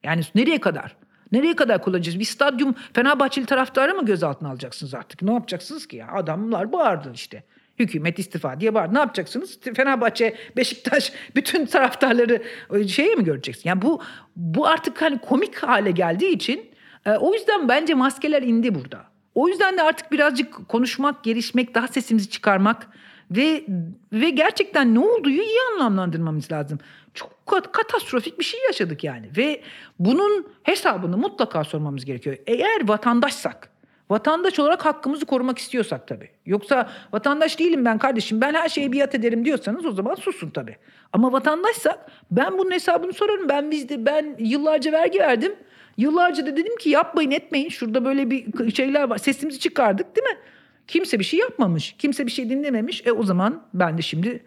Yani 0.05 0.23
nereye 0.35 0.61
kadar? 0.61 0.97
Nereye 1.33 1.57
kadar 1.57 1.83
kullanacağız? 1.83 2.19
Bir 2.19 2.25
stadyum 2.25 2.75
Fenerbahçeli 2.93 3.47
taraftarı 3.47 3.95
mı 3.95 4.05
gözaltına 4.07 4.51
alacaksınız 4.51 4.95
artık? 4.95 5.23
Ne 5.23 5.33
yapacaksınız 5.33 5.87
ki 5.89 5.97
ya? 5.97 6.09
Adamlar 6.13 6.73
bağırdı 6.73 7.13
işte. 7.15 7.45
Hükümet 7.79 8.19
istifa 8.19 8.61
diye 8.61 8.75
bağırdı. 8.75 8.95
Ne 8.95 8.99
yapacaksınız? 8.99 9.59
Fenerbahçe, 9.77 10.37
Beşiktaş 10.57 11.13
bütün 11.37 11.67
taraftarları 11.67 12.43
e, 12.75 12.89
şeye 12.89 13.15
mi 13.15 13.25
göreceksiniz? 13.25 13.67
Yani 13.67 13.83
bu 13.83 14.03
bu 14.37 14.67
artık 14.67 15.03
hani 15.03 15.19
komik 15.19 15.57
hale 15.57 15.91
geldiği 15.91 16.31
için 16.31 16.71
e, 17.07 17.11
o 17.13 17.35
yüzden 17.35 17.69
bence 17.69 17.95
maskeler 17.95 18.43
indi 18.43 18.75
burada. 18.75 19.05
O 19.35 19.49
yüzden 19.49 19.77
de 19.77 19.83
artık 19.83 20.13
birazcık 20.13 20.69
konuşmak, 20.69 21.25
gelişmek, 21.25 21.75
daha 21.75 21.89
sesimizi 21.89 22.31
çıkarmak 22.31 22.89
Ve 23.31 23.65
ve 24.13 24.31
gerçekten 24.31 24.95
ne 24.95 24.99
olduğu 24.99 25.31
iyi 25.31 25.59
anlamlandırmamız 25.73 26.53
lazım. 26.53 26.79
Çok 27.15 27.47
kat- 27.47 27.73
katastrofik 27.73 28.39
bir 28.39 28.45
şey 28.45 28.61
yaşadık 28.67 29.05
yani. 29.05 29.31
Ve 29.37 29.63
bunun 29.99 30.47
hesabını 30.63 31.17
mutlaka 31.17 31.65
sormamız 31.65 32.05
gerekiyor. 32.05 32.37
Eğer 32.47 32.89
vatandaşsak, 32.89 33.71
vatandaş 34.11 34.59
olarak 34.59 34.85
hakkımızı 34.85 35.27
korumak 35.27 35.59
istiyorsak 35.59 36.07
tabii. 36.07 36.31
Yoksa 36.47 36.91
vatandaş 37.13 37.59
değilim 37.59 37.85
ben 37.85 37.99
kardeşim 37.99 38.41
ben 38.41 38.55
her 38.55 38.69
şeye 38.69 38.93
biat 38.93 39.15
ederim 39.15 39.45
diyorsanız 39.45 39.87
o 39.87 39.93
zaman 39.93 40.15
susun 40.15 40.51
tabii. 40.51 40.77
Ama 41.13 41.33
vatandaşsak 41.33 41.99
ben 42.31 42.59
bunun 42.59 42.71
hesabını 42.71 43.13
sorarım. 43.13 43.49
Ben 43.49 43.71
bizde 43.71 44.07
ben 44.07 44.37
yıllarca 44.39 44.93
vergi 44.93 45.19
verdim. 45.19 45.55
Yıllarca 45.97 46.47
da 46.47 46.57
dedim 46.57 46.77
ki 46.77 46.91
yapmayın 46.91 47.31
etmeyin. 47.31 47.69
Şurada 47.69 48.05
böyle 48.05 48.31
bir 48.31 48.75
şeyler 48.75 49.03
var. 49.03 49.19
Sesimizi 49.19 49.59
çıkardık 49.59 50.17
değil 50.17 50.29
mi? 50.29 50.39
Kimse 50.87 51.19
bir 51.19 51.25
şey 51.25 51.41
yapmamış. 51.41 51.95
Kimse 51.99 52.27
bir 52.27 52.31
şey 52.31 52.51
dinlememiş. 52.51 53.07
E 53.07 53.13
o 53.13 53.23
zaman 53.23 53.63
ben 53.75 53.99
de 53.99 54.03
şimdi 54.03 54.45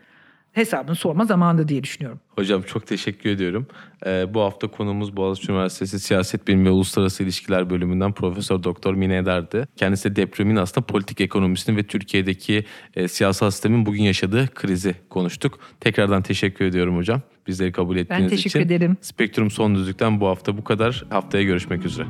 hesabını 0.54 0.96
sorma 0.96 1.26
zamanı 1.26 1.68
diye 1.68 1.84
düşünüyorum. 1.84 2.20
Hocam 2.36 2.62
çok 2.62 2.88
teşekkür 2.88 3.30
ediyorum. 3.30 3.68
Ee, 4.06 4.34
bu 4.34 4.42
hafta 4.42 4.68
konuğumuz 4.68 5.18
Boğaziçi 5.18 5.52
Üniversitesi 5.52 6.00
Siyaset 6.00 6.48
Bilimi 6.48 6.66
ve 6.66 6.70
Uluslararası 6.70 7.24
İlişkiler 7.24 7.70
Bölümünden 7.70 8.14
Profesör 8.14 8.64
Doktor 8.64 8.94
Mine 8.94 9.18
Eder'di. 9.18 9.68
Kendisi 9.76 10.12
de 10.12 10.16
depremin 10.16 10.56
aslında 10.56 10.88
politik 10.88 11.22
ekonomisini 11.22 11.78
ve 11.78 11.84
Türkiye'deki 11.84 12.66
e, 12.96 13.08
siyasal 13.08 13.52
sistemin 13.52 13.86
bugün 13.86 14.04
yaşadığı 14.04 14.48
krizi 14.54 14.96
konuştuk. 15.10 15.60
Tekrardan 15.80 16.22
teşekkür 16.22 16.66
ediyorum 16.66 16.98
hocam. 16.98 17.22
Bizleri 17.48 17.72
kabul 17.72 17.98
ettiğiniz 17.98 18.32
Ben 18.32 18.36
için. 18.38 18.44
teşekkür 18.50 18.66
ederim. 18.66 18.98
Spektrum 19.02 19.52
Son 19.52 19.76
Düzlük'ten 19.76 20.22
bu 20.22 20.28
hafta 20.28 20.58
bu 20.58 20.64
kadar. 20.64 21.06
Haftaya 21.10 21.44
görüşmek 21.44 21.86
üzere. 21.86 22.08